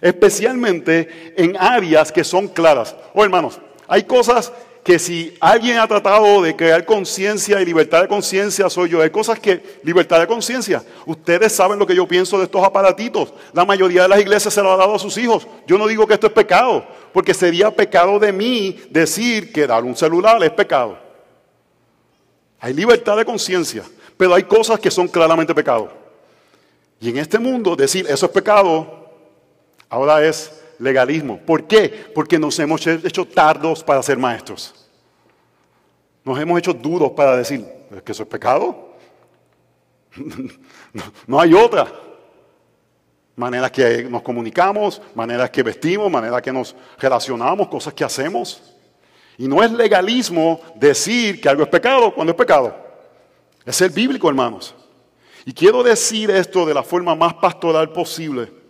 Especialmente 0.00 1.32
en 1.36 1.56
áreas 1.56 2.10
que 2.10 2.24
son 2.24 2.48
claras. 2.48 2.96
Oh, 3.14 3.22
hermanos, 3.22 3.60
hay 3.86 4.02
cosas 4.02 4.52
que 4.82 4.98
si 4.98 5.36
alguien 5.40 5.78
ha 5.78 5.86
tratado 5.86 6.42
de 6.42 6.56
crear 6.56 6.84
conciencia 6.84 7.60
y 7.60 7.64
libertad 7.64 8.02
de 8.02 8.08
conciencia, 8.08 8.68
soy 8.68 8.90
yo. 8.90 9.00
Hay 9.00 9.10
cosas 9.10 9.38
que, 9.38 9.78
libertad 9.84 10.18
de 10.18 10.26
conciencia, 10.26 10.82
ustedes 11.06 11.52
saben 11.52 11.78
lo 11.78 11.86
que 11.86 11.94
yo 11.94 12.06
pienso 12.06 12.36
de 12.38 12.44
estos 12.44 12.64
aparatitos. 12.64 13.32
La 13.52 13.64
mayoría 13.64 14.02
de 14.02 14.08
las 14.08 14.20
iglesias 14.20 14.52
se 14.52 14.62
lo 14.62 14.72
ha 14.72 14.76
dado 14.76 14.96
a 14.96 14.98
sus 14.98 15.16
hijos. 15.18 15.46
Yo 15.68 15.78
no 15.78 15.86
digo 15.86 16.06
que 16.06 16.14
esto 16.14 16.26
es 16.26 16.32
pecado, 16.32 16.84
porque 17.12 17.32
sería 17.32 17.70
pecado 17.70 18.18
de 18.18 18.32
mí 18.32 18.80
decir 18.90 19.52
que 19.52 19.68
dar 19.68 19.84
un 19.84 19.94
celular 19.94 20.42
es 20.42 20.50
pecado. 20.50 20.98
Hay 22.58 22.74
libertad 22.74 23.16
de 23.16 23.24
conciencia, 23.24 23.84
pero 24.16 24.34
hay 24.34 24.42
cosas 24.42 24.80
que 24.80 24.90
son 24.90 25.06
claramente 25.06 25.54
pecado. 25.54 25.92
Y 27.00 27.10
en 27.10 27.18
este 27.18 27.38
mundo 27.38 27.76
decir 27.76 28.06
eso 28.08 28.26
es 28.26 28.32
pecado, 28.32 29.10
ahora 29.88 30.24
es 30.24 30.61
legalismo. 30.82 31.38
¿Por 31.38 31.66
qué? 31.66 32.10
Porque 32.14 32.38
nos 32.38 32.58
hemos 32.58 32.84
hecho 32.86 33.24
tardos 33.24 33.82
para 33.84 34.02
ser 34.02 34.18
maestros. 34.18 34.74
Nos 36.24 36.38
hemos 36.38 36.58
hecho 36.58 36.74
duros 36.74 37.12
para 37.12 37.36
decir, 37.36 37.64
¿es 37.94 38.02
que 38.02 38.12
eso 38.12 38.24
es 38.24 38.28
pecado? 38.28 38.96
no, 41.26 41.40
hay 41.40 41.54
otra. 41.54 41.86
Maneras 43.36 43.70
que 43.70 44.04
nos 44.04 44.22
comunicamos, 44.22 45.00
maneras 45.14 45.50
que 45.50 45.62
vestimos, 45.62 46.10
maneras 46.10 46.42
que 46.42 46.52
nos 46.52 46.74
relacionamos, 46.98 47.68
cosas 47.68 47.94
que 47.94 48.04
hacemos. 48.04 48.74
Y 49.38 49.48
no 49.48 49.62
es 49.62 49.72
legalismo 49.72 50.60
decir 50.74 51.40
que 51.40 51.48
algo 51.48 51.62
es 51.62 51.68
pecado 51.68 52.12
cuando 52.12 52.32
es 52.32 52.36
pecado. 52.36 52.76
Es 53.64 53.80
el 53.80 53.90
bíblico, 53.90 54.28
hermanos. 54.28 54.74
Y 55.44 55.52
quiero 55.52 55.82
decir 55.82 56.30
esto 56.30 56.66
de 56.66 56.74
la 56.74 56.82
forma 56.82 57.14
más 57.14 57.34
pastoral 57.34 57.90
posible 57.90 58.61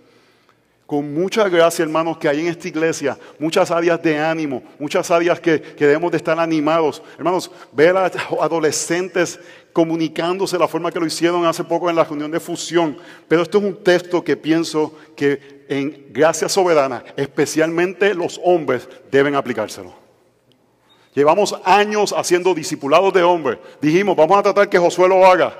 con 0.93 1.15
mucha 1.15 1.49
gracia, 1.49 1.85
hermanos, 1.85 2.19
que 2.19 2.29
hay 2.29 2.41
en 2.41 2.49
esta 2.49 2.69
iglesia, 2.69 3.17
muchas 3.39 3.71
áreas 3.71 4.03
de 4.03 4.19
ánimo, 4.19 4.63
muchas 4.79 5.11
áreas 5.11 5.41
que, 5.41 5.57
debemos 5.59 6.11
de 6.11 6.19
estar 6.19 6.39
animados. 6.39 7.03
Hermanos, 7.17 7.51
ver 7.73 7.97
a 7.97 8.13
adolescentes 8.43 9.41
comunicándose 9.73 10.59
la 10.59 10.69
forma 10.69 10.93
que 10.93 11.01
lo 11.01 11.07
hicieron 11.07 11.47
hace 11.47 11.65
poco 11.65 11.89
en 11.89 11.97
la 11.97 12.05
reunión 12.05 12.31
de 12.31 12.39
fusión. 12.39 12.99
Pero 13.27 13.41
esto 13.41 13.57
es 13.57 13.65
un 13.65 13.83
texto 13.83 14.23
que 14.23 14.37
pienso 14.37 14.95
que 15.17 15.65
en 15.67 16.09
gracia 16.11 16.47
soberana, 16.47 17.03
especialmente 17.17 18.13
los 18.13 18.39
hombres, 18.45 18.87
deben 19.11 19.35
aplicárselo. 19.35 19.95
Llevamos 21.15 21.57
años 21.65 22.15
haciendo 22.15 22.53
discipulados 22.53 23.15
de 23.15 23.23
hombres. 23.23 23.57
Dijimos, 23.81 24.15
vamos 24.15 24.37
a 24.37 24.43
tratar 24.43 24.69
que 24.69 24.79
Josué 24.79 25.09
lo 25.09 25.25
haga. 25.25 25.57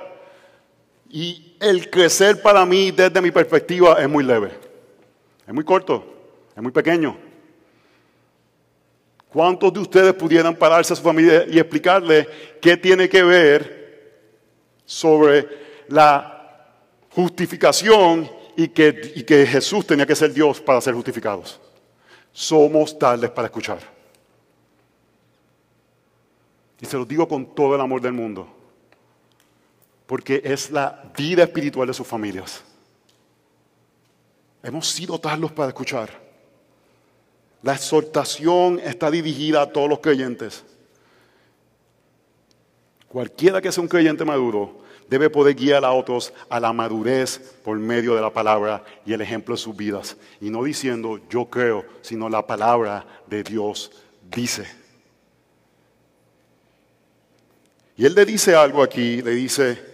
Y 1.09 1.57
el 1.59 1.89
crecer 1.89 2.39
para 2.39 2.67
mí, 2.67 2.91
desde 2.91 3.19
mi 3.19 3.31
perspectiva, 3.31 3.99
es 3.99 4.07
muy 4.07 4.23
leve. 4.23 4.62
Es 5.45 5.53
muy 5.53 5.63
corto, 5.63 6.03
es 6.55 6.61
muy 6.61 6.71
pequeño. 6.71 7.17
¿Cuántos 9.33 9.73
de 9.73 9.79
ustedes 9.79 10.13
pudieran 10.13 10.55
pararse 10.55 10.93
a 10.93 10.95
su 10.95 11.01
familia 11.01 11.45
y 11.49 11.57
explicarle 11.57 12.27
qué 12.61 12.77
tiene 12.77 13.09
que 13.09 13.23
ver 13.23 14.21
sobre 14.85 15.47
la 15.87 16.69
justificación 17.09 18.29
y 18.55 18.67
que, 18.67 19.47
Jesús 19.49 19.87
tenía 19.87 20.05
que 20.05 20.15
ser 20.15 20.31
Dios 20.31 20.61
para 20.61 20.79
ser 20.79 20.93
justificados? 20.93 21.59
Somos 22.31 22.97
tales 22.97 23.31
para 23.31 23.47
escuchar. 23.47 23.79
Y 26.79 26.85
se 26.85 26.95
lo 26.95 27.03
digo 27.05 27.27
con 27.27 27.55
todo 27.55 27.73
el 27.73 27.81
amor 27.81 28.01
del 28.01 28.13
mundo, 28.13 28.47
porque 30.05 30.41
es 30.43 30.69
la 30.69 31.11
vida 31.17 31.43
espiritual 31.43 31.87
de 31.87 31.93
sus 31.95 32.05
familias. 32.05 32.63
Hemos 34.63 34.87
sido 34.87 35.19
tardos 35.19 35.51
para 35.51 35.67
escuchar. 35.67 36.09
La 37.61 37.73
exhortación 37.73 38.79
está 38.79 39.11
dirigida 39.11 39.61
a 39.61 39.71
todos 39.71 39.89
los 39.89 39.99
creyentes. 39.99 40.63
Cualquiera 43.09 43.61
que 43.61 43.71
sea 43.71 43.83
un 43.83 43.89
creyente 43.89 44.25
maduro 44.25 44.81
debe 45.09 45.29
poder 45.29 45.53
guiar 45.53 45.83
a 45.83 45.91
otros 45.91 46.33
a 46.49 46.59
la 46.59 46.73
madurez 46.73 47.39
por 47.63 47.77
medio 47.77 48.15
de 48.15 48.21
la 48.21 48.31
palabra 48.31 48.83
y 49.05 49.13
el 49.13 49.21
ejemplo 49.21 49.53
de 49.53 49.61
sus 49.61 49.75
vidas. 49.75 50.17
Y 50.39 50.49
no 50.49 50.63
diciendo 50.63 51.19
yo 51.29 51.45
creo, 51.45 51.85
sino 52.01 52.29
la 52.29 52.47
palabra 52.47 53.05
de 53.27 53.43
Dios 53.43 53.91
dice. 54.31 54.65
Y 57.95 58.05
él 58.05 58.15
le 58.15 58.25
dice 58.25 58.55
algo 58.55 58.81
aquí, 58.81 59.21
le 59.21 59.31
dice, 59.31 59.92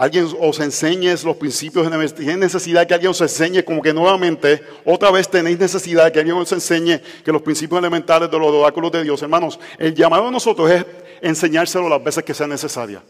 alguien 0.00 0.26
os 0.40 0.58
enseñe 0.60 1.14
los 1.24 1.36
principios, 1.36 1.86
tienen 2.16 2.40
necesidad 2.40 2.86
que 2.86 2.94
alguien 2.94 3.10
os 3.10 3.20
enseñe, 3.20 3.62
como 3.62 3.82
que 3.82 3.92
nuevamente, 3.92 4.62
otra 4.86 5.10
vez 5.10 5.28
tenéis 5.28 5.58
necesidad 5.58 6.06
de 6.06 6.12
que 6.12 6.20
alguien 6.20 6.38
os 6.38 6.50
enseñe 6.50 7.02
que 7.22 7.30
los 7.30 7.42
principios 7.42 7.80
elementales 7.80 8.30
de 8.30 8.38
los 8.38 8.50
oráculos 8.50 8.92
de 8.92 9.02
Dios, 9.02 9.20
hermanos, 9.20 9.60
el 9.78 9.94
llamado 9.94 10.28
a 10.28 10.30
nosotros 10.30 10.70
es 10.70 10.86
enseñárselo 11.20 11.86
las 11.86 12.02
veces 12.02 12.24
que 12.24 12.32
sea 12.32 12.46
necesaria. 12.46 13.02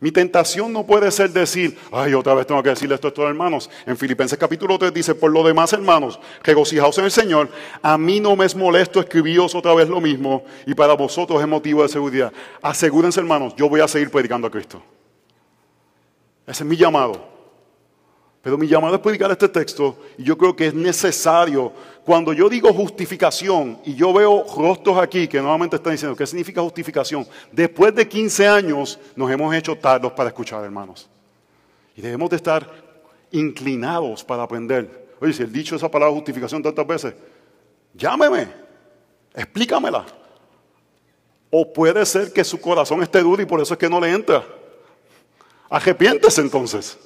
Mi 0.00 0.10
tentación 0.10 0.72
no 0.72 0.84
puede 0.84 1.12
ser 1.12 1.30
decir, 1.30 1.78
ay, 1.92 2.12
otra 2.12 2.34
vez 2.34 2.44
tengo 2.44 2.60
que 2.60 2.70
decirle 2.70 2.96
esto 2.96 3.06
a 3.06 3.10
estos 3.10 3.24
hermanos. 3.24 3.70
En 3.86 3.96
Filipenses 3.96 4.36
capítulo 4.36 4.76
3 4.76 4.92
dice, 4.92 5.14
por 5.14 5.30
lo 5.30 5.44
demás, 5.44 5.72
hermanos, 5.72 6.18
regocijaos 6.42 6.98
en 6.98 7.04
el 7.04 7.12
Señor. 7.12 7.50
A 7.82 7.96
mí 7.96 8.18
no 8.18 8.34
me 8.34 8.46
es 8.46 8.56
molesto 8.56 8.98
escribiros 8.98 9.54
otra 9.54 9.74
vez 9.74 9.88
lo 9.88 10.00
mismo 10.00 10.42
y 10.66 10.74
para 10.74 10.94
vosotros 10.94 11.40
es 11.40 11.46
motivo 11.46 11.84
de 11.84 11.88
seguridad. 11.88 12.32
Asegúrense, 12.62 13.20
hermanos, 13.20 13.54
yo 13.56 13.68
voy 13.68 13.80
a 13.80 13.86
seguir 13.86 14.10
predicando 14.10 14.48
a 14.48 14.50
Cristo. 14.50 14.82
Ese 16.52 16.64
es 16.64 16.68
mi 16.68 16.76
llamado. 16.76 17.32
Pero 18.42 18.58
mi 18.58 18.66
llamado 18.66 18.96
es 18.96 19.00
predicar 19.00 19.30
este 19.30 19.48
texto 19.48 19.96
y 20.18 20.24
yo 20.24 20.36
creo 20.36 20.54
que 20.54 20.66
es 20.66 20.74
necesario. 20.74 21.72
Cuando 22.04 22.34
yo 22.34 22.46
digo 22.50 22.70
justificación 22.74 23.78
y 23.86 23.94
yo 23.94 24.12
veo 24.12 24.44
rostros 24.54 24.98
aquí 24.98 25.26
que 25.26 25.40
nuevamente 25.40 25.76
están 25.76 25.92
diciendo, 25.92 26.14
¿qué 26.14 26.26
significa 26.26 26.60
justificación? 26.60 27.26
Después 27.50 27.94
de 27.94 28.06
15 28.06 28.46
años 28.46 28.98
nos 29.16 29.30
hemos 29.30 29.54
hecho 29.54 29.78
tardos 29.78 30.12
para 30.12 30.28
escuchar, 30.28 30.62
hermanos. 30.62 31.08
Y 31.96 32.02
debemos 32.02 32.28
de 32.28 32.36
estar 32.36 32.68
inclinados 33.30 34.22
para 34.22 34.42
aprender. 34.42 35.14
Oye, 35.20 35.32
si 35.32 35.42
el 35.42 35.52
dicho 35.52 35.74
esa 35.74 35.90
palabra 35.90 36.14
justificación 36.14 36.62
tantas 36.62 36.86
veces, 36.86 37.14
llámeme, 37.94 38.46
explícamela. 39.32 40.04
O 41.50 41.72
puede 41.72 42.04
ser 42.04 42.30
que 42.30 42.44
su 42.44 42.60
corazón 42.60 43.02
esté 43.02 43.20
duro 43.20 43.40
y 43.40 43.46
por 43.46 43.58
eso 43.58 43.72
es 43.72 43.78
que 43.78 43.88
no 43.88 43.98
le 43.98 44.10
entra. 44.10 44.44
Arrepiéntese 45.72 46.42
entonces, 46.42 46.98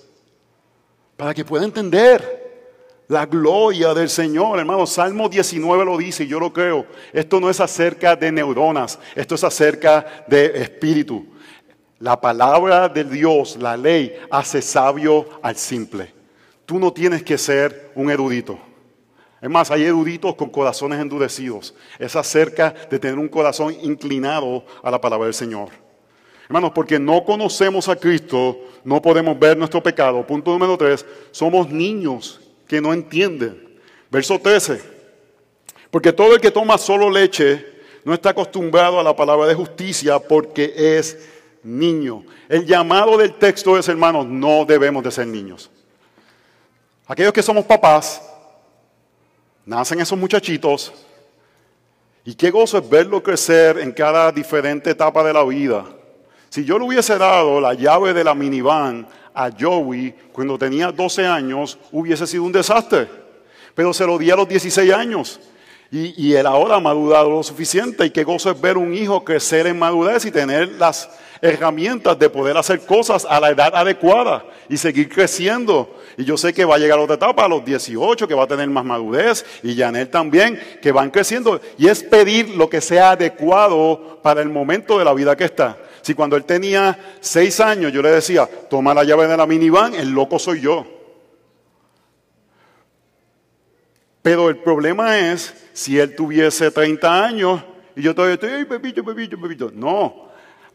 para 1.16 1.32
que 1.32 1.44
pueda 1.44 1.64
entender 1.64 3.04
la 3.06 3.24
gloria 3.24 3.94
del 3.94 4.10
Señor, 4.10 4.58
hermano. 4.58 4.88
Salmo 4.88 5.28
19 5.28 5.84
lo 5.84 5.96
dice 5.96 6.24
y 6.24 6.26
yo 6.26 6.40
lo 6.40 6.52
creo. 6.52 6.84
Esto 7.12 7.38
no 7.38 7.48
es 7.48 7.60
acerca 7.60 8.16
de 8.16 8.32
neuronas, 8.32 8.98
esto 9.14 9.36
es 9.36 9.44
acerca 9.44 10.24
de 10.26 10.46
espíritu. 10.60 11.24
La 12.00 12.20
palabra 12.20 12.88
de 12.88 13.04
Dios, 13.04 13.56
la 13.60 13.76
ley, 13.76 14.12
hace 14.32 14.60
sabio 14.60 15.28
al 15.42 15.54
simple. 15.54 16.12
Tú 16.64 16.80
no 16.80 16.92
tienes 16.92 17.22
que 17.22 17.38
ser 17.38 17.92
un 17.94 18.10
erudito. 18.10 18.58
Es 19.40 19.48
más, 19.48 19.70
hay 19.70 19.84
eruditos 19.84 20.34
con 20.34 20.50
corazones 20.50 20.98
endurecidos. 20.98 21.72
Es 22.00 22.16
acerca 22.16 22.74
de 22.90 22.98
tener 22.98 23.16
un 23.16 23.28
corazón 23.28 23.76
inclinado 23.80 24.64
a 24.82 24.90
la 24.90 25.00
palabra 25.00 25.26
del 25.26 25.34
Señor. 25.34 25.85
Hermanos, 26.48 26.72
porque 26.74 26.98
no 26.98 27.24
conocemos 27.24 27.88
a 27.88 27.96
Cristo, 27.96 28.58
no 28.84 29.02
podemos 29.02 29.38
ver 29.38 29.56
nuestro 29.56 29.82
pecado. 29.82 30.26
Punto 30.26 30.52
número 30.52 30.76
tres, 30.78 31.04
somos 31.32 31.68
niños 31.68 32.40
que 32.68 32.80
no 32.80 32.92
entienden. 32.92 33.66
Verso 34.10 34.38
13, 34.38 34.80
porque 35.90 36.12
todo 36.12 36.34
el 36.34 36.40
que 36.40 36.52
toma 36.52 36.78
solo 36.78 37.10
leche 37.10 37.66
no 38.04 38.14
está 38.14 38.30
acostumbrado 38.30 39.00
a 39.00 39.02
la 39.02 39.16
palabra 39.16 39.46
de 39.46 39.54
justicia 39.54 40.20
porque 40.20 40.72
es 40.76 41.28
niño. 41.64 42.24
El 42.48 42.64
llamado 42.64 43.18
del 43.18 43.34
texto 43.34 43.76
es, 43.76 43.88
hermanos, 43.88 44.24
no 44.24 44.64
debemos 44.64 45.02
de 45.02 45.10
ser 45.10 45.26
niños. 45.26 45.68
Aquellos 47.08 47.32
que 47.32 47.42
somos 47.42 47.64
papás, 47.64 48.22
nacen 49.64 50.00
esos 50.00 50.16
muchachitos 50.16 50.92
y 52.24 52.34
qué 52.36 52.50
gozo 52.50 52.78
es 52.78 52.88
verlo 52.88 53.20
crecer 53.22 53.78
en 53.78 53.90
cada 53.90 54.30
diferente 54.30 54.90
etapa 54.90 55.24
de 55.24 55.32
la 55.32 55.44
vida. 55.44 55.84
Si 56.56 56.64
yo 56.64 56.78
le 56.78 56.86
hubiese 56.86 57.18
dado 57.18 57.60
la 57.60 57.74
llave 57.74 58.14
de 58.14 58.24
la 58.24 58.34
minivan 58.34 59.06
a 59.34 59.50
Joey 59.50 60.14
cuando 60.32 60.56
tenía 60.56 60.90
12 60.90 61.26
años, 61.26 61.78
hubiese 61.92 62.26
sido 62.26 62.44
un 62.44 62.52
desastre. 62.52 63.06
Pero 63.74 63.92
se 63.92 64.06
lo 64.06 64.16
di 64.16 64.30
a 64.30 64.36
los 64.36 64.48
16 64.48 64.90
años. 64.90 65.38
Y, 65.90 66.32
él 66.32 66.46
ahora 66.46 66.76
ha 66.76 66.80
madurado 66.80 67.28
lo 67.28 67.42
suficiente. 67.42 68.06
Y 68.06 68.10
qué 68.10 68.24
gozo 68.24 68.50
es 68.50 68.58
ver 68.58 68.78
un 68.78 68.94
hijo 68.94 69.22
crecer 69.22 69.66
en 69.66 69.78
madurez 69.78 70.24
y 70.24 70.30
tener 70.30 70.70
las 70.78 71.10
herramientas 71.42 72.18
de 72.18 72.30
poder 72.30 72.56
hacer 72.56 72.86
cosas 72.86 73.26
a 73.28 73.38
la 73.38 73.50
edad 73.50 73.76
adecuada 73.76 74.42
y 74.66 74.78
seguir 74.78 75.10
creciendo. 75.10 75.94
Y 76.16 76.24
yo 76.24 76.38
sé 76.38 76.54
que 76.54 76.64
va 76.64 76.76
a 76.76 76.78
llegar 76.78 76.98
a 76.98 77.02
otra 77.02 77.16
etapa, 77.16 77.44
a 77.44 77.48
los 77.48 77.66
18, 77.66 78.26
que 78.26 78.34
va 78.34 78.44
a 78.44 78.48
tener 78.48 78.70
más 78.70 78.86
madurez, 78.86 79.44
y 79.62 79.76
Janel 79.76 80.08
también, 80.08 80.58
que 80.80 80.90
van 80.90 81.10
creciendo. 81.10 81.60
Y 81.76 81.88
es 81.88 82.02
pedir 82.02 82.48
lo 82.56 82.70
que 82.70 82.80
sea 82.80 83.10
adecuado 83.10 84.20
para 84.22 84.40
el 84.40 84.48
momento 84.48 84.98
de 84.98 85.04
la 85.04 85.12
vida 85.12 85.36
que 85.36 85.44
está. 85.44 85.76
Si 86.06 86.14
cuando 86.14 86.36
él 86.36 86.44
tenía 86.44 86.96
seis 87.20 87.58
años 87.58 87.92
yo 87.92 88.00
le 88.00 88.12
decía, 88.12 88.48
toma 88.70 88.94
la 88.94 89.02
llave 89.02 89.26
de 89.26 89.36
la 89.36 89.44
minivan, 89.44 89.92
el 89.92 90.10
loco 90.10 90.38
soy 90.38 90.60
yo. 90.60 90.86
Pero 94.22 94.48
el 94.48 94.58
problema 94.58 95.18
es 95.18 95.52
si 95.72 95.98
él 95.98 96.14
tuviese 96.14 96.70
30 96.70 97.24
años 97.24 97.60
y 97.96 98.02
yo 98.02 98.14
todavía 98.14 98.34
estoy, 98.34 98.64
pepito, 98.66 99.04
pepito, 99.04 99.36
pepito. 99.36 99.72
No, 99.74 100.28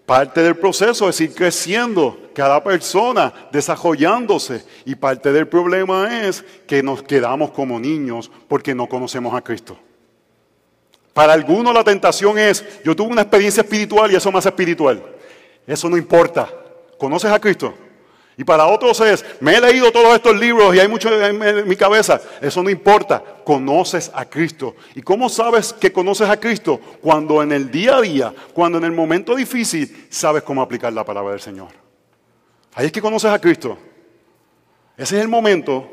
parte 0.05 0.41
del 0.41 0.57
proceso 0.57 1.07
es 1.07 1.21
ir 1.21 1.33
creciendo, 1.33 2.29
cada 2.35 2.61
persona 2.61 3.31
desarrollándose. 3.53 4.65
Y 4.83 4.95
parte 4.95 5.31
del 5.31 5.47
problema 5.47 6.27
es 6.27 6.43
que 6.67 6.83
nos 6.83 7.03
quedamos 7.03 7.51
como 7.51 7.79
niños 7.79 8.29
porque 8.49 8.75
no 8.75 8.85
conocemos 8.89 9.33
a 9.33 9.41
Cristo. 9.41 9.79
Para 11.13 11.31
algunos 11.31 11.73
la 11.73 11.85
tentación 11.85 12.37
es, 12.37 12.65
yo 12.83 12.93
tuve 12.93 13.13
una 13.13 13.21
experiencia 13.21 13.61
espiritual 13.61 14.11
y 14.11 14.15
eso 14.15 14.29
me 14.29 14.39
hace 14.39 14.49
espiritual. 14.49 15.10
Eso 15.65 15.89
no 15.89 15.97
importa. 15.97 16.49
¿Conoces 16.97 17.31
a 17.31 17.39
Cristo? 17.39 17.73
Y 18.37 18.43
para 18.43 18.65
otros 18.65 18.99
es, 19.01 19.23
me 19.39 19.55
he 19.55 19.61
leído 19.61 19.91
todos 19.91 20.15
estos 20.15 20.35
libros 20.39 20.75
y 20.75 20.79
hay 20.79 20.87
mucho 20.87 21.09
en 21.21 21.67
mi 21.67 21.75
cabeza. 21.75 22.19
Eso 22.41 22.63
no 22.63 22.69
importa. 22.69 23.23
Conoces 23.43 24.09
a 24.13 24.25
Cristo. 24.25 24.75
¿Y 24.95 25.01
cómo 25.01 25.29
sabes 25.29 25.73
que 25.73 25.91
conoces 25.91 26.29
a 26.29 26.39
Cristo? 26.39 26.79
Cuando 27.01 27.43
en 27.43 27.51
el 27.51 27.69
día 27.69 27.97
a 27.97 28.01
día, 28.01 28.33
cuando 28.53 28.77
en 28.77 28.85
el 28.85 28.93
momento 28.93 29.35
difícil, 29.35 30.07
sabes 30.09 30.43
cómo 30.43 30.61
aplicar 30.61 30.91
la 30.93 31.03
palabra 31.03 31.31
del 31.31 31.41
Señor. 31.41 31.69
Ahí 32.73 32.87
es 32.87 32.91
que 32.91 33.01
conoces 33.01 33.31
a 33.31 33.39
Cristo. 33.39 33.77
Ese 34.97 35.17
es 35.17 35.21
el 35.21 35.27
momento. 35.27 35.87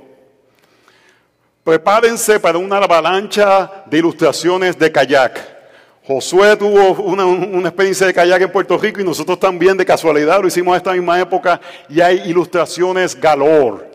Prepárense 1.65 2.41
para 2.41 2.57
una 2.57 2.79
avalancha 2.79 3.85
de 3.87 3.99
ilustraciones 3.99 4.79
de 4.79 4.91
kayak. 4.91 5.58
Josué 6.09 6.57
tuvo 6.57 7.03
una, 7.03 7.69
experiencia 7.69 8.07
de 8.07 8.15
kayak 8.15 8.41
en 8.41 8.51
Puerto 8.51 8.79
Rico 8.79 8.99
y 8.99 9.05
nosotros 9.05 9.39
también 9.39 9.77
de 9.77 9.85
casualidad 9.85 10.41
lo 10.41 10.49
hicimos 10.49 10.73
a 10.73 10.79
esta 10.79 10.93
misma 10.95 11.21
época 11.21 11.61
y 11.87 12.01
hay 12.01 12.23
ilustraciones 12.31 13.15
galor 13.15 13.87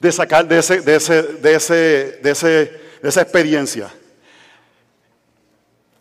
de 0.00 0.10
sacar 0.10 0.48
de, 0.48 0.58
ese, 0.58 0.80
de, 0.80 0.98
de, 0.98 2.80
de 3.00 3.08
esa 3.08 3.22
experiencia. 3.22 3.88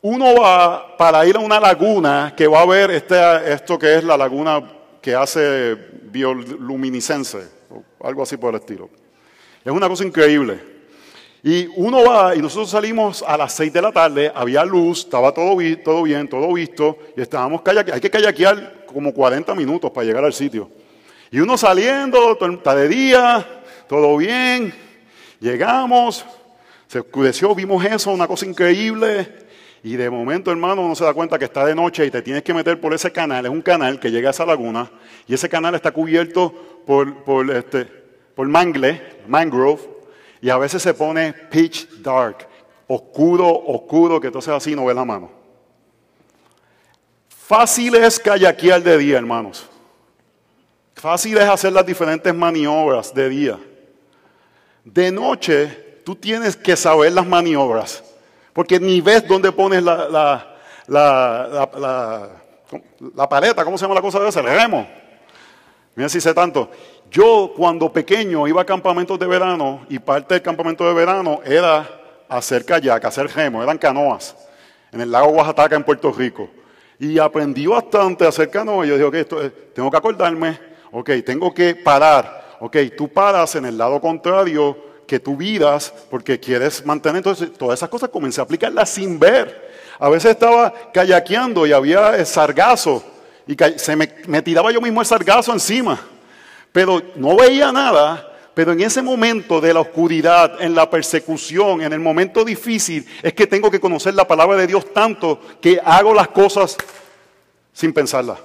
Uno 0.01 0.41
va 0.41 0.97
para 0.97 1.23
ir 1.27 1.35
a 1.35 1.39
una 1.39 1.59
laguna 1.59 2.33
que 2.35 2.47
va 2.47 2.61
a 2.61 2.65
ver 2.65 2.89
este, 2.89 3.53
esto 3.53 3.77
que 3.77 3.97
es 3.97 4.03
la 4.03 4.17
laguna 4.17 4.71
que 4.99 5.13
hace 5.13 5.77
bioluminiscencia, 6.01 7.41
o 7.69 8.07
algo 8.07 8.23
así 8.23 8.37
por 8.37 8.55
el 8.55 8.59
estilo. 8.59 8.89
Es 9.63 9.71
una 9.71 9.87
cosa 9.87 10.03
increíble. 10.03 10.80
Y 11.43 11.67
uno 11.75 12.03
va, 12.03 12.35
y 12.35 12.39
nosotros 12.39 12.69
salimos 12.69 13.23
a 13.27 13.35
las 13.35 13.53
6 13.53 13.73
de 13.73 13.81
la 13.81 13.91
tarde, 13.91 14.31
había 14.33 14.63
luz, 14.63 14.99
estaba 14.99 15.33
todo, 15.33 15.57
todo 15.83 16.03
bien, 16.03 16.27
todo 16.27 16.53
visto, 16.53 16.99
y 17.17 17.21
estábamos 17.21 17.63
kayakeando. 17.63 17.95
Hay 17.95 18.01
que 18.01 18.11
kayakear 18.11 18.85
como 18.85 19.11
40 19.11 19.55
minutos 19.55 19.89
para 19.89 20.05
llegar 20.05 20.23
al 20.23 20.33
sitio. 20.33 20.69
Y 21.31 21.39
uno 21.39 21.57
saliendo, 21.57 22.37
está 22.39 22.75
de 22.75 22.87
día, 22.87 23.63
todo 23.87 24.17
bien, 24.17 24.71
llegamos, 25.39 26.25
se 26.87 26.99
oscureció, 26.99 27.55
vimos 27.55 27.83
eso, 27.85 28.11
una 28.11 28.27
cosa 28.27 28.45
increíble, 28.45 29.27
y 29.81 29.95
de 29.95 30.11
momento, 30.11 30.51
hermano, 30.51 30.83
uno 30.83 30.93
se 30.93 31.03
da 31.03 31.13
cuenta 31.13 31.39
que 31.39 31.45
está 31.45 31.65
de 31.65 31.73
noche 31.73 32.05
y 32.05 32.11
te 32.11 32.21
tienes 32.21 32.43
que 32.43 32.53
meter 32.53 32.79
por 32.79 32.93
ese 32.93 33.11
canal, 33.11 33.45
es 33.45 33.51
un 33.51 33.63
canal 33.63 33.99
que 33.99 34.11
llega 34.11 34.29
a 34.29 34.31
esa 34.31 34.45
laguna, 34.45 34.91
y 35.27 35.33
ese 35.33 35.49
canal 35.49 35.73
está 35.73 35.91
cubierto 35.91 36.53
por, 36.85 37.23
por, 37.23 37.49
este, 37.49 37.85
por 38.35 38.47
mangle, 38.47 39.01
mangrove, 39.27 39.81
y 40.41 40.49
a 40.49 40.57
veces 40.57 40.81
se 40.81 40.93
pone 40.93 41.33
pitch 41.33 42.01
dark, 42.01 42.47
oscuro, 42.87 43.47
oscuro, 43.47 44.19
que 44.19 44.27
entonces 44.27 44.53
así 44.53 44.75
no 44.75 44.85
ve 44.85 44.93
la 44.93 45.05
mano. 45.05 45.29
Fácil 47.29 47.95
es 47.95 48.19
kayakear 48.19 48.81
de 48.81 48.97
día, 48.97 49.17
hermanos. 49.17 49.67
Fácil 50.95 51.37
es 51.37 51.49
hacer 51.49 51.73
las 51.73 51.85
diferentes 51.85 52.33
maniobras 52.33 53.13
de 53.13 53.29
día. 53.29 53.59
De 54.83 55.11
noche, 55.11 55.99
tú 56.03 56.15
tienes 56.15 56.55
que 56.55 56.75
saber 56.75 57.11
las 57.11 57.27
maniobras, 57.27 58.03
porque 58.53 58.79
ni 58.79 59.01
ves 59.01 59.27
dónde 59.27 59.51
pones 59.51 59.83
la, 59.83 60.09
la, 60.09 60.57
la, 60.87 62.39
la, 63.15 63.29
paleta, 63.29 63.63
¿cómo 63.63 63.77
se 63.77 63.83
llama 63.83 63.95
la 63.95 64.01
cosa 64.01 64.19
de 64.19 64.29
ese? 64.29 64.39
El 64.39 64.45
remo. 64.45 64.87
Mira 65.95 66.09
si 66.09 66.21
sé 66.21 66.33
tanto. 66.33 66.69
Yo 67.11 67.51
cuando 67.57 67.91
pequeño 67.91 68.47
iba 68.47 68.61
a 68.61 68.65
campamentos 68.65 69.19
de 69.19 69.27
verano 69.27 69.85
y 69.89 69.99
parte 69.99 70.35
del 70.35 70.41
campamento 70.41 70.87
de 70.87 70.93
verano 70.93 71.41
era 71.43 71.85
hacer 72.29 72.63
kayak, 72.63 73.03
hacer 73.03 73.27
remo, 73.27 73.61
eran 73.61 73.77
canoas 73.77 74.33
en 74.93 75.01
el 75.01 75.11
lago 75.11 75.27
Oaxaca 75.31 75.75
en 75.75 75.83
Puerto 75.83 76.09
Rico. 76.13 76.49
Y 76.97 77.19
aprendí 77.19 77.67
bastante 77.67 78.23
a 78.23 78.29
hacer 78.29 78.49
canoa. 78.49 78.85
Yo 78.85 78.93
dije, 78.93 79.03
ok, 79.03 79.15
esto, 79.15 79.51
tengo 79.73 79.91
que 79.91 79.97
acordarme, 79.97 80.57
ok, 80.89 81.09
tengo 81.25 81.53
que 81.53 81.75
parar. 81.75 82.57
Ok, 82.61 82.77
tú 82.95 83.09
paras 83.09 83.55
en 83.55 83.65
el 83.65 83.77
lado 83.77 83.99
contrario 83.99 84.77
que 85.05 85.19
tú 85.19 85.35
vidas 85.35 85.93
porque 86.09 86.39
quieres 86.39 86.85
mantener. 86.85 87.17
Entonces, 87.17 87.51
todas 87.51 87.77
esas 87.77 87.89
cosas 87.89 88.07
comencé 88.07 88.39
a 88.39 88.45
aplicarlas 88.45 88.89
sin 88.89 89.19
ver. 89.19 89.69
A 89.99 90.07
veces 90.07 90.31
estaba 90.31 90.73
kayakeando 90.93 91.67
y 91.67 91.73
había 91.73 92.23
sargazo 92.23 93.03
y 93.45 93.57
se 93.75 93.97
me, 93.97 94.13
me 94.27 94.41
tiraba 94.41 94.71
yo 94.71 94.79
mismo 94.79 95.01
el 95.01 95.07
sargazo 95.07 95.51
encima 95.51 95.99
pero 96.71 97.01
no 97.15 97.35
veía 97.35 97.71
nada. 97.71 98.27
Pero 98.53 98.73
en 98.73 98.81
ese 98.81 99.01
momento 99.01 99.61
de 99.61 99.73
la 99.73 99.79
oscuridad, 99.79 100.61
en 100.61 100.75
la 100.75 100.89
persecución, 100.89 101.81
en 101.81 101.93
el 101.93 101.99
momento 101.99 102.43
difícil, 102.43 103.07
es 103.23 103.33
que 103.33 103.47
tengo 103.47 103.71
que 103.71 103.79
conocer 103.79 104.13
la 104.13 104.27
palabra 104.27 104.57
de 104.57 104.67
Dios 104.67 104.93
tanto 104.93 105.39
que 105.61 105.79
hago 105.83 106.13
las 106.13 106.27
cosas 106.27 106.75
sin 107.71 107.93
pensarlas. 107.93 108.39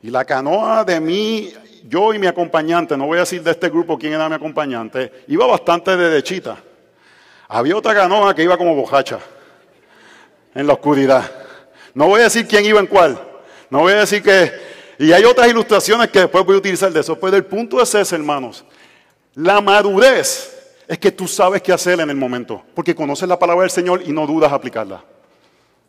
Y 0.00 0.10
la 0.10 0.24
canoa 0.24 0.84
de 0.84 1.00
mí, 1.00 1.52
yo 1.88 2.14
y 2.14 2.20
mi 2.20 2.28
acompañante, 2.28 2.96
no 2.96 3.06
voy 3.06 3.16
a 3.16 3.20
decir 3.20 3.42
de 3.42 3.50
este 3.50 3.68
grupo 3.68 3.98
quién 3.98 4.12
era 4.12 4.28
mi 4.28 4.36
acompañante, 4.36 5.24
iba 5.26 5.44
bastante 5.46 5.96
derechita. 5.96 6.56
Había 7.48 7.76
otra 7.76 7.94
canoa 7.94 8.32
que 8.32 8.44
iba 8.44 8.56
como 8.56 8.76
bojacha 8.76 9.18
en 10.54 10.66
la 10.68 10.74
oscuridad. 10.74 11.28
No 11.94 12.06
voy 12.06 12.20
a 12.20 12.24
decir 12.24 12.46
quién 12.46 12.64
iba 12.64 12.78
en 12.78 12.86
cuál. 12.86 13.20
No 13.70 13.80
voy 13.80 13.94
a 13.94 14.00
decir 14.00 14.22
que 14.22 14.65
y 14.98 15.12
hay 15.12 15.24
otras 15.24 15.48
ilustraciones 15.48 16.08
que 16.10 16.20
después 16.20 16.44
voy 16.44 16.56
a 16.56 16.58
utilizar 16.58 16.92
de 16.92 17.00
eso. 17.00 17.18
Pero 17.18 17.36
el 17.36 17.44
punto 17.44 17.80
es 17.80 17.94
ese, 17.94 18.14
hermanos. 18.14 18.64
La 19.34 19.60
madurez 19.60 20.52
es 20.88 20.98
que 20.98 21.10
tú 21.12 21.28
sabes 21.28 21.62
qué 21.62 21.72
hacer 21.72 22.00
en 22.00 22.10
el 22.10 22.16
momento. 22.16 22.62
Porque 22.74 22.94
conoces 22.94 23.28
la 23.28 23.38
palabra 23.38 23.62
del 23.62 23.70
Señor 23.70 24.02
y 24.04 24.12
no 24.12 24.26
dudas 24.26 24.52
aplicarla. 24.52 25.04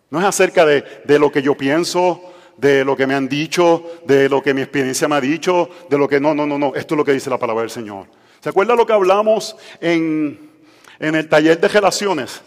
No 0.09 0.19
es 0.19 0.25
acerca 0.25 0.65
de, 0.65 0.83
de 1.05 1.19
lo 1.19 1.31
que 1.31 1.41
yo 1.41 1.55
pienso, 1.55 2.33
de 2.57 2.83
lo 2.83 2.95
que 2.95 3.07
me 3.07 3.13
han 3.13 3.29
dicho, 3.29 3.83
de 4.05 4.27
lo 4.27 4.41
que 4.41 4.53
mi 4.53 4.61
experiencia 4.61 5.07
me 5.07 5.15
ha 5.15 5.21
dicho, 5.21 5.69
de 5.89 5.97
lo 5.97 6.07
que 6.07 6.19
no, 6.19 6.33
no, 6.33 6.45
no, 6.45 6.57
no. 6.57 6.75
Esto 6.75 6.95
es 6.95 6.97
lo 6.97 7.05
que 7.05 7.13
dice 7.13 7.29
la 7.29 7.37
palabra 7.37 7.61
del 7.61 7.71
Señor. 7.71 8.07
¿Se 8.41 8.49
acuerda 8.49 8.75
lo 8.75 8.85
que 8.85 8.93
hablamos 8.93 9.55
en, 9.79 10.51
en 10.99 11.15
el 11.15 11.29
taller 11.29 11.59
de 11.59 11.67
relaciones? 11.67 12.41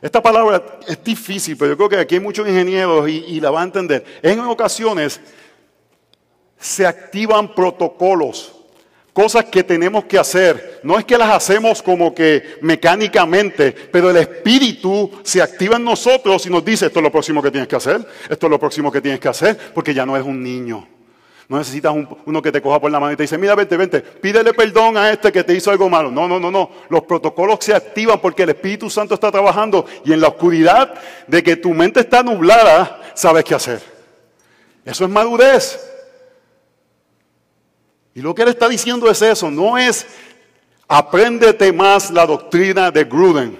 Esta 0.00 0.22
palabra 0.22 0.62
es 0.86 1.02
difícil, 1.02 1.56
pero 1.56 1.72
yo 1.72 1.76
creo 1.76 1.88
que 1.88 1.96
aquí 1.96 2.14
hay 2.16 2.20
muchos 2.20 2.46
ingenieros 2.46 3.08
y, 3.08 3.24
y 3.28 3.40
la 3.40 3.50
van 3.50 3.62
a 3.62 3.66
entender. 3.66 4.04
En 4.22 4.40
ocasiones 4.40 5.20
se 6.58 6.86
activan 6.86 7.54
protocolos 7.54 8.56
cosas 9.16 9.46
que 9.46 9.64
tenemos 9.64 10.04
que 10.04 10.18
hacer. 10.18 10.80
No 10.82 10.98
es 10.98 11.06
que 11.06 11.16
las 11.16 11.30
hacemos 11.30 11.82
como 11.82 12.14
que 12.14 12.58
mecánicamente, 12.60 13.72
pero 13.72 14.10
el 14.10 14.18
espíritu 14.18 15.10
se 15.22 15.40
activa 15.40 15.76
en 15.76 15.84
nosotros 15.84 16.44
y 16.44 16.50
nos 16.50 16.62
dice, 16.62 16.86
esto 16.86 16.98
es 16.98 17.02
lo 17.02 17.10
próximo 17.10 17.42
que 17.42 17.50
tienes 17.50 17.66
que 17.66 17.76
hacer, 17.76 18.06
esto 18.28 18.46
es 18.46 18.50
lo 18.50 18.60
próximo 18.60 18.92
que 18.92 19.00
tienes 19.00 19.18
que 19.18 19.28
hacer, 19.28 19.56
porque 19.72 19.94
ya 19.94 20.04
no 20.04 20.14
eres 20.16 20.28
un 20.28 20.42
niño. 20.42 20.86
No 21.48 21.56
necesitas 21.56 21.94
uno 22.26 22.42
que 22.42 22.52
te 22.52 22.60
coja 22.60 22.78
por 22.78 22.90
la 22.90 23.00
mano 23.00 23.14
y 23.14 23.16
te 23.16 23.22
dice, 23.22 23.38
mira, 23.38 23.54
vente, 23.54 23.78
vente, 23.78 24.02
pídele 24.02 24.52
perdón 24.52 24.98
a 24.98 25.10
este 25.10 25.32
que 25.32 25.44
te 25.44 25.54
hizo 25.54 25.70
algo 25.70 25.88
malo. 25.88 26.10
No, 26.10 26.28
no, 26.28 26.38
no, 26.38 26.50
no. 26.50 26.70
Los 26.90 27.04
protocolos 27.04 27.60
se 27.62 27.74
activan 27.74 28.20
porque 28.20 28.42
el 28.42 28.50
Espíritu 28.50 28.90
Santo 28.90 29.14
está 29.14 29.30
trabajando 29.32 29.86
y 30.04 30.12
en 30.12 30.20
la 30.20 30.28
oscuridad 30.28 30.92
de 31.26 31.42
que 31.42 31.56
tu 31.56 31.72
mente 31.72 32.00
está 32.00 32.22
nublada, 32.22 33.00
sabes 33.14 33.44
qué 33.44 33.54
hacer. 33.54 33.80
Eso 34.84 35.04
es 35.04 35.10
madurez. 35.10 35.95
Y 38.16 38.22
lo 38.22 38.34
que 38.34 38.42
él 38.42 38.48
está 38.48 38.66
diciendo 38.66 39.10
es 39.10 39.20
eso, 39.20 39.50
no 39.50 39.76
es 39.76 40.06
apréndete 40.88 41.70
más 41.70 42.10
la 42.10 42.24
doctrina 42.24 42.90
de 42.90 43.04
Gruden, 43.04 43.58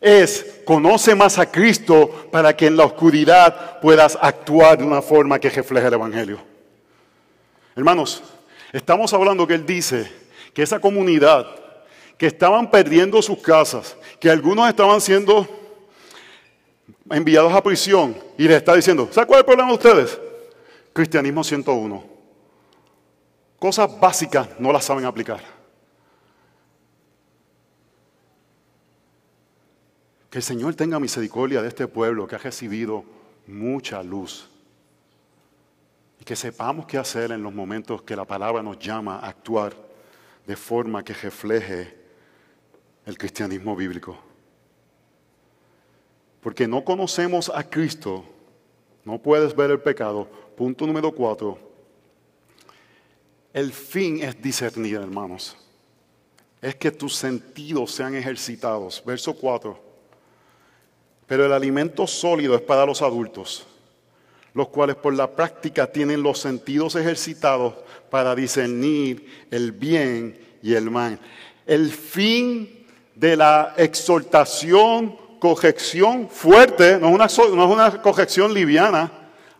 es 0.00 0.60
conoce 0.64 1.16
más 1.16 1.36
a 1.40 1.50
Cristo 1.50 2.28
para 2.30 2.56
que 2.56 2.68
en 2.68 2.76
la 2.76 2.84
oscuridad 2.84 3.80
puedas 3.80 4.16
actuar 4.22 4.78
de 4.78 4.84
una 4.84 5.02
forma 5.02 5.40
que 5.40 5.50
refleje 5.50 5.88
el 5.88 5.94
Evangelio. 5.94 6.38
Hermanos, 7.74 8.22
estamos 8.72 9.12
hablando 9.14 9.48
que 9.48 9.54
él 9.54 9.66
dice 9.66 10.08
que 10.54 10.62
esa 10.62 10.78
comunidad 10.78 11.44
que 12.16 12.28
estaban 12.28 12.70
perdiendo 12.70 13.20
sus 13.20 13.38
casas, 13.38 13.96
que 14.20 14.30
algunos 14.30 14.68
estaban 14.68 15.00
siendo 15.00 15.48
enviados 17.10 17.52
a 17.52 17.60
prisión 17.60 18.16
y 18.38 18.46
le 18.46 18.54
está 18.54 18.76
diciendo, 18.76 19.08
¿sabe 19.10 19.26
cuál 19.26 19.38
es 19.38 19.42
el 19.42 19.46
problema 19.46 19.70
de 19.70 19.74
ustedes? 19.74 20.20
Cristianismo 20.92 21.42
101 21.42 22.12
cosas 23.62 24.00
básicas 24.00 24.48
no 24.58 24.72
las 24.72 24.84
saben 24.84 25.04
aplicar. 25.04 25.40
Que 30.28 30.38
el 30.38 30.42
Señor 30.42 30.74
tenga 30.74 30.98
misericordia 30.98 31.62
de 31.62 31.68
este 31.68 31.86
pueblo 31.86 32.26
que 32.26 32.34
ha 32.34 32.38
recibido 32.38 33.04
mucha 33.46 34.02
luz. 34.02 34.50
Y 36.20 36.24
que 36.24 36.34
sepamos 36.34 36.86
qué 36.86 36.98
hacer 36.98 37.30
en 37.30 37.40
los 37.40 37.54
momentos 37.54 38.02
que 38.02 38.16
la 38.16 38.24
palabra 38.24 38.64
nos 38.64 38.80
llama 38.80 39.20
a 39.20 39.28
actuar 39.28 39.76
de 40.44 40.56
forma 40.56 41.04
que 41.04 41.14
refleje 41.14 41.96
el 43.06 43.16
cristianismo 43.16 43.76
bíblico. 43.76 44.18
Porque 46.40 46.66
no 46.66 46.84
conocemos 46.84 47.48
a 47.48 47.62
Cristo, 47.62 48.24
no 49.04 49.18
puedes 49.18 49.54
ver 49.54 49.70
el 49.70 49.80
pecado. 49.80 50.28
Punto 50.56 50.84
número 50.84 51.12
cuatro, 51.12 51.71
el 53.52 53.72
fin 53.72 54.22
es 54.22 54.40
discernir, 54.40 54.96
hermanos. 54.96 55.56
Es 56.60 56.74
que 56.76 56.90
tus 56.90 57.14
sentidos 57.16 57.92
sean 57.92 58.14
ejercitados. 58.14 59.02
Verso 59.04 59.34
4. 59.34 59.78
Pero 61.26 61.46
el 61.46 61.52
alimento 61.52 62.06
sólido 62.06 62.54
es 62.54 62.62
para 62.62 62.86
los 62.86 63.02
adultos, 63.02 63.66
los 64.54 64.68
cuales 64.68 64.96
por 64.96 65.14
la 65.14 65.30
práctica 65.30 65.86
tienen 65.86 66.22
los 66.22 66.38
sentidos 66.38 66.94
ejercitados 66.94 67.74
para 68.10 68.34
discernir 68.34 69.46
el 69.50 69.72
bien 69.72 70.38
y 70.62 70.74
el 70.74 70.90
mal. 70.90 71.18
El 71.66 71.90
fin 71.90 72.86
de 73.14 73.36
la 73.36 73.74
exhortación, 73.76 75.16
corrección 75.38 76.28
fuerte, 76.28 76.98
no 76.98 77.08
es 77.08 77.38
una, 77.38 77.54
no 77.56 77.64
es 77.64 77.70
una 77.70 78.02
corrección 78.02 78.52
liviana, 78.54 79.10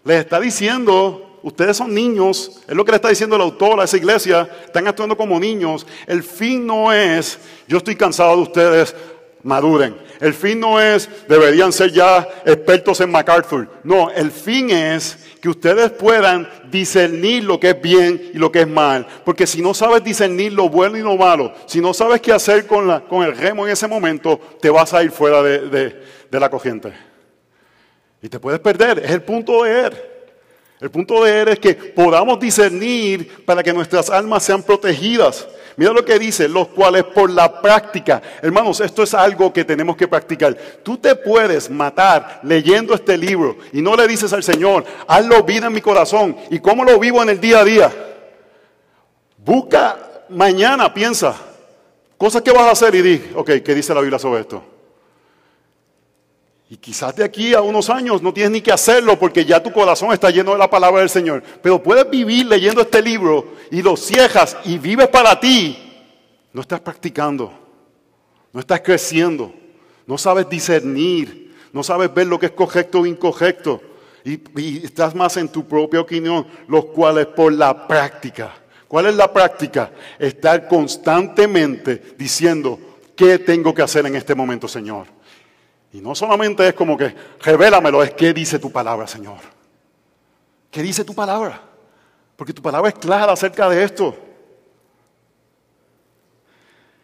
les 0.04 0.20
está 0.20 0.40
diciendo 0.40 1.31
ustedes 1.42 1.76
son 1.76 1.94
niños, 1.94 2.62
es 2.66 2.74
lo 2.74 2.84
que 2.84 2.92
le 2.92 2.96
está 2.96 3.08
diciendo 3.08 3.36
el 3.36 3.42
autor 3.42 3.80
a 3.80 3.84
esa 3.84 3.96
iglesia, 3.96 4.48
están 4.64 4.86
actuando 4.86 5.16
como 5.16 5.38
niños. 5.38 5.86
El 6.06 6.22
fin 6.22 6.66
no 6.66 6.92
es, 6.92 7.38
yo 7.68 7.78
estoy 7.78 7.96
cansado 7.96 8.36
de 8.36 8.42
ustedes, 8.42 8.94
maduren. 9.42 9.96
El 10.20 10.34
fin 10.34 10.60
no 10.60 10.80
es, 10.80 11.08
deberían 11.28 11.72
ser 11.72 11.90
ya 11.90 12.28
expertos 12.44 13.00
en 13.00 13.10
MacArthur. 13.10 13.68
No, 13.82 14.10
el 14.10 14.30
fin 14.30 14.70
es 14.70 15.18
que 15.40 15.48
ustedes 15.48 15.90
puedan 15.90 16.48
discernir 16.70 17.42
lo 17.42 17.58
que 17.58 17.70
es 17.70 17.82
bien 17.82 18.30
y 18.32 18.38
lo 18.38 18.52
que 18.52 18.60
es 18.60 18.68
mal. 18.68 19.06
Porque 19.24 19.46
si 19.46 19.60
no 19.60 19.74
sabes 19.74 20.04
discernir 20.04 20.52
lo 20.52 20.68
bueno 20.68 20.96
y 20.96 21.00
lo 21.00 21.16
malo, 21.16 21.52
si 21.66 21.80
no 21.80 21.92
sabes 21.92 22.20
qué 22.20 22.32
hacer 22.32 22.66
con, 22.66 22.86
la, 22.86 23.00
con 23.00 23.24
el 23.24 23.36
remo 23.36 23.66
en 23.66 23.72
ese 23.72 23.88
momento, 23.88 24.38
te 24.60 24.70
vas 24.70 24.94
a 24.94 25.02
ir 25.02 25.10
fuera 25.10 25.42
de, 25.42 26.00
de 26.30 26.40
la 26.40 26.48
corriente. 26.48 26.92
Y 28.22 28.28
te 28.28 28.38
puedes 28.38 28.60
perder. 28.60 29.00
Es 29.00 29.10
el 29.10 29.22
punto 29.22 29.64
de 29.64 29.86
él. 29.86 29.92
El 30.82 30.90
punto 30.90 31.22
de 31.22 31.42
él 31.42 31.48
es 31.48 31.60
que 31.60 31.74
podamos 31.74 32.40
discernir 32.40 33.44
para 33.44 33.62
que 33.62 33.72
nuestras 33.72 34.10
almas 34.10 34.42
sean 34.42 34.64
protegidas. 34.64 35.46
Mira 35.76 35.92
lo 35.92 36.04
que 36.04 36.18
dice, 36.18 36.48
los 36.48 36.66
cuales 36.66 37.04
por 37.04 37.30
la 37.30 37.62
práctica, 37.62 38.20
hermanos, 38.42 38.80
esto 38.80 39.04
es 39.04 39.14
algo 39.14 39.52
que 39.52 39.64
tenemos 39.64 39.96
que 39.96 40.08
practicar. 40.08 40.56
Tú 40.82 40.98
te 40.98 41.14
puedes 41.14 41.70
matar 41.70 42.40
leyendo 42.42 42.94
este 42.94 43.16
libro 43.16 43.58
y 43.72 43.80
no 43.80 43.94
le 43.94 44.08
dices 44.08 44.32
al 44.32 44.42
Señor, 44.42 44.84
hazlo 45.06 45.44
vida 45.44 45.68
en 45.68 45.72
mi 45.72 45.80
corazón. 45.80 46.36
¿Y 46.50 46.58
cómo 46.58 46.82
lo 46.82 46.98
vivo 46.98 47.22
en 47.22 47.28
el 47.28 47.40
día 47.40 47.60
a 47.60 47.64
día? 47.64 47.92
Busca 49.38 50.24
mañana, 50.30 50.92
piensa, 50.92 51.36
cosas 52.18 52.42
que 52.42 52.50
vas 52.50 52.64
a 52.64 52.72
hacer 52.72 52.92
y 52.96 53.02
di, 53.02 53.30
ok, 53.36 53.50
¿qué 53.64 53.72
dice 53.72 53.94
la 53.94 54.00
Biblia 54.00 54.18
sobre 54.18 54.40
esto? 54.40 54.71
Y 56.72 56.78
quizás 56.78 57.14
de 57.14 57.22
aquí 57.22 57.52
a 57.52 57.60
unos 57.60 57.90
años 57.90 58.22
no 58.22 58.32
tienes 58.32 58.50
ni 58.50 58.62
que 58.62 58.72
hacerlo 58.72 59.18
porque 59.18 59.44
ya 59.44 59.62
tu 59.62 59.70
corazón 59.70 60.10
está 60.10 60.30
lleno 60.30 60.52
de 60.52 60.58
la 60.58 60.70
palabra 60.70 61.00
del 61.00 61.10
Señor. 61.10 61.42
Pero 61.62 61.82
puedes 61.82 62.08
vivir 62.08 62.46
leyendo 62.46 62.80
este 62.80 63.02
libro 63.02 63.56
y 63.70 63.82
lo 63.82 63.94
ciejas 63.94 64.56
y 64.64 64.78
vives 64.78 65.08
para 65.08 65.38
ti. 65.38 65.76
No 66.50 66.62
estás 66.62 66.80
practicando, 66.80 67.52
no 68.54 68.60
estás 68.60 68.80
creciendo, 68.80 69.52
no 70.06 70.16
sabes 70.16 70.48
discernir, 70.48 71.54
no 71.74 71.82
sabes 71.82 72.14
ver 72.14 72.26
lo 72.26 72.38
que 72.38 72.46
es 72.46 72.52
correcto 72.52 73.00
o 73.00 73.06
incorrecto. 73.06 73.82
Y, 74.24 74.40
y 74.58 74.80
estás 74.82 75.14
más 75.14 75.36
en 75.36 75.50
tu 75.50 75.68
propia 75.68 76.00
opinión, 76.00 76.46
los 76.68 76.86
cuales 76.86 77.26
por 77.26 77.52
la 77.52 77.86
práctica. 77.86 78.50
¿Cuál 78.88 79.04
es 79.04 79.14
la 79.14 79.30
práctica? 79.30 79.92
Estar 80.18 80.66
constantemente 80.68 82.14
diciendo, 82.16 82.78
¿qué 83.14 83.38
tengo 83.40 83.74
que 83.74 83.82
hacer 83.82 84.06
en 84.06 84.16
este 84.16 84.34
momento, 84.34 84.66
Señor? 84.66 85.20
Y 85.92 86.00
no 86.00 86.14
solamente 86.14 86.66
es 86.66 86.74
como 86.74 86.96
que, 86.96 87.14
revélamelo, 87.40 88.02
es 88.02 88.12
qué 88.12 88.32
dice 88.32 88.58
tu 88.58 88.72
palabra, 88.72 89.06
Señor. 89.06 89.38
¿Qué 90.70 90.82
dice 90.82 91.04
tu 91.04 91.14
palabra? 91.14 91.60
Porque 92.34 92.54
tu 92.54 92.62
palabra 92.62 92.88
es 92.88 92.94
clara 92.94 93.32
acerca 93.32 93.68
de 93.68 93.84
esto. 93.84 94.16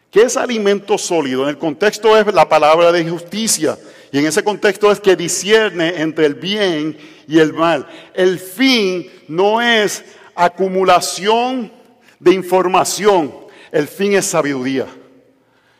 ¿Qué 0.09 0.23
es 0.23 0.35
alimento 0.35 0.97
sólido? 0.97 1.43
En 1.43 1.49
el 1.49 1.57
contexto 1.59 2.17
es 2.17 2.33
la 2.33 2.49
palabra 2.49 2.91
de 2.91 3.07
justicia. 3.07 3.77
Y 4.11 4.17
en 4.17 4.25
ese 4.25 4.43
contexto 4.43 4.91
es 4.91 4.99
que 4.99 5.15
discierne 5.15 6.01
entre 6.01 6.25
el 6.25 6.33
bien 6.33 6.97
y 7.27 7.37
el 7.37 7.53
mal. 7.53 7.87
El 8.15 8.39
fin 8.39 9.07
no 9.27 9.61
es 9.61 10.03
acumulación 10.33 11.71
de 12.19 12.33
información. 12.33 13.31
El 13.71 13.87
fin 13.87 14.13
es 14.13 14.25
sabiduría. 14.25 14.87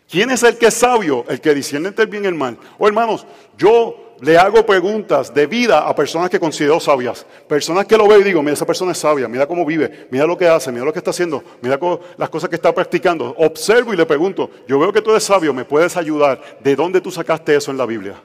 ¿Quién 0.09 0.31
es 0.31 0.41
el 0.41 0.57
que 0.57 0.67
es 0.67 0.73
sabio? 0.73 1.23
El 1.29 1.39
que 1.39 1.53
discierne 1.53 1.89
entre 1.89 2.05
el 2.05 2.09
bien 2.09 2.23
y 2.23 2.27
el 2.27 2.33
mal. 2.33 2.57
Oh, 2.79 2.87
hermanos, 2.87 3.27
yo 3.55 4.15
le 4.21 4.39
hago 4.39 4.65
preguntas 4.65 5.31
de 5.31 5.45
vida 5.45 5.87
a 5.87 5.95
personas 5.95 6.31
que 6.31 6.39
considero 6.39 6.79
sabias. 6.79 7.27
Personas 7.47 7.85
que 7.85 7.95
lo 7.95 8.07
veo 8.07 8.19
y 8.19 8.23
digo, 8.23 8.41
mira, 8.41 8.53
esa 8.53 8.65
persona 8.65 8.91
es 8.91 8.97
sabia, 8.97 9.27
mira 9.27 9.45
cómo 9.45 9.63
vive, 9.63 10.07
mira 10.09 10.25
lo 10.25 10.35
que 10.35 10.47
hace, 10.47 10.71
mira 10.71 10.83
lo 10.83 10.91
que 10.91 10.97
está 10.97 11.11
haciendo, 11.11 11.43
mira 11.61 11.79
las 12.17 12.29
cosas 12.29 12.49
que 12.49 12.55
está 12.55 12.73
practicando. 12.73 13.35
Observo 13.37 13.93
y 13.93 13.97
le 13.97 14.05
pregunto, 14.07 14.49
yo 14.67 14.79
veo 14.79 14.91
que 14.91 15.01
tú 15.01 15.11
eres 15.11 15.23
sabio, 15.23 15.53
¿me 15.53 15.63
puedes 15.63 15.95
ayudar? 15.95 16.41
¿De 16.59 16.75
dónde 16.75 17.01
tú 17.01 17.11
sacaste 17.11 17.55
eso 17.55 17.69
en 17.69 17.77
la 17.77 17.85
Biblia? 17.85 18.15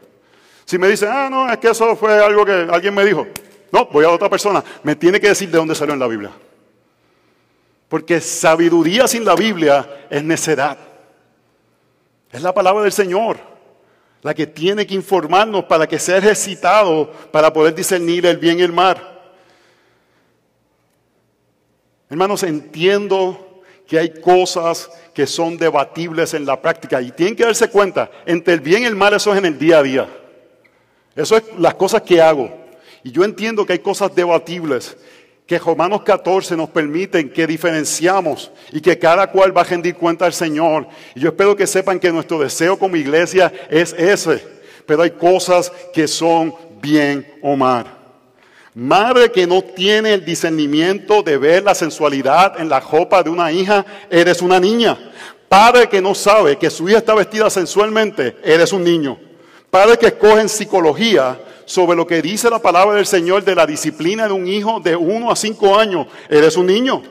Si 0.64 0.78
me 0.78 0.88
dicen, 0.88 1.10
ah, 1.12 1.28
no, 1.30 1.52
es 1.52 1.58
que 1.58 1.68
eso 1.68 1.94
fue 1.96 2.18
algo 2.18 2.46
que 2.46 2.52
alguien 2.52 2.94
me 2.94 3.04
dijo. 3.04 3.26
No, 3.70 3.86
voy 3.92 4.06
a 4.06 4.08
otra 4.08 4.30
persona. 4.30 4.64
Me 4.82 4.96
tiene 4.96 5.20
que 5.20 5.28
decir 5.28 5.50
de 5.50 5.58
dónde 5.58 5.74
salió 5.74 5.92
en 5.92 6.00
la 6.00 6.06
Biblia. 6.06 6.30
Porque 7.90 8.22
sabiduría 8.22 9.06
sin 9.06 9.24
la 9.24 9.34
Biblia 9.34 10.06
es 10.08 10.24
necedad. 10.24 10.93
Es 12.34 12.42
la 12.42 12.52
palabra 12.52 12.82
del 12.82 12.90
Señor 12.90 13.38
la 14.20 14.34
que 14.34 14.48
tiene 14.48 14.84
que 14.84 14.94
informarnos 14.94 15.66
para 15.66 15.86
que 15.86 16.00
sea 16.00 16.16
ejercitado 16.16 17.12
para 17.30 17.52
poder 17.52 17.76
discernir 17.76 18.26
el 18.26 18.38
bien 18.38 18.58
y 18.58 18.62
el 18.62 18.72
mal. 18.72 18.96
Hermanos, 22.10 22.42
entiendo 22.42 23.62
que 23.86 24.00
hay 24.00 24.20
cosas 24.20 24.90
que 25.14 25.28
son 25.28 25.56
debatibles 25.56 26.34
en 26.34 26.44
la 26.44 26.60
práctica 26.60 27.00
y 27.00 27.12
tienen 27.12 27.36
que 27.36 27.44
darse 27.44 27.68
cuenta, 27.68 28.10
entre 28.26 28.54
el 28.54 28.60
bien 28.60 28.82
y 28.82 28.86
el 28.86 28.96
mal 28.96 29.14
eso 29.14 29.30
es 29.30 29.38
en 29.38 29.44
el 29.44 29.56
día 29.56 29.78
a 29.78 29.82
día. 29.84 30.08
Eso 31.14 31.36
es 31.36 31.44
las 31.56 31.74
cosas 31.74 32.02
que 32.02 32.20
hago. 32.20 32.50
Y 33.04 33.12
yo 33.12 33.22
entiendo 33.22 33.64
que 33.64 33.74
hay 33.74 33.78
cosas 33.78 34.12
debatibles 34.12 34.96
que 35.46 35.58
Romanos 35.58 36.02
14 36.02 36.56
nos 36.56 36.70
permiten 36.70 37.30
que 37.30 37.46
diferenciamos 37.46 38.50
y 38.72 38.80
que 38.80 38.98
cada 38.98 39.26
cual 39.30 39.56
va 39.56 39.60
a 39.60 39.64
rendir 39.64 39.94
cuenta 39.94 40.24
al 40.24 40.32
Señor. 40.32 40.86
Y 41.14 41.20
yo 41.20 41.28
espero 41.28 41.54
que 41.54 41.66
sepan 41.66 42.00
que 42.00 42.10
nuestro 42.10 42.38
deseo 42.38 42.78
como 42.78 42.96
iglesia 42.96 43.52
es 43.68 43.92
ese. 43.92 44.42
Pero 44.86 45.02
hay 45.02 45.10
cosas 45.10 45.70
que 45.92 46.08
son 46.08 46.54
bien 46.80 47.26
o 47.42 47.56
mal. 47.56 47.86
Madre 48.74 49.30
que 49.30 49.46
no 49.46 49.62
tiene 49.62 50.14
el 50.14 50.24
discernimiento 50.24 51.22
de 51.22 51.38
ver 51.38 51.62
la 51.62 51.74
sensualidad 51.74 52.60
en 52.60 52.68
la 52.68 52.80
ropa 52.80 53.22
de 53.22 53.30
una 53.30 53.52
hija, 53.52 53.84
eres 54.10 54.42
una 54.42 54.58
niña. 54.58 54.98
Padre 55.48 55.88
que 55.88 56.02
no 56.02 56.14
sabe 56.14 56.56
que 56.56 56.70
su 56.70 56.88
hija 56.88 56.98
está 56.98 57.14
vestida 57.14 57.48
sensualmente, 57.50 58.36
eres 58.42 58.72
un 58.72 58.82
niño. 58.82 59.18
Padre 59.70 59.96
que 59.98 60.06
escoge 60.06 60.40
en 60.40 60.48
psicología 60.48 61.38
sobre 61.66 61.96
lo 61.96 62.06
que 62.06 62.22
dice 62.22 62.50
la 62.50 62.58
palabra 62.58 62.96
del 62.96 63.06
Señor 63.06 63.44
de 63.44 63.54
la 63.54 63.66
disciplina 63.66 64.26
de 64.26 64.32
un 64.32 64.46
hijo 64.46 64.80
de 64.80 64.96
uno 64.96 65.30
a 65.30 65.36
cinco 65.36 65.78
años, 65.78 66.06
eres 66.28 66.56
un 66.56 66.66
niño. 66.66 67.02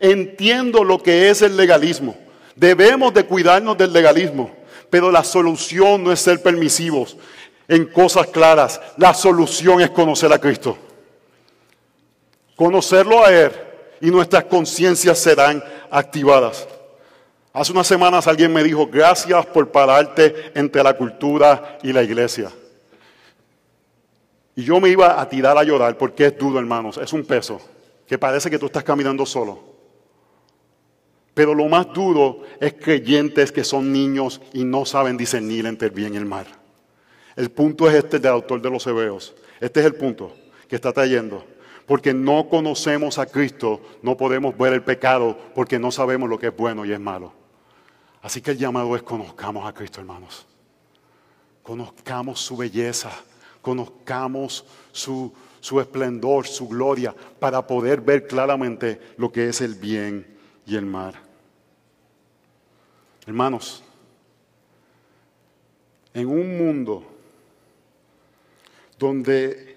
Entiendo 0.00 0.84
lo 0.84 1.02
que 1.02 1.30
es 1.30 1.42
el 1.42 1.56
legalismo. 1.56 2.16
Debemos 2.54 3.14
de 3.14 3.24
cuidarnos 3.24 3.78
del 3.78 3.92
legalismo, 3.92 4.50
pero 4.90 5.10
la 5.10 5.24
solución 5.24 6.04
no 6.04 6.12
es 6.12 6.20
ser 6.20 6.42
permisivos 6.42 7.16
en 7.68 7.86
cosas 7.86 8.26
claras. 8.28 8.80
La 8.96 9.14
solución 9.14 9.80
es 9.80 9.90
conocer 9.90 10.32
a 10.32 10.38
Cristo. 10.38 10.76
Conocerlo 12.56 13.24
a 13.24 13.32
Él 13.32 13.52
y 14.00 14.10
nuestras 14.10 14.44
conciencias 14.44 15.18
serán 15.18 15.62
activadas. 15.90 16.66
Hace 17.52 17.72
unas 17.72 17.86
semanas 17.86 18.26
alguien 18.26 18.52
me 18.52 18.62
dijo, 18.62 18.86
gracias 18.86 19.46
por 19.46 19.70
pararte 19.70 20.52
entre 20.54 20.82
la 20.82 20.94
cultura 20.94 21.78
y 21.82 21.92
la 21.92 22.02
iglesia. 22.02 22.50
Y 24.58 24.64
yo 24.64 24.80
me 24.80 24.88
iba 24.88 25.20
a 25.20 25.28
tirar 25.28 25.56
a 25.56 25.62
llorar 25.62 25.96
porque 25.96 26.26
es 26.26 26.36
duro, 26.36 26.58
hermanos, 26.58 26.98
es 26.98 27.12
un 27.12 27.24
peso, 27.24 27.60
que 28.08 28.18
parece 28.18 28.50
que 28.50 28.58
tú 28.58 28.66
estás 28.66 28.82
caminando 28.82 29.24
solo. 29.24 29.60
Pero 31.32 31.54
lo 31.54 31.68
más 31.68 31.92
duro 31.92 32.42
es 32.58 32.74
creyentes 32.74 33.52
que 33.52 33.62
son 33.62 33.92
niños 33.92 34.40
y 34.52 34.64
no 34.64 34.84
saben 34.84 35.16
discernir 35.16 35.64
entre 35.66 35.86
el 35.86 35.94
bien 35.94 36.14
y 36.14 36.16
el 36.16 36.24
mal. 36.24 36.48
El 37.36 37.52
punto 37.52 37.88
es 37.88 37.94
este 37.94 38.18
del 38.18 38.32
autor 38.32 38.60
de 38.60 38.68
los 38.68 38.84
Hebreos. 38.84 39.36
Este 39.60 39.78
es 39.78 39.86
el 39.86 39.94
punto 39.94 40.34
que 40.66 40.74
está 40.74 40.92
trayendo. 40.92 41.44
Porque 41.86 42.12
no 42.12 42.48
conocemos 42.48 43.20
a 43.20 43.26
Cristo, 43.26 43.80
no 44.02 44.16
podemos 44.16 44.58
ver 44.58 44.72
el 44.72 44.82
pecado 44.82 45.38
porque 45.54 45.78
no 45.78 45.92
sabemos 45.92 46.28
lo 46.28 46.36
que 46.36 46.48
es 46.48 46.56
bueno 46.56 46.84
y 46.84 46.90
es 46.90 46.98
malo. 46.98 47.32
Así 48.22 48.40
que 48.40 48.50
el 48.50 48.58
llamado 48.58 48.96
es 48.96 49.04
conozcamos 49.04 49.68
a 49.68 49.72
Cristo, 49.72 50.00
hermanos. 50.00 50.48
Conozcamos 51.62 52.40
su 52.40 52.56
belleza, 52.56 53.12
conozcamos 53.68 54.64
su, 54.92 55.30
su 55.60 55.78
esplendor, 55.78 56.46
su 56.46 56.66
gloria, 56.66 57.14
para 57.38 57.66
poder 57.66 58.00
ver 58.00 58.26
claramente 58.26 58.98
lo 59.18 59.30
que 59.30 59.50
es 59.50 59.60
el 59.60 59.74
bien 59.74 60.26
y 60.64 60.74
el 60.74 60.86
mal. 60.86 61.12
Hermanos, 63.26 63.84
en 66.14 66.28
un 66.28 66.56
mundo 66.56 67.04
donde 68.98 69.76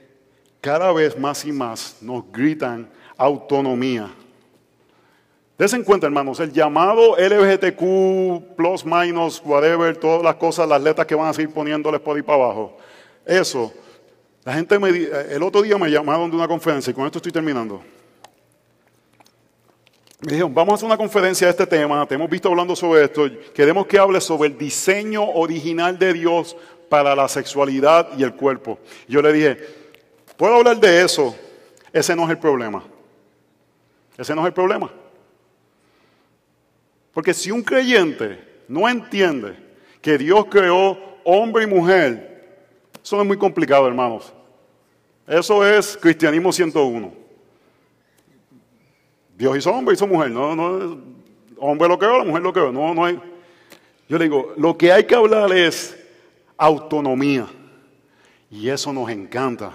cada 0.62 0.94
vez 0.94 1.20
más 1.20 1.44
y 1.44 1.52
más 1.52 1.98
nos 2.00 2.32
gritan 2.32 2.90
autonomía. 3.18 4.10
Desen 5.58 5.82
en 5.82 5.86
cuenta, 5.86 6.08
hermanos, 6.08 6.40
el 6.40 6.54
llamado 6.54 7.18
LGBTQ, 7.18 8.56
plus, 8.56 8.86
minus, 8.86 9.42
whatever, 9.44 9.98
todas 9.98 10.24
las 10.24 10.36
cosas, 10.36 10.70
las 10.70 10.82
letras 10.82 11.06
que 11.06 11.14
van 11.14 11.28
a 11.28 11.34
seguir 11.34 11.54
poniéndoles 11.54 12.00
por 12.00 12.16
ahí 12.16 12.24
para 12.24 12.46
abajo. 12.46 12.78
Eso, 13.26 13.72
la 14.44 14.54
gente 14.54 14.80
me, 14.80 14.90
el 14.90 15.44
otro 15.44 15.62
día 15.62 15.78
me 15.78 15.90
llamaron 15.90 16.30
de 16.30 16.36
una 16.36 16.48
conferencia, 16.48 16.92
y 16.92 16.94
con 16.94 17.06
esto 17.06 17.20
estoy 17.20 17.32
terminando. 17.32 17.84
Me 20.22 20.34
dijeron, 20.34 20.54
vamos 20.54 20.74
a 20.74 20.76
hacer 20.76 20.86
una 20.86 20.98
conferencia 20.98 21.48
de 21.48 21.52
este 21.52 21.66
tema, 21.66 22.06
te 22.08 22.16
hemos 22.16 22.30
visto 22.30 22.50
hablando 22.50 22.76
sobre 22.76 23.04
esto, 23.04 23.30
queremos 23.54 23.88
que 23.88 23.98
hables 23.98 24.24
sobre 24.24 24.50
el 24.50 24.58
diseño 24.58 25.24
original 25.24 25.98
de 25.98 26.14
Dios 26.14 26.56
para 26.90 27.16
la 27.16 27.28
sexualidad 27.28 28.10
y 28.18 28.24
el 28.24 28.34
cuerpo. 28.34 28.80
Yo 29.08 29.22
le 29.22 29.34
dije, 29.34 29.58
¿puedo 30.38 30.56
hablar 30.56 30.80
de 30.80 31.04
eso? 31.04 31.36
Ese 31.94 32.16
no 32.16 32.26
es 32.26 32.32
el 32.32 32.38
problema. 32.38 32.84
Ese 34.18 34.36
no 34.36 34.42
es 34.42 34.48
el 34.48 34.54
problema. 34.54 34.92
Porque 37.14 37.34
si 37.34 37.52
un 37.52 37.64
creyente 37.64 38.64
no 38.68 38.88
entiende 38.88 39.56
que 40.02 40.18
Dios 40.18 40.46
creó 40.50 40.98
hombre 41.24 41.64
y 41.64 41.68
mujer, 41.68 42.31
eso 43.04 43.22
es 43.22 43.28
muy 43.28 43.38
complicado, 43.38 43.88
hermanos. 43.88 44.34
Eso 45.28 45.66
es 45.66 45.98
cristianismo 45.98 46.52
101. 46.52 47.14
Dios 49.38 49.58
hizo 49.58 49.72
hombre, 49.72 49.96
hizo 49.96 50.06
mujer. 50.06 50.30
No, 50.30 50.56
no, 50.56 51.00
hombre 51.58 51.88
lo 51.88 51.98
creó, 51.98 52.18
la 52.18 52.24
mujer 52.24 52.44
lo 52.44 52.54
creó. 52.54 52.72
No, 52.72 52.94
no 52.94 53.06
hay. 53.06 53.20
Yo 54.08 54.18
le 54.18 54.26
digo, 54.26 54.54
lo 54.58 54.78
que 54.78 54.92
hay 54.92 55.06
que 55.06 55.16
hablar 55.16 55.52
es 55.54 55.98
autonomía. 56.58 57.48
Y 58.50 58.68
eso 58.70 58.92
nos 58.92 59.10
encanta. 59.10 59.72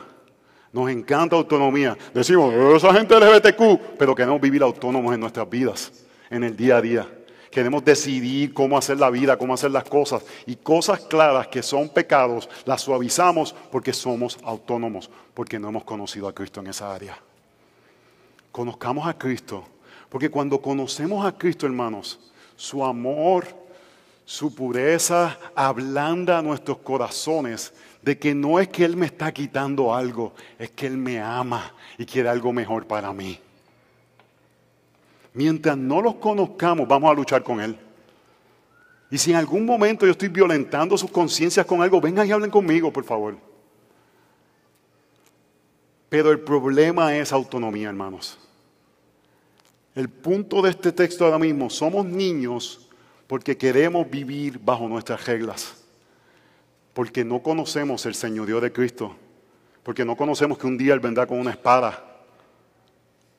Nos 0.73 0.91
encanta 0.91 1.37
autonomía. 1.37 1.97
Decimos, 2.13 2.53
esa 2.53 2.93
gente 2.93 3.19
LGBTQ, 3.19 3.97
pero 3.99 4.15
queremos 4.15 4.41
vivir 4.41 4.63
autónomos 4.63 5.15
en 5.15 5.21
nuestras 5.21 5.49
vidas, 5.49 6.05
en 6.29 6.45
el 6.45 6.55
día 6.55 6.77
a 6.77 6.83
día. 6.83 7.09
Queremos 7.57 7.83
decidir 7.87 8.53
cómo 8.53 8.77
hacer 8.77 8.99
la 8.99 9.09
vida, 9.09 9.39
cómo 9.39 9.55
hacer 9.55 9.71
las 9.71 9.85
cosas. 9.85 10.23
Y 10.45 10.57
cosas 10.57 11.01
claras 11.01 11.47
que 11.47 11.63
son 11.63 11.89
pecados, 11.89 12.51
las 12.67 12.83
suavizamos 12.83 13.55
porque 13.73 13.95
somos 13.95 14.39
autónomos, 14.43 15.09
porque 15.33 15.59
no 15.59 15.71
hemos 15.71 15.83
conocido 15.83 16.29
a 16.29 16.35
Cristo 16.35 16.61
en 16.61 16.67
esa 16.67 16.95
área. 16.95 17.19
Conozcamos 18.53 19.07
a 19.07 19.17
Cristo, 19.17 19.65
porque 20.11 20.29
cuando 20.29 20.61
conocemos 20.61 21.25
a 21.25 21.33
Cristo, 21.33 21.65
hermanos, 21.65 22.21
su 22.57 22.85
amor 22.85 23.47
su 24.27 24.55
pureza 24.55 25.39
ablanda 25.55 26.43
nuestros 26.43 26.77
corazones 26.81 27.73
de 28.03 28.19
que 28.19 28.35
no 28.35 28.61
es 28.61 28.69
que 28.69 28.85
Él 28.85 28.99
me 28.99 29.07
está 29.07 29.33
quitando 29.33 29.95
algo, 29.95 30.35
es 30.59 30.73
que 30.73 30.89
Él 30.89 30.99
me 30.99 31.23
ama 31.23 31.73
y 31.97 32.05
quiere 32.05 32.29
algo 32.29 32.53
mejor 32.53 32.87
para 32.87 33.15
mí. 33.15 33.41
Mientras 35.37 35.77
no 35.77 36.01
los 36.01 36.15
conozcamos, 36.15 36.89
vamos 36.89 37.11
a 37.11 37.15
luchar 37.15 37.43
con 37.43 37.61
Él. 37.61 37.79
Y 39.11 39.19
si 39.19 39.33
en 39.33 39.37
algún 39.37 39.67
momento 39.67 40.07
yo 40.07 40.13
estoy 40.13 40.29
violentando 40.29 40.97
sus 40.97 41.11
conciencias 41.11 41.67
con 41.67 41.83
algo, 41.83 42.01
vengan 42.01 42.27
y 42.27 42.33
hablen 42.33 42.51
conmigo, 42.51 42.91
por 42.91 43.05
favor. 43.05 43.37
Pero 46.09 46.31
el 46.31 46.41
problema 46.41 47.15
es 47.15 47.35
autonomía, 47.35 47.91
hermanos. 47.91 48.39
El 49.95 50.09
punto 50.09 50.63
de 50.63 50.71
este 50.71 50.91
texto 50.91 51.27
ahora 51.27 51.39
mismo, 51.39 51.69
somos 51.69 52.07
niños 52.07 52.89
porque 53.27 53.59
queremos 53.59 54.09
vivir 54.09 54.59
bajo 54.59 54.89
nuestras 54.89 55.27
reglas, 55.27 55.85
porque 56.95 57.27
no 57.27 57.43
conocemos 57.43 58.07
el 58.07 58.15
señorío 58.15 58.59
de 58.59 58.73
Cristo, 58.73 59.15
porque 59.83 60.03
no 60.03 60.17
conocemos 60.17 60.57
que 60.57 60.67
un 60.67 60.79
día 60.79 60.95
Él 60.95 61.01
vendrá 61.01 61.27
con 61.27 61.39
una 61.39 61.51
espada, 61.51 62.16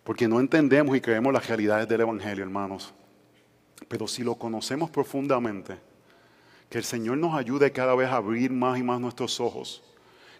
porque 0.08 0.26
no 0.26 0.40
entendemos 0.40 0.96
y 0.96 1.02
creemos 1.02 1.34
las 1.34 1.46
realidades 1.50 1.86
del 1.86 2.00
Evangelio, 2.00 2.42
hermanos. 2.42 2.94
Pero 3.90 4.08
si 4.08 4.24
lo 4.24 4.36
conocemos 4.36 4.90
profundamente, 4.90 5.76
que 6.70 6.78
el 6.78 6.86
Señor 6.86 7.18
nos 7.18 7.36
ayude 7.36 7.74
cada 7.74 7.94
vez 7.94 8.08
a 8.08 8.16
abrir 8.16 8.50
más 8.50 8.80
y 8.80 8.84
más 8.84 9.02
nuestros 9.02 9.38
ojos, 9.42 9.84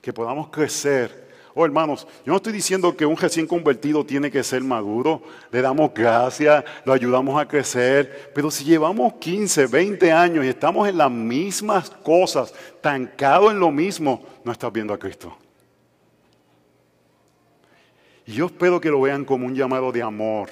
que 0.02 0.14
podamos 0.14 0.48
crecer 0.52 1.28
Oh, 1.60 1.66
hermanos, 1.66 2.08
yo 2.24 2.32
no 2.32 2.36
estoy 2.36 2.54
diciendo 2.54 2.96
que 2.96 3.04
un 3.04 3.18
recién 3.18 3.48
convertido 3.48 4.06
tiene 4.06 4.30
que 4.30 4.44
ser 4.44 4.64
maduro. 4.64 5.24
Le 5.52 5.60
damos 5.60 5.92
gracias, 5.92 6.64
lo 6.86 6.94
ayudamos 6.94 7.42
a 7.42 7.48
crecer. 7.48 8.32
Pero 8.36 8.52
si 8.52 8.64
llevamos 8.64 9.14
15, 9.14 9.66
20 9.66 10.12
años 10.12 10.46
y 10.46 10.50
estamos 10.50 10.88
en 10.88 11.00
las 11.00 11.10
mismas 11.10 11.90
cosas, 11.90 12.54
tancados 12.80 13.52
en 13.52 13.60
lo 13.60 13.72
mismo, 13.72 14.24
no 14.44 14.52
estás 14.52 14.72
viendo 14.72 14.94
a 14.94 15.00
Cristo. 15.00 15.36
Y 18.28 18.34
yo 18.34 18.48
espero 18.48 18.82
que 18.82 18.90
lo 18.90 19.00
vean 19.00 19.24
como 19.24 19.46
un 19.46 19.56
llamado 19.56 19.90
de 19.90 20.04
amor 20.04 20.50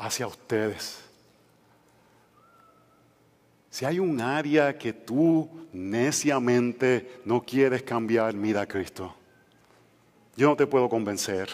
hacia 0.00 0.26
ustedes. 0.26 0.98
Si 3.70 3.84
hay 3.84 4.00
un 4.00 4.20
área 4.20 4.76
que 4.76 4.92
tú 4.92 5.48
neciamente 5.72 7.20
no 7.24 7.40
quieres 7.42 7.84
cambiar, 7.84 8.34
mira 8.34 8.62
a 8.62 8.66
Cristo. 8.66 9.14
Yo 10.34 10.48
no 10.48 10.56
te 10.56 10.66
puedo 10.66 10.88
convencer. 10.88 11.50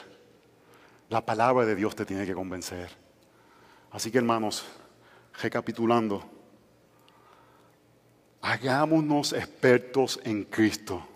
La 1.11 1.25
palabra 1.25 1.67
de 1.67 1.75
Dios 1.75 1.95
te 1.95 2.07
tiene 2.07 2.25
que 2.25 2.33
convencer. 2.33 2.89
Así 3.91 4.11
que 4.11 4.17
hermanos, 4.17 4.65
recapitulando, 5.43 6.25
hagámonos 8.41 9.35
expertos 9.35 10.19
en 10.25 10.45
Cristo, 10.45 11.07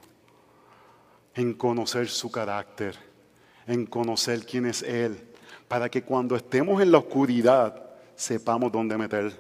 en 1.35 1.55
conocer 1.55 2.09
su 2.09 2.31
carácter, 2.31 3.08
en 3.69 3.87
conocer 3.87 4.45
quién 4.45 4.67
es 4.67 4.83
Él, 4.83 5.17
para 5.69 5.89
que 5.89 6.03
cuando 6.03 6.35
estemos 6.35 6.83
en 6.83 6.91
la 6.91 6.99
oscuridad 6.99 7.81
sepamos 8.17 8.73
dónde 8.73 8.97
meter 8.97 9.39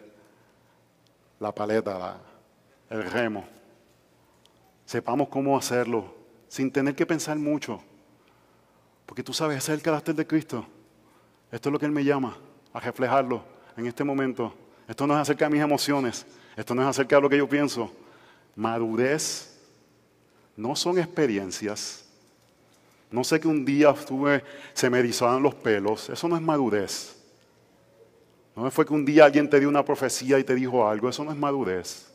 la 1.41 1.53
paleta, 1.53 2.18
el 2.91 3.03
remo, 3.11 3.45
sepamos 4.85 5.29
cómo 5.29 5.57
hacerlo 5.57 6.14
sin 6.47 6.70
tener 6.70 6.95
que 6.95 7.07
pensar 7.07 7.39
mucho. 7.39 7.81
Porque 9.07 9.22
tú 9.22 9.33
sabes, 9.33 9.59
ese 9.59 9.72
es 9.72 9.79
el 9.79 9.83
carácter 9.83 10.14
de 10.14 10.26
Cristo. 10.26 10.66
Esto 11.51 11.70
es 11.70 11.72
lo 11.72 11.79
que 11.79 11.87
Él 11.87 11.93
me 11.93 12.05
llama 12.05 12.37
a 12.74 12.81
reflejarlo 12.81 13.43
en 13.76 13.87
este 13.87 14.05
momento. 14.05 14.53
Esto 14.87 15.07
no 15.07 15.14
es 15.14 15.20
acerca 15.20 15.47
de 15.47 15.53
mis 15.53 15.62
emociones. 15.62 16.26
Esto 16.55 16.74
no 16.74 16.83
es 16.83 16.89
acerca 16.89 17.16
de 17.16 17.22
lo 17.22 17.29
que 17.31 17.39
yo 17.39 17.49
pienso. 17.49 17.91
Madurez 18.55 19.59
no 20.57 20.76
son 20.76 20.99
experiencias. 20.99 22.08
No 23.11 23.25
sé 23.25 23.41
que 23.41 23.49
un 23.49 23.65
día 23.65 23.91
estuve, 23.91 24.45
se 24.75 24.91
me 24.91 24.99
erizaban 24.99 25.43
los 25.43 25.55
pelos. 25.55 26.11
Eso 26.11 26.29
no 26.29 26.37
es 26.37 26.43
madurez. 26.43 27.17
No 28.55 28.71
fue 28.71 28.85
que 28.85 28.93
un 28.93 29.05
día 29.05 29.25
alguien 29.25 29.49
te 29.49 29.61
dio 29.61 29.69
una 29.69 29.85
profecía 29.85 30.39
y 30.39 30.45
te 30.45 30.55
dijo 30.55 30.87
algo. 30.87 31.09
Eso 31.09 31.25
no 31.25 31.31
es 31.31 31.37
madurez. 31.37 32.07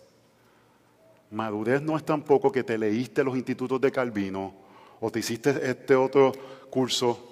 Madurez 1.32 1.82
no 1.82 1.98
es 1.98 2.04
tampoco 2.04 2.52
que 2.52 2.64
te 2.64 2.78
leíste 2.78 3.24
los 3.24 3.36
institutos 3.36 3.82
de 3.82 3.92
Calvino 3.92 4.54
o 5.00 5.10
te 5.10 5.20
hiciste 5.20 5.50
este 5.64 5.96
otro 5.96 6.32
curso. 6.70 7.32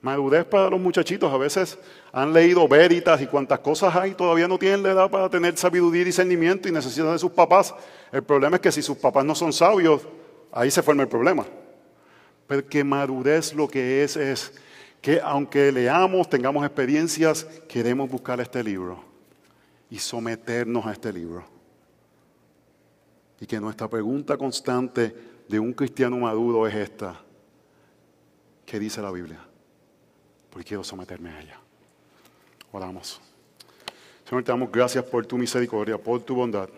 Madurez 0.00 0.44
para 0.44 0.70
los 0.70 0.80
muchachitos. 0.80 1.30
A 1.32 1.36
veces 1.36 1.78
han 2.12 2.32
leído 2.32 2.66
veritas 2.66 3.20
y 3.20 3.26
cuantas 3.26 3.58
cosas 3.58 3.94
hay, 3.96 4.14
todavía 4.14 4.48
no 4.48 4.58
tienen 4.58 4.82
la 4.82 4.92
edad 4.92 5.10
para 5.10 5.28
tener 5.28 5.56
sabiduría 5.58 6.02
y 6.02 6.04
discernimiento 6.04 6.68
y 6.68 6.72
necesitan 6.72 7.12
de 7.12 7.18
sus 7.18 7.32
papás. 7.32 7.74
El 8.12 8.22
problema 8.22 8.56
es 8.56 8.62
que 8.62 8.72
si 8.72 8.82
sus 8.82 8.96
papás 8.96 9.24
no 9.24 9.34
son 9.34 9.52
sabios, 9.52 10.02
ahí 10.52 10.70
se 10.70 10.82
forma 10.82 11.02
el 11.02 11.08
problema. 11.08 11.44
Porque 12.46 12.84
madurez 12.84 13.54
lo 13.54 13.68
que 13.68 14.04
es 14.04 14.16
es 14.16 14.52
que 15.00 15.20
aunque 15.20 15.70
leamos, 15.70 16.28
tengamos 16.28 16.64
experiencias, 16.64 17.44
queremos 17.68 18.10
buscar 18.10 18.40
este 18.40 18.64
libro 18.64 19.04
y 19.90 19.98
someternos 19.98 20.86
a 20.86 20.92
este 20.92 21.12
libro. 21.12 21.44
Y 23.40 23.46
que 23.46 23.60
nuestra 23.60 23.88
pregunta 23.88 24.36
constante 24.36 25.14
de 25.48 25.58
un 25.58 25.72
cristiano 25.72 26.16
maduro 26.16 26.66
es 26.66 26.74
esta. 26.74 27.20
¿Qué 28.64 28.78
dice 28.78 29.02
la 29.02 29.10
Biblia? 29.10 29.40
Porque 30.50 30.68
quiero 30.68 30.82
someterme 30.82 31.30
a 31.30 31.40
ella. 31.40 31.60
Oramos. 32.72 33.20
Señor, 34.26 34.42
te 34.42 34.52
damos 34.52 34.72
gracias 34.72 35.04
por 35.04 35.26
tu 35.26 35.36
misericordia, 35.36 35.98
por 35.98 36.22
tu 36.22 36.34
bondad. 36.34 36.68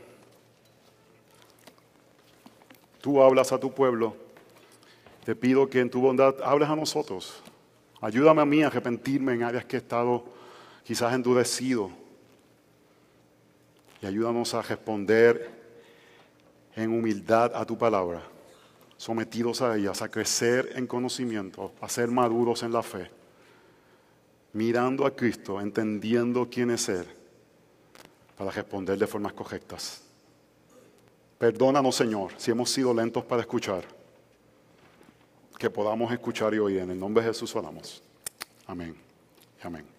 Tú 3.01 3.23
hablas 3.23 3.53
a 3.53 3.61
tu 3.61 3.73
pueblo 3.73 4.26
te 5.27 5.35
pido 5.35 5.69
que 5.69 5.81
en 5.81 5.91
tu 5.91 6.01
bondad 6.01 6.37
hables 6.41 6.69
a 6.69 6.77
nosotros. 6.77 7.43
Ayúdame 8.01 8.43
a 8.43 8.45
mí 8.45 8.63
a 8.63 8.69
arrepentirme 8.69 9.35
en 9.35 9.43
áreas 9.43 9.65
que 9.65 9.75
he 9.75 9.81
estado 9.81 10.25
quizás 10.85 11.13
endurecido. 11.13 11.91
Y 14.01 14.07
ayúdanos 14.07 14.55
a 14.55 14.63
responder 14.63 15.51
en 16.77 16.97
humildad 16.97 17.51
a 17.57 17.67
tu 17.67 17.77
palabra, 17.77 18.23
sometidos 18.97 19.63
a 19.63 19.77
ellas, 19.77 20.01
a 20.01 20.09
crecer 20.09 20.71
en 20.77 20.87
conocimiento, 20.87 21.73
a 21.81 21.89
ser 21.89 22.07
maduros 22.07 22.63
en 22.63 22.73
la 22.73 22.85
fe, 22.85 23.11
mirando 24.53 25.05
a 25.05 25.17
Cristo, 25.17 25.61
entendiendo 25.61 26.49
quién 26.49 26.71
es 26.71 26.89
Él, 26.89 27.05
para 28.39 28.53
responder 28.53 28.97
de 28.97 29.09
formas 29.09 29.33
correctas. 29.33 30.05
Perdónanos, 31.37 31.97
Señor, 31.97 32.31
si 32.37 32.53
hemos 32.53 32.71
sido 32.71 32.95
lentos 32.95 33.25
para 33.25 33.41
escuchar 33.41 33.96
que 35.59 35.71
podamos 35.71 36.13
escuchar 36.13 36.55
y 36.55 36.59
oír. 36.59 36.79
En 36.79 36.91
el 36.91 36.99
nombre 36.99 37.23
de 37.23 37.31
Jesús 37.31 37.55
oramos. 37.57 38.03
Amén. 38.67 38.95
Amén. 39.63 39.96